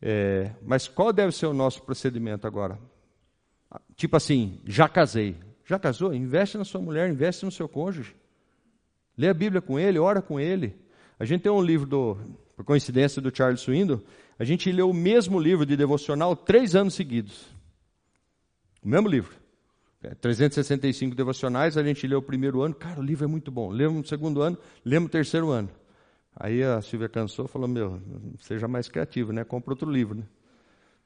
É, 0.00 0.52
mas 0.62 0.86
qual 0.86 1.12
deve 1.12 1.32
ser 1.32 1.46
o 1.46 1.54
nosso 1.54 1.82
procedimento 1.82 2.46
agora? 2.46 2.78
Tipo 3.96 4.16
assim, 4.16 4.60
já 4.66 4.88
casei. 4.88 5.36
Já 5.64 5.78
casou? 5.78 6.14
Investe 6.14 6.58
na 6.58 6.64
sua 6.64 6.80
mulher, 6.80 7.08
investe 7.08 7.44
no 7.44 7.50
seu 7.50 7.68
cônjuge. 7.68 8.14
Lê 9.16 9.28
a 9.28 9.34
Bíblia 9.34 9.62
com 9.62 9.78
ele, 9.78 9.98
ora 9.98 10.20
com 10.20 10.38
ele. 10.38 10.76
A 11.18 11.24
gente 11.24 11.42
tem 11.42 11.50
um 11.50 11.62
livro, 11.62 11.86
do, 11.86 12.18
por 12.54 12.64
coincidência, 12.64 13.22
do 13.22 13.34
Charles 13.34 13.60
Swindon. 13.60 14.00
A 14.38 14.44
gente 14.44 14.70
leu 14.70 14.90
o 14.90 14.94
mesmo 14.94 15.40
livro 15.40 15.64
de 15.64 15.76
devocional 15.76 16.36
três 16.36 16.76
anos 16.76 16.94
seguidos. 16.94 17.46
O 18.82 18.88
mesmo 18.88 19.08
livro. 19.08 19.43
365 20.20 21.12
é, 21.12 21.16
devocionais, 21.16 21.76
a 21.76 21.82
gente 21.82 22.06
leu 22.06 22.18
o 22.18 22.22
primeiro 22.22 22.62
ano. 22.62 22.74
Cara, 22.74 23.00
o 23.00 23.02
livro 23.02 23.24
é 23.24 23.28
muito 23.28 23.50
bom. 23.50 23.70
Lemos 23.70 24.06
o 24.06 24.08
segundo 24.08 24.42
ano, 24.42 24.58
lemos 24.84 25.08
o 25.08 25.10
terceiro 25.10 25.50
ano. 25.50 25.70
Aí 26.36 26.62
a 26.62 26.82
Silvia 26.82 27.08
cansou 27.08 27.46
falou: 27.46 27.68
Meu, 27.68 28.00
seja 28.40 28.66
mais 28.66 28.88
criativo, 28.88 29.32
né? 29.32 29.44
Compra 29.44 29.72
outro 29.72 29.90
livro, 29.90 30.18
né? 30.18 30.24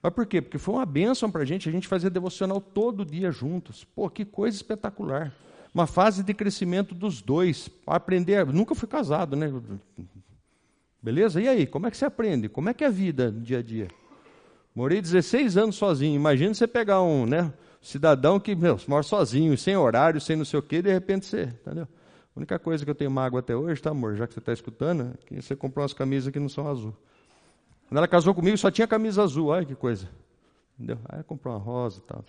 Mas 0.02 0.12
por 0.12 0.26
quê? 0.26 0.40
Porque 0.40 0.58
foi 0.58 0.74
uma 0.74 0.86
bênção 0.86 1.30
para 1.30 1.42
a 1.42 1.44
gente, 1.44 1.68
a 1.68 1.72
gente 1.72 1.88
fazia 1.88 2.08
devocional 2.08 2.60
todo 2.60 3.04
dia 3.04 3.30
juntos. 3.30 3.84
Pô, 3.84 4.08
que 4.08 4.24
coisa 4.24 4.56
espetacular. 4.56 5.32
Uma 5.74 5.86
fase 5.86 6.22
de 6.22 6.32
crescimento 6.32 6.94
dos 6.94 7.20
dois. 7.20 7.68
Aprender. 7.86 8.46
Nunca 8.46 8.74
fui 8.74 8.88
casado, 8.88 9.36
né? 9.36 9.52
Beleza? 11.02 11.40
E 11.40 11.48
aí, 11.48 11.66
como 11.66 11.86
é 11.86 11.90
que 11.90 11.96
você 11.96 12.04
aprende? 12.04 12.48
Como 12.48 12.68
é 12.68 12.74
que 12.74 12.84
é 12.84 12.86
a 12.86 12.90
vida 12.90 13.30
no 13.30 13.40
dia 13.40 13.58
a 13.58 13.62
dia? 13.62 13.88
Morei 14.74 15.00
16 15.00 15.56
anos 15.56 15.76
sozinho. 15.76 16.14
Imagina 16.14 16.54
você 16.54 16.66
pegar 16.66 17.02
um 17.02 17.26
né, 17.26 17.52
cidadão 17.80 18.38
que 18.38 18.54
meu, 18.54 18.78
mora 18.86 19.02
sozinho, 19.02 19.56
sem 19.56 19.76
horário, 19.76 20.20
sem 20.20 20.36
não 20.36 20.44
sei 20.44 20.58
o 20.58 20.62
quê, 20.62 20.82
de 20.82 20.92
repente 20.92 21.26
você. 21.26 21.42
Entendeu? 21.44 21.84
A 21.84 22.38
única 22.38 22.58
coisa 22.58 22.84
que 22.84 22.90
eu 22.90 22.94
tenho 22.94 23.10
mágoa 23.10 23.40
até 23.40 23.54
hoje, 23.54 23.80
tá, 23.80 23.90
amor? 23.90 24.16
Já 24.16 24.26
que 24.26 24.34
você 24.34 24.38
está 24.38 24.52
escutando, 24.52 25.12
é 25.14 25.26
que 25.26 25.42
você 25.42 25.56
comprou 25.56 25.82
umas 25.82 25.92
camisas 25.92 26.32
que 26.32 26.38
não 26.38 26.48
são 26.48 26.68
azul. 26.68 26.94
Quando 27.88 27.98
ela 27.98 28.08
casou 28.08 28.34
comigo, 28.34 28.56
só 28.56 28.70
tinha 28.70 28.86
camisa 28.86 29.22
azul. 29.22 29.48
Olha 29.48 29.64
que 29.64 29.74
coisa. 29.74 30.08
Entendeu? 30.78 30.98
Aí 31.08 31.22
comprou 31.24 31.54
uma 31.54 31.60
rosa 31.60 31.98
e 31.98 32.02
tal. 32.02 32.24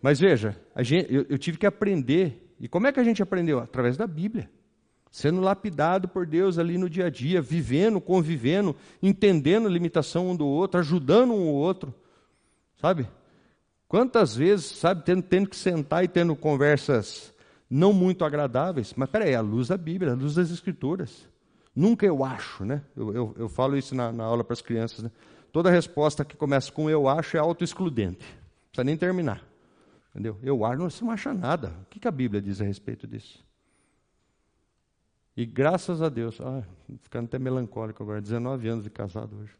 Mas 0.00 0.20
veja, 0.20 0.56
gente, 0.78 1.12
eu, 1.12 1.26
eu 1.28 1.38
tive 1.38 1.58
que 1.58 1.66
aprender. 1.66 2.54
E 2.58 2.68
como 2.68 2.86
é 2.86 2.92
que 2.92 3.00
a 3.00 3.04
gente 3.04 3.22
aprendeu? 3.22 3.58
Através 3.58 3.96
da 3.96 4.06
Bíblia 4.06 4.48
sendo 5.16 5.40
lapidado 5.40 6.08
por 6.08 6.26
Deus 6.26 6.58
ali 6.58 6.76
no 6.76 6.90
dia 6.90 7.06
a 7.06 7.10
dia, 7.10 7.40
vivendo, 7.40 7.98
convivendo, 8.02 8.76
entendendo 9.02 9.66
a 9.66 9.70
limitação 9.70 10.28
um 10.28 10.36
do 10.36 10.46
outro, 10.46 10.78
ajudando 10.78 11.32
um 11.32 11.48
ao 11.48 11.54
outro, 11.54 11.94
sabe? 12.76 13.08
Quantas 13.88 14.34
vezes, 14.34 14.66
sabe, 14.66 15.04
tendo, 15.04 15.22
tendo 15.22 15.48
que 15.48 15.56
sentar 15.56 16.04
e 16.04 16.08
tendo 16.08 16.34
conversas 16.34 17.32
não 17.68 17.92
muito 17.92 18.24
agradáveis, 18.24 18.94
mas 18.96 19.10
peraí, 19.10 19.34
a 19.34 19.40
luz 19.40 19.68
da 19.68 19.76
Bíblia, 19.76 20.12
a 20.12 20.16
luz 20.16 20.34
das 20.34 20.50
Escrituras. 20.50 21.28
Nunca 21.74 22.06
eu 22.06 22.24
acho, 22.24 22.64
né? 22.64 22.82
Eu, 22.96 23.14
eu, 23.14 23.34
eu 23.38 23.48
falo 23.48 23.76
isso 23.76 23.94
na, 23.94 24.10
na 24.10 24.24
aula 24.24 24.42
para 24.42 24.54
as 24.54 24.62
crianças, 24.62 25.02
né? 25.02 25.10
Toda 25.52 25.70
resposta 25.70 26.24
que 26.24 26.36
começa 26.36 26.72
com 26.72 26.88
eu 26.88 27.08
acho 27.08 27.36
é 27.36 27.40
autoexcludente. 27.40 28.24
Não 28.24 28.70
precisa 28.70 28.84
nem 28.84 28.96
terminar. 28.96 29.42
Entendeu? 30.10 30.38
Eu 30.42 30.64
acho, 30.64 30.82
você 30.82 31.04
não 31.04 31.10
acha 31.10 31.34
nada. 31.34 31.72
O 31.82 31.86
que, 31.90 32.00
que 32.00 32.08
a 32.08 32.10
Bíblia 32.10 32.40
diz 32.40 32.60
a 32.60 32.64
respeito 32.64 33.06
disso? 33.06 33.44
E 35.36 35.44
graças 35.44 36.00
a 36.00 36.08
Deus, 36.08 36.40
ah, 36.40 36.62
ficando 37.02 37.26
até 37.26 37.38
melancólico 37.38 38.02
agora, 38.02 38.22
19 38.22 38.68
anos 38.68 38.84
de 38.84 38.90
casado 38.90 39.36
hoje. 39.36 39.52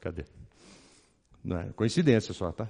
Cadê? 0.00 0.24
Não 1.46 1.60
é 1.60 1.66
coincidência 1.76 2.34
só, 2.34 2.50
tá? 2.50 2.68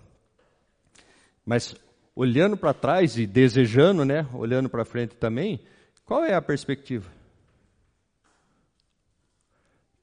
Mas 1.46 1.74
olhando 2.14 2.58
para 2.58 2.74
trás 2.74 3.16
e 3.16 3.26
desejando, 3.26 4.04
né, 4.04 4.28
olhando 4.34 4.68
para 4.68 4.84
frente 4.84 5.16
também, 5.16 5.60
qual 6.04 6.22
é 6.22 6.34
a 6.34 6.42
perspectiva? 6.42 7.10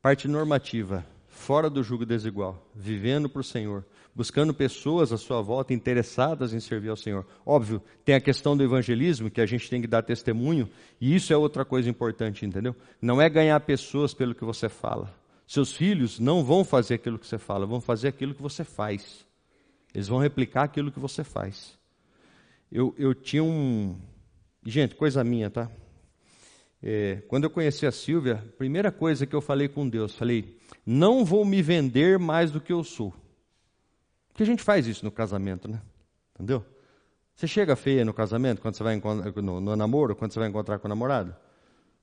Parte 0.02 0.28
normativa, 0.28 1.06
fora 1.28 1.70
do 1.70 1.84
jugo 1.84 2.04
desigual, 2.04 2.68
vivendo 2.74 3.30
para 3.30 3.42
o 3.42 3.44
Senhor, 3.44 3.86
buscando 4.16 4.56
pessoas 4.56 5.14
à 5.14 5.18
sua 5.20 5.40
volta 5.40 5.72
interessadas 5.72 6.52
em 6.52 6.60
servir 6.60 6.90
ao 6.90 6.98
Senhor. 6.98 7.28
Óbvio, 7.46 7.80
tem 8.04 8.16
a 8.16 8.22
questão 8.22 8.58
do 8.58 8.64
evangelismo, 8.64 9.30
que 9.30 9.40
a 9.40 9.46
gente 9.46 9.70
tem 9.70 9.82
que 9.82 9.88
dar 9.88 10.02
testemunho, 10.02 10.68
e 11.00 11.16
isso 11.16 11.32
é 11.32 11.38
outra 11.38 11.64
coisa 11.64 11.88
importante, 11.88 12.44
entendeu? 12.44 12.76
Não 13.00 13.22
é 13.22 13.30
ganhar 13.30 13.60
pessoas 13.60 14.16
pelo 14.16 14.34
que 14.34 14.44
você 14.44 14.68
fala. 14.68 15.14
Seus 15.48 15.74
filhos 15.74 16.20
não 16.20 16.44
vão 16.44 16.64
fazer 16.64 16.96
aquilo 16.96 17.20
que 17.20 17.28
você 17.28 17.38
fala, 17.38 17.66
vão 17.66 17.82
fazer 17.82 18.08
aquilo 18.08 18.34
que 18.34 18.42
você 18.42 18.64
faz. 18.64 19.26
Eles 19.94 20.08
vão 20.08 20.20
replicar 20.20 20.64
aquilo 20.64 20.92
que 20.92 21.00
você 21.00 21.24
faz. 21.24 21.78
Eu, 22.72 22.96
eu 22.98 23.14
tinha 23.14 23.44
um. 23.44 24.00
Gente, 24.66 24.96
coisa 24.96 25.24
minha, 25.24 25.50
tá? 25.50 25.70
É, 26.82 27.22
quando 27.28 27.44
eu 27.44 27.50
conheci 27.50 27.86
a 27.86 27.92
Silvia, 27.92 28.44
a 28.44 28.58
primeira 28.58 28.92
coisa 28.92 29.26
que 29.26 29.36
eu 29.36 29.42
falei 29.42 29.68
com 29.68 29.88
Deus, 29.88 30.16
falei: 30.16 30.58
não 30.86 31.24
vou 31.24 31.46
me 31.46 31.62
vender 31.62 32.18
mais 32.18 32.52
do 32.52 32.60
que 32.60 32.74
eu 32.74 32.84
sou. 32.84 33.14
Porque 34.30 34.44
a 34.44 34.46
gente 34.46 34.64
faz 34.64 34.88
isso 34.88 35.06
no 35.06 35.12
casamento, 35.12 35.68
né? 35.68 35.82
Entendeu? 36.34 36.66
Você 37.36 37.48
chega 37.48 37.76
feia 37.76 38.04
no 38.04 38.14
casamento, 38.14 38.62
quando 38.62 38.76
você 38.76 38.84
vai 38.84 39.02
no, 39.36 39.62
no 39.62 39.76
namoro, 39.76 40.16
quando 40.16 40.32
você 40.32 40.40
vai 40.40 40.50
encontrar 40.50 40.80
com 40.80 40.88
o 40.88 40.90
namorado? 40.90 41.36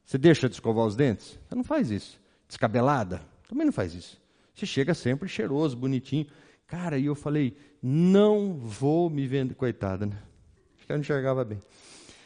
Você 0.05 0.17
deixa 0.17 0.49
de 0.49 0.55
escovar 0.55 0.87
os 0.87 0.97
dentes? 0.97 1.39
Você 1.49 1.55
não 1.55 1.65
faz 1.65 1.91
isso. 1.91 2.21
Descabelada? 2.51 3.23
Também 3.49 3.65
não 3.65 3.73
faz 3.73 3.95
isso. 3.95 4.21
Você 4.53 4.67
chega 4.67 4.93
sempre 4.93 5.29
cheiroso, 5.29 5.77
bonitinho. 5.77 6.27
Cara, 6.67 6.99
e 6.99 7.07
eu 7.07 7.15
falei, 7.15 7.57
não 7.81 8.59
vou 8.59 9.09
me 9.09 9.25
vender. 9.25 9.55
Coitada, 9.55 10.05
né? 10.05 10.21
Acho 10.77 10.85
que 10.85 10.93
eu 10.93 10.97
não 10.97 11.01
enxergava 11.01 11.45
bem. 11.45 11.61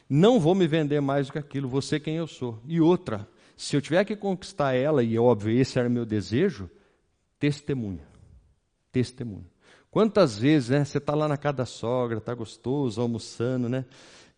Não 0.09 0.41
vou 0.41 0.55
me 0.55 0.66
vender 0.66 1.01
mais 1.03 1.27
do 1.27 1.33
que 1.35 1.39
aquilo, 1.39 1.68
você 1.68 2.01
quem 2.01 2.16
eu 2.16 2.27
sou. 2.27 2.59
E 2.66 2.81
outra, 2.81 3.29
se 3.55 3.77
eu 3.77 3.83
tiver 3.83 4.03
que 4.07 4.16
conquistar 4.16 4.72
ela, 4.75 5.03
e 5.03 5.14
é 5.14 5.20
óbvio, 5.20 5.55
esse 5.59 5.79
era 5.79 5.91
meu 5.91 6.07
desejo, 6.07 6.70
testemunha. 7.39 8.07
Testemunha. 8.91 9.47
Quantas 9.91 10.39
vezes, 10.39 10.70
né? 10.70 10.87
Você 10.87 10.97
está 10.97 11.14
lá 11.14 11.29
na 11.29 11.37
casa 11.37 11.59
da 11.59 11.66
sogra, 11.66 12.16
está 12.16 12.35
gostoso, 12.35 12.99
almoçando, 12.99 13.68
né? 13.68 13.85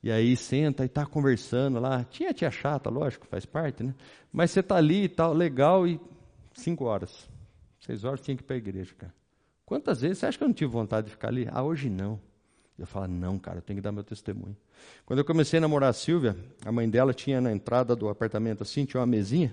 E 0.07 0.11
aí 0.13 0.37
senta 0.37 0.85
e 0.85 0.87
está 0.87 1.05
conversando 1.05 1.81
lá. 1.81 2.05
Tinha 2.05 2.33
tia 2.33 2.49
chata, 2.49 2.89
lógico, 2.89 3.27
faz 3.27 3.45
parte, 3.45 3.83
né? 3.83 3.93
Mas 4.33 4.53
você 4.53 4.61
está 4.61 4.77
ali 4.77 5.03
e 5.03 5.09
tal, 5.09 5.33
legal, 5.33 5.85
e 5.85 6.01
cinco 6.55 6.85
horas. 6.85 7.29
Seis 7.81 8.05
horas 8.05 8.21
tinha 8.21 8.37
que 8.37 8.45
ir 8.45 8.47
para 8.47 8.55
a 8.55 8.57
igreja, 8.57 8.95
cara. 8.97 9.13
Quantas 9.65 10.03
vezes 10.03 10.19
você 10.19 10.27
acha 10.27 10.39
que 10.39 10.45
eu 10.45 10.47
não 10.47 10.55
tive 10.55 10.71
vontade 10.71 11.07
de 11.09 11.11
ficar 11.11 11.27
ali? 11.27 11.49
Ah, 11.51 11.65
hoje 11.65 11.91
não. 11.91 12.21
Eu 12.79 12.87
falo, 12.87 13.09
não, 13.09 13.37
cara, 13.37 13.59
eu 13.59 13.63
tenho 13.63 13.79
que 13.79 13.83
dar 13.83 13.91
meu 13.91 14.05
testemunho. 14.05 14.57
Quando 15.05 15.19
eu 15.19 15.25
comecei 15.25 15.59
a 15.59 15.61
namorar 15.61 15.91
a 15.91 15.93
Silvia, 15.93 16.37
a 16.65 16.71
mãe 16.71 16.89
dela 16.89 17.13
tinha 17.13 17.41
na 17.41 17.51
entrada 17.51 17.97
do 17.97 18.09
apartamento 18.09 18.63
assim, 18.63 18.85
tinha 18.85 19.01
uma 19.01 19.09
mesinha 19.09 19.53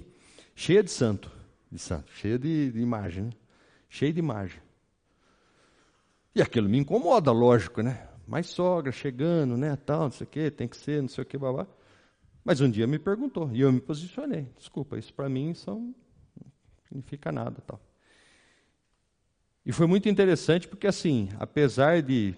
cheia 0.53 0.83
de 0.83 0.91
santo, 0.91 1.31
de 1.71 1.79
santo, 1.79 2.11
cheia 2.13 2.37
de, 2.37 2.71
de 2.71 2.79
imagem, 2.79 3.23
né? 3.23 3.31
cheia 3.89 4.13
de 4.13 4.19
imagem. 4.19 4.61
E 6.35 6.43
aquilo 6.43 6.69
me 6.69 6.77
incomoda, 6.77 7.31
lógico, 7.31 7.81
né? 7.81 8.07
Mais 8.27 8.47
sogra 8.47 8.91
chegando, 8.91 9.57
né, 9.57 9.75
tal, 9.75 10.03
não 10.03 10.11
sei 10.11 10.25
o 10.25 10.29
quê, 10.29 10.51
tem 10.51 10.67
que 10.67 10.77
ser, 10.77 11.01
não 11.01 11.09
sei 11.09 11.23
o 11.23 11.25
quê, 11.25 11.37
babá. 11.37 11.67
Mas 12.43 12.61
um 12.61 12.69
dia 12.69 12.85
me 12.87 12.99
perguntou, 12.99 13.49
e 13.53 13.61
eu 13.61 13.71
me 13.71 13.79
posicionei. 13.79 14.47
Desculpa, 14.57 14.97
isso 14.97 15.13
para 15.13 15.29
mim 15.29 15.53
são, 15.53 15.79
não 15.79 16.51
significa 16.87 17.31
nada, 17.31 17.61
tal. 17.65 17.79
E 19.65 19.71
foi 19.71 19.87
muito 19.87 20.09
interessante 20.09 20.67
porque, 20.67 20.87
assim, 20.87 21.29
apesar 21.39 22.01
de 22.01 22.35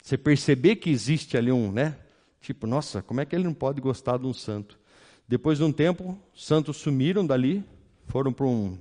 você 0.00 0.16
perceber 0.16 0.76
que 0.76 0.90
existe 0.90 1.36
ali 1.36 1.50
um, 1.50 1.72
né? 1.72 1.96
Tipo, 2.40 2.66
nossa, 2.66 3.02
como 3.02 3.20
é 3.20 3.24
que 3.24 3.34
ele 3.34 3.44
não 3.44 3.54
pode 3.54 3.80
gostar 3.80 4.18
de 4.18 4.26
um 4.26 4.32
santo? 4.32 4.78
Depois 5.26 5.58
de 5.58 5.64
um 5.64 5.72
tempo, 5.72 6.18
santos 6.34 6.76
sumiram 6.76 7.26
dali, 7.26 7.64
foram 8.06 8.32
para 8.32 8.46
um, 8.46 8.78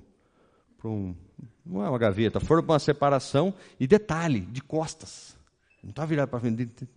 um 0.83 1.15
não 1.65 1.83
é 1.83 1.89
uma 1.89 1.97
gaveta, 1.97 2.39
foram 2.39 2.63
para 2.63 2.73
uma 2.73 2.79
separação 2.79 3.53
e 3.79 3.87
detalhe, 3.87 4.41
de 4.41 4.61
costas. 4.61 5.37
Não 5.83 5.89
está 5.89 6.05
virado 6.05 6.29
para 6.29 6.39
frente. 6.39 6.87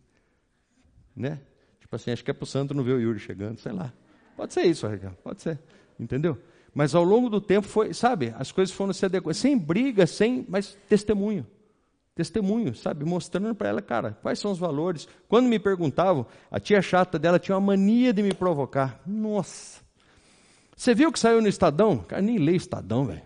Né? 1.16 1.40
Tipo 1.80 1.96
assim, 1.96 2.10
acho 2.10 2.24
que 2.24 2.30
é 2.30 2.34
para 2.34 2.44
o 2.44 2.46
santo 2.46 2.74
não 2.74 2.82
ver 2.82 2.92
o 2.92 3.00
Yuri 3.00 3.18
chegando, 3.18 3.58
sei 3.58 3.72
lá. 3.72 3.92
Pode 4.36 4.52
ser 4.52 4.62
isso, 4.62 4.86
Raquel, 4.86 5.12
pode 5.22 5.42
ser. 5.42 5.58
Entendeu? 5.98 6.38
Mas 6.74 6.94
ao 6.94 7.04
longo 7.04 7.30
do 7.30 7.40
tempo 7.40 7.68
foi, 7.68 7.94
sabe, 7.94 8.34
as 8.36 8.50
coisas 8.50 8.74
foram 8.74 8.92
se 8.92 9.04
adequando, 9.04 9.34
sem 9.34 9.56
briga, 9.56 10.06
sem, 10.06 10.44
mas 10.48 10.76
testemunho. 10.88 11.46
Testemunho, 12.16 12.74
sabe, 12.74 13.04
mostrando 13.04 13.54
para 13.54 13.68
ela, 13.68 13.82
cara, 13.82 14.16
quais 14.22 14.38
são 14.38 14.50
os 14.50 14.58
valores. 14.58 15.08
Quando 15.28 15.48
me 15.48 15.58
perguntavam, 15.58 16.26
a 16.50 16.60
tia 16.60 16.80
chata 16.82 17.18
dela 17.18 17.38
tinha 17.38 17.56
uma 17.56 17.66
mania 17.68 18.12
de 18.12 18.22
me 18.22 18.32
provocar. 18.32 19.00
Nossa. 19.06 19.82
Você 20.76 20.94
viu 20.94 21.12
que 21.12 21.18
saiu 21.18 21.40
no 21.40 21.48
Estadão? 21.48 21.98
Cara, 21.98 22.22
nem 22.22 22.38
lê 22.38 22.56
Estadão, 22.56 23.04
velho. 23.04 23.22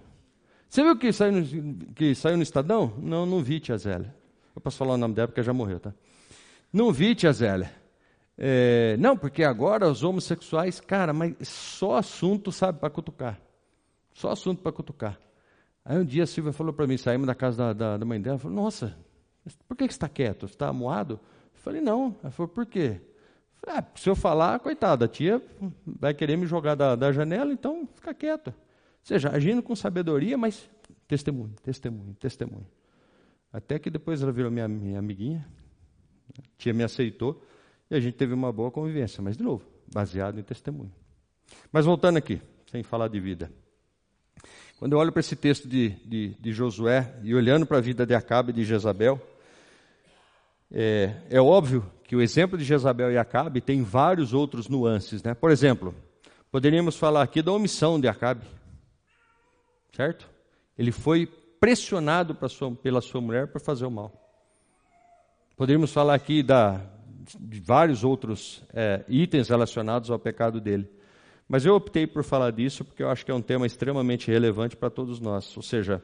Você 0.69 0.83
viu 0.83 0.97
que 0.97 1.13
saiu 1.13 1.33
no, 1.33 1.85
que 1.95 2.15
saiu 2.15 2.37
no 2.37 2.43
Estadão? 2.43 2.95
Não, 2.99 3.25
não 3.25 3.43
vi, 3.43 3.61
tia 3.61 3.79
Zélia. 3.79 4.15
Eu 4.59 4.61
posso 4.61 4.77
falar 4.77 4.95
o 4.95 4.97
nome 4.97 5.15
dela 5.15 5.29
porque 5.29 5.41
já 5.41 5.53
morreu, 5.53 5.79
tá? 5.79 5.95
Não 6.73 6.93
vi, 6.93 7.15
tia 7.15 7.33
Zélia. 7.33 7.73
É, 8.37 8.97
não, 8.99 9.17
porque 9.17 9.45
agora 9.45 9.89
os 9.89 10.03
homossexuais, 10.03 10.81
cara, 10.81 11.13
mas 11.13 11.37
só 11.49 11.97
assunto, 11.97 12.51
sabe, 12.51 12.81
para 12.81 12.91
cutucar. 12.91 13.41
Só 14.13 14.33
assunto 14.33 14.61
para 14.61 14.73
cutucar. 14.73 15.17
Aí 15.85 15.97
um 15.97 16.05
dia 16.05 16.25
a 16.25 16.27
Silvia 16.27 16.53
falou 16.53 16.73
para 16.73 16.89
mim, 16.89 16.99
saímos 16.99 17.29
da 17.29 17.37
casa 17.37 17.57
da, 17.57 17.73
da, 17.73 17.97
da 17.99 18.05
mãe 18.05 18.21
dela, 18.21 18.37
falou, 18.37 18.57
nossa, 18.57 18.97
por 19.69 19.77
que, 19.77 19.87
que 19.87 19.95
você 19.95 19.97
está 19.97 20.09
quieto? 20.09 20.49
Você 20.49 20.55
está 20.55 20.67
amuado? 20.67 21.21
Eu 21.55 21.61
falei, 21.61 21.81
não. 21.81 22.17
Ela 22.21 22.33
falou, 22.33 22.49
por 22.49 22.67
quê? 22.67 23.01
Falei, 23.61 23.79
ah, 23.79 23.85
se 23.95 24.11
eu 24.11 24.17
falar, 24.17 24.59
coitada, 24.59 25.05
a 25.05 25.09
tia 25.09 25.41
vai 25.87 26.13
querer 26.13 26.37
me 26.37 26.47
jogar 26.47 26.75
da, 26.75 26.97
da 26.97 27.13
janela, 27.13 27.53
então 27.53 27.89
fica 27.95 28.13
quieto 28.13 28.53
seja, 29.09 29.31
agindo 29.31 29.63
com 29.63 29.75
sabedoria, 29.75 30.37
mas 30.37 30.69
testemunho, 31.07 31.55
testemunho, 31.63 32.15
testemunho. 32.15 32.67
Até 33.53 33.79
que 33.79 33.91
depois 33.91 34.23
ela 34.23 34.33
virou 34.33 34.51
minha, 34.51 34.69
minha 34.69 34.99
amiguinha, 34.99 35.47
A 36.39 36.43
tia 36.59 36.73
me 36.73 36.85
aceitou 36.85 37.43
e 37.91 37.95
a 37.95 38.01
gente 38.01 38.15
teve 38.15 38.35
uma 38.35 38.53
boa 38.53 38.71
convivência, 38.71 39.23
mas 39.23 39.37
de 39.37 39.43
novo, 39.43 39.65
baseado 39.93 40.39
em 40.39 40.43
testemunho. 40.43 40.93
Mas 41.73 41.87
voltando 41.87 42.19
aqui, 42.19 42.41
sem 42.71 42.83
falar 42.83 43.09
de 43.09 43.19
vida. 43.19 43.51
Quando 44.79 44.93
eu 44.93 44.99
olho 44.99 45.11
para 45.11 45.21
esse 45.21 45.35
texto 45.35 45.67
de, 45.67 45.91
de, 46.07 46.35
de, 46.39 46.53
Josué 46.53 47.19
e 47.25 47.35
olhando 47.35 47.67
para 47.67 47.79
a 47.79 47.81
vida 47.81 48.07
de 48.07 48.15
Acabe 48.15 48.51
e 48.51 48.55
de 48.55 48.65
Jezabel, 48.65 49.21
é, 50.71 51.17
é, 51.31 51.41
óbvio 51.41 51.91
que 52.05 52.15
o 52.15 52.21
exemplo 52.21 52.57
de 52.57 52.65
Jezabel 52.65 53.11
e 53.11 53.19
Acabe 53.19 53.61
tem 53.61 53.83
vários 53.83 54.33
outros 54.33 54.69
nuances. 54.69 55.23
Né? 55.23 55.35
Por 55.35 55.51
exemplo, 55.51 55.95
poderíamos 56.51 56.97
falar 56.97 57.23
aqui 57.23 57.43
da 57.43 57.51
omissão 57.51 57.99
de 57.99 58.07
Acabe, 58.07 58.47
certo? 59.93 60.31
Ele 60.77 60.93
foi 60.93 61.27
pressionado 61.61 62.37
sua, 62.49 62.75
pela 62.75 63.01
sua 63.01 63.21
mulher 63.21 63.49
para 63.49 63.61
fazer 63.61 63.87
o 63.87 63.91
mal. 63.91 64.13
Poderíamos 65.57 65.93
falar 65.93 66.15
aqui 66.15 66.43
da, 66.43 66.81
de 67.39 67.61
vários 67.61 68.05
outros 68.05 68.63
é, 68.73 69.05
itens 69.09 69.49
relacionados 69.49 70.11
ao 70.11 70.19
pecado 70.19 70.61
dele. 70.61 70.89
Mas 71.49 71.65
eu 71.65 71.75
optei 71.75 72.07
por 72.07 72.23
falar 72.23 72.53
disso 72.53 72.85
porque 72.85 73.03
eu 73.03 73.11
acho 73.11 73.25
que 73.25 73.31
é 73.31 73.35
um 73.35 73.43
tema 73.43 73.67
extremamente 73.67 74.31
relevante 74.31 74.77
para 74.77 74.91
todos 74.91 75.19
nós. 75.19 75.57
Ou 75.57 75.63
seja, 75.63 76.03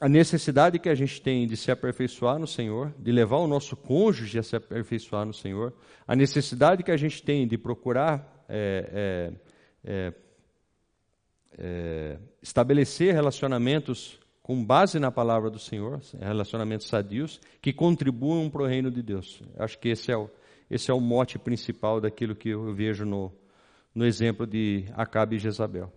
a 0.00 0.08
necessidade 0.08 0.78
que 0.78 0.88
a 0.88 0.94
gente 0.94 1.20
tem 1.22 1.46
de 1.46 1.56
se 1.56 1.70
aperfeiçoar 1.70 2.38
no 2.38 2.46
Senhor, 2.46 2.92
de 2.98 3.12
levar 3.12 3.38
o 3.38 3.46
nosso 3.46 3.76
cônjuge 3.76 4.38
a 4.38 4.42
se 4.42 4.56
aperfeiçoar 4.56 5.24
no 5.24 5.32
Senhor, 5.32 5.72
a 6.06 6.14
necessidade 6.14 6.82
que 6.82 6.90
a 6.90 6.96
gente 6.96 7.22
tem 7.22 7.46
de 7.46 7.56
procurar 7.56 8.44
é, 8.48 9.32
é, 9.84 10.08
é, 10.08 10.12
é 11.58 12.18
estabelecer 12.42 13.14
relacionamentos 13.14 14.18
com 14.42 14.64
base 14.64 15.00
na 15.00 15.10
palavra 15.10 15.50
do 15.50 15.58
Senhor, 15.58 16.00
relacionamentos 16.20 16.86
sadios, 16.86 17.40
que 17.60 17.72
contribuam 17.72 18.48
para 18.48 18.62
o 18.62 18.66
reino 18.66 18.90
de 18.90 19.02
Deus. 19.02 19.42
Acho 19.58 19.78
que 19.78 19.88
esse 19.88 20.12
é 20.12 20.16
o, 20.16 20.30
esse 20.70 20.90
é 20.90 20.94
o 20.94 21.00
mote 21.00 21.38
principal 21.38 22.00
daquilo 22.00 22.36
que 22.36 22.50
eu 22.50 22.72
vejo 22.72 23.04
no, 23.04 23.32
no 23.92 24.06
exemplo 24.06 24.46
de 24.46 24.84
Acabe 24.94 25.36
e 25.36 25.38
Jezabel. 25.40 25.92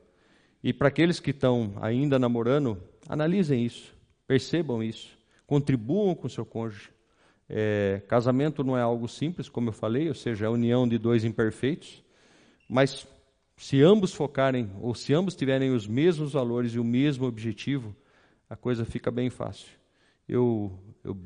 E 0.64 0.74
para 0.74 0.88
aqueles 0.88 1.20
que 1.20 1.30
estão 1.30 1.74
ainda 1.80 2.18
namorando, 2.18 2.82
analisem 3.08 3.64
isso, 3.64 3.96
percebam 4.26 4.82
isso, 4.82 5.18
contribuam 5.46 6.16
com 6.16 6.28
o 6.28 6.30
seu 6.30 6.46
cônjuge. 6.46 6.90
É, 7.48 8.02
casamento 8.08 8.64
não 8.64 8.78
é 8.78 8.82
algo 8.82 9.08
simples, 9.08 9.48
como 9.48 9.70
eu 9.70 9.74
falei, 9.74 10.08
ou 10.08 10.16
seja, 10.16 10.46
é 10.46 10.48
a 10.48 10.52
união 10.52 10.88
de 10.88 10.98
dois 10.98 11.24
imperfeitos, 11.24 12.04
mas 12.68 13.08
se 13.60 13.82
ambos 13.84 14.14
focarem, 14.14 14.72
ou 14.80 14.96
se 14.96 15.14
ambos 15.14 15.36
tiverem 15.36 15.72
os 15.72 15.86
mesmos 15.86 16.32
valores 16.32 16.74
e 16.74 16.80
o 16.80 16.84
mesmo 16.84 17.28
objetivo, 17.28 17.94
a 18.50 18.56
coisa 18.56 18.86
fica 18.86 19.12
bem 19.12 19.30
fácil. 19.30 19.68
Eu, 20.26 20.80
eu 21.04 21.20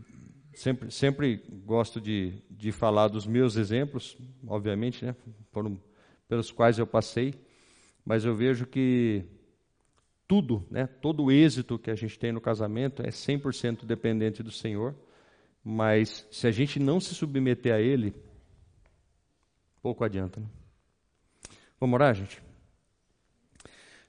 sempre, 0.51 0.89
sempre 0.89 1.43
gosto 1.63 2.01
de, 2.01 2.41
de 2.49 2.71
falar 2.71 3.07
dos 3.07 3.27
meus 3.27 3.55
exemplos, 3.55 4.17
obviamente, 4.47 5.05
né? 5.05 5.15
Foram 5.51 5.79
pelos 6.27 6.51
quais 6.51 6.79
eu 6.79 6.87
passei, 6.87 7.35
mas 8.03 8.25
eu 8.25 8.35
vejo 8.35 8.65
que 8.65 9.23
tudo, 10.27 10.65
né, 10.71 10.87
todo 10.87 11.25
o 11.25 11.31
êxito 11.31 11.77
que 11.77 11.91
a 11.91 11.95
gente 11.95 12.17
tem 12.17 12.31
no 12.31 12.41
casamento 12.41 13.03
é 13.03 13.09
100% 13.09 13.85
dependente 13.85 14.41
do 14.41 14.49
Senhor, 14.49 14.95
mas 15.63 16.27
se 16.31 16.47
a 16.47 16.51
gente 16.51 16.79
não 16.79 16.99
se 16.99 17.13
submeter 17.13 17.75
a 17.75 17.79
Ele, 17.79 18.11
pouco 19.83 20.03
adianta. 20.03 20.39
Né? 20.39 20.47
Vamos 21.83 21.95
orar, 21.95 22.15
gente? 22.15 22.41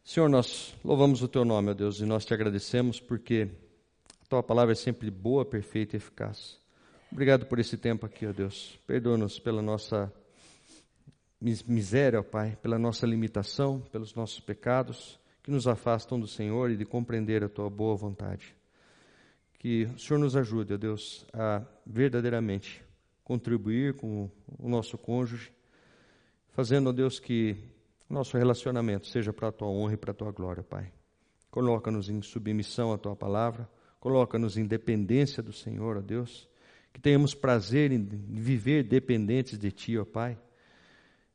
Senhor, 0.05 0.29
nós 0.29 0.77
louvamos 0.85 1.25
o 1.25 1.27
Teu 1.27 1.45
nome, 1.45 1.73
ó 1.73 1.75
Deus, 1.75 1.99
e 1.99 2.07
nós 2.07 2.25
te 2.25 2.33
agradecemos 2.33 3.01
porque 3.01 3.51
a 4.23 4.27
Tua 4.29 4.45
palavra 4.45 4.71
é 4.71 4.77
sempre 4.77 5.11
boa, 5.11 5.45
perfeita 5.45 5.97
e 5.97 5.99
eficaz. 5.99 6.61
Obrigado 7.11 7.47
por 7.47 7.59
esse 7.59 7.77
tempo 7.77 8.07
aqui, 8.07 8.29
ó 8.29 8.33
Deus. 8.33 8.79
Perdoa-nos 8.87 9.41
pela 9.41 9.61
nossa 9.61 10.13
miséria, 11.41 12.21
ó 12.21 12.23
Pai, 12.23 12.57
pela 12.63 12.79
nossa 12.79 13.09
limitação, 13.09 13.81
pelos 13.91 14.15
nossos 14.15 14.39
pecados 14.39 15.19
que 15.43 15.51
nos 15.51 15.67
afastam 15.67 16.21
do 16.21 16.29
Senhor 16.29 16.71
e 16.71 16.77
de 16.77 16.85
compreender 16.85 17.43
a 17.43 17.49
tua 17.49 17.69
boa 17.69 17.97
vontade. 17.97 18.55
Que 19.59 19.87
o 19.87 19.99
Senhor 19.99 20.21
nos 20.21 20.37
ajude, 20.37 20.75
ó 20.75 20.77
Deus, 20.77 21.27
a 21.33 21.61
verdadeiramente 21.85 22.85
contribuir 23.25 23.95
com 23.95 24.31
o 24.61 24.69
nosso 24.69 24.97
cônjuge, 24.97 25.51
fazendo, 26.55 26.89
ó 26.89 26.93
Deus, 26.93 27.21
que 27.21 27.57
nosso 28.09 28.39
relacionamento 28.39 29.07
seja 29.09 29.33
para 29.33 29.49
a 29.49 29.53
tua 29.53 29.69
honra 29.69 29.95
e 29.95 29.97
para 29.97 30.13
a 30.13 30.15
tua 30.15 30.33
glória, 30.33 30.63
Pai. 30.63 30.91
Coloca-nos 31.51 32.09
em 32.09 32.23
submissão 32.23 32.93
à 32.93 32.99
tua 32.99 33.15
palavra, 33.15 33.69
coloca-nos 34.01 34.57
em 34.57 34.65
dependência 34.65 35.43
do 35.43 35.53
Senhor, 35.53 35.99
ó 35.99 36.01
Deus, 36.01 36.49
que 36.93 37.01
tenhamos 37.01 37.35
prazer 37.35 37.93
em 37.93 38.03
viver 38.05 38.85
dependentes 38.85 39.59
de 39.59 39.71
ti, 39.71 39.99
ó 39.99 40.05
Pai 40.05 40.39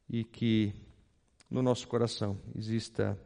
e 0.09 0.23
que 0.23 0.73
no 1.51 1.61
nosso 1.61 1.87
coração 1.87 2.39
exista 2.55 3.19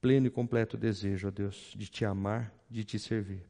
pleno 0.00 0.26
e 0.26 0.30
completo 0.30 0.76
desejo, 0.76 1.28
ó 1.28 1.30
Deus, 1.30 1.72
de 1.76 1.88
te 1.88 2.04
amar, 2.04 2.52
de 2.68 2.84
te 2.84 2.98
servir. 2.98 3.46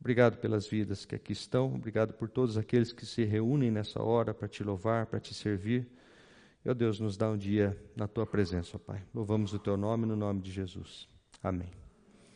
Obrigado 0.00 0.38
pelas 0.38 0.66
vidas 0.66 1.04
que 1.04 1.14
aqui 1.14 1.32
estão, 1.32 1.74
obrigado 1.74 2.14
por 2.14 2.30
todos 2.30 2.56
aqueles 2.56 2.92
que 2.92 3.04
se 3.04 3.24
reúnem 3.24 3.70
nessa 3.70 4.02
hora 4.02 4.32
para 4.32 4.48
te 4.48 4.64
louvar, 4.64 5.06
para 5.06 5.20
te 5.20 5.34
servir. 5.34 5.86
Ó 6.66 6.74
Deus, 6.74 7.00
nos 7.00 7.16
dá 7.16 7.30
um 7.30 7.36
dia 7.36 7.76
na 7.96 8.06
tua 8.06 8.26
presença, 8.26 8.76
ó 8.76 8.78
Pai. 8.78 9.02
Louvamos 9.14 9.52
o 9.54 9.58
teu 9.58 9.76
nome 9.76 10.06
no 10.06 10.16
nome 10.16 10.40
de 10.42 10.50
Jesus. 10.50 11.08
Amém. 11.42 11.70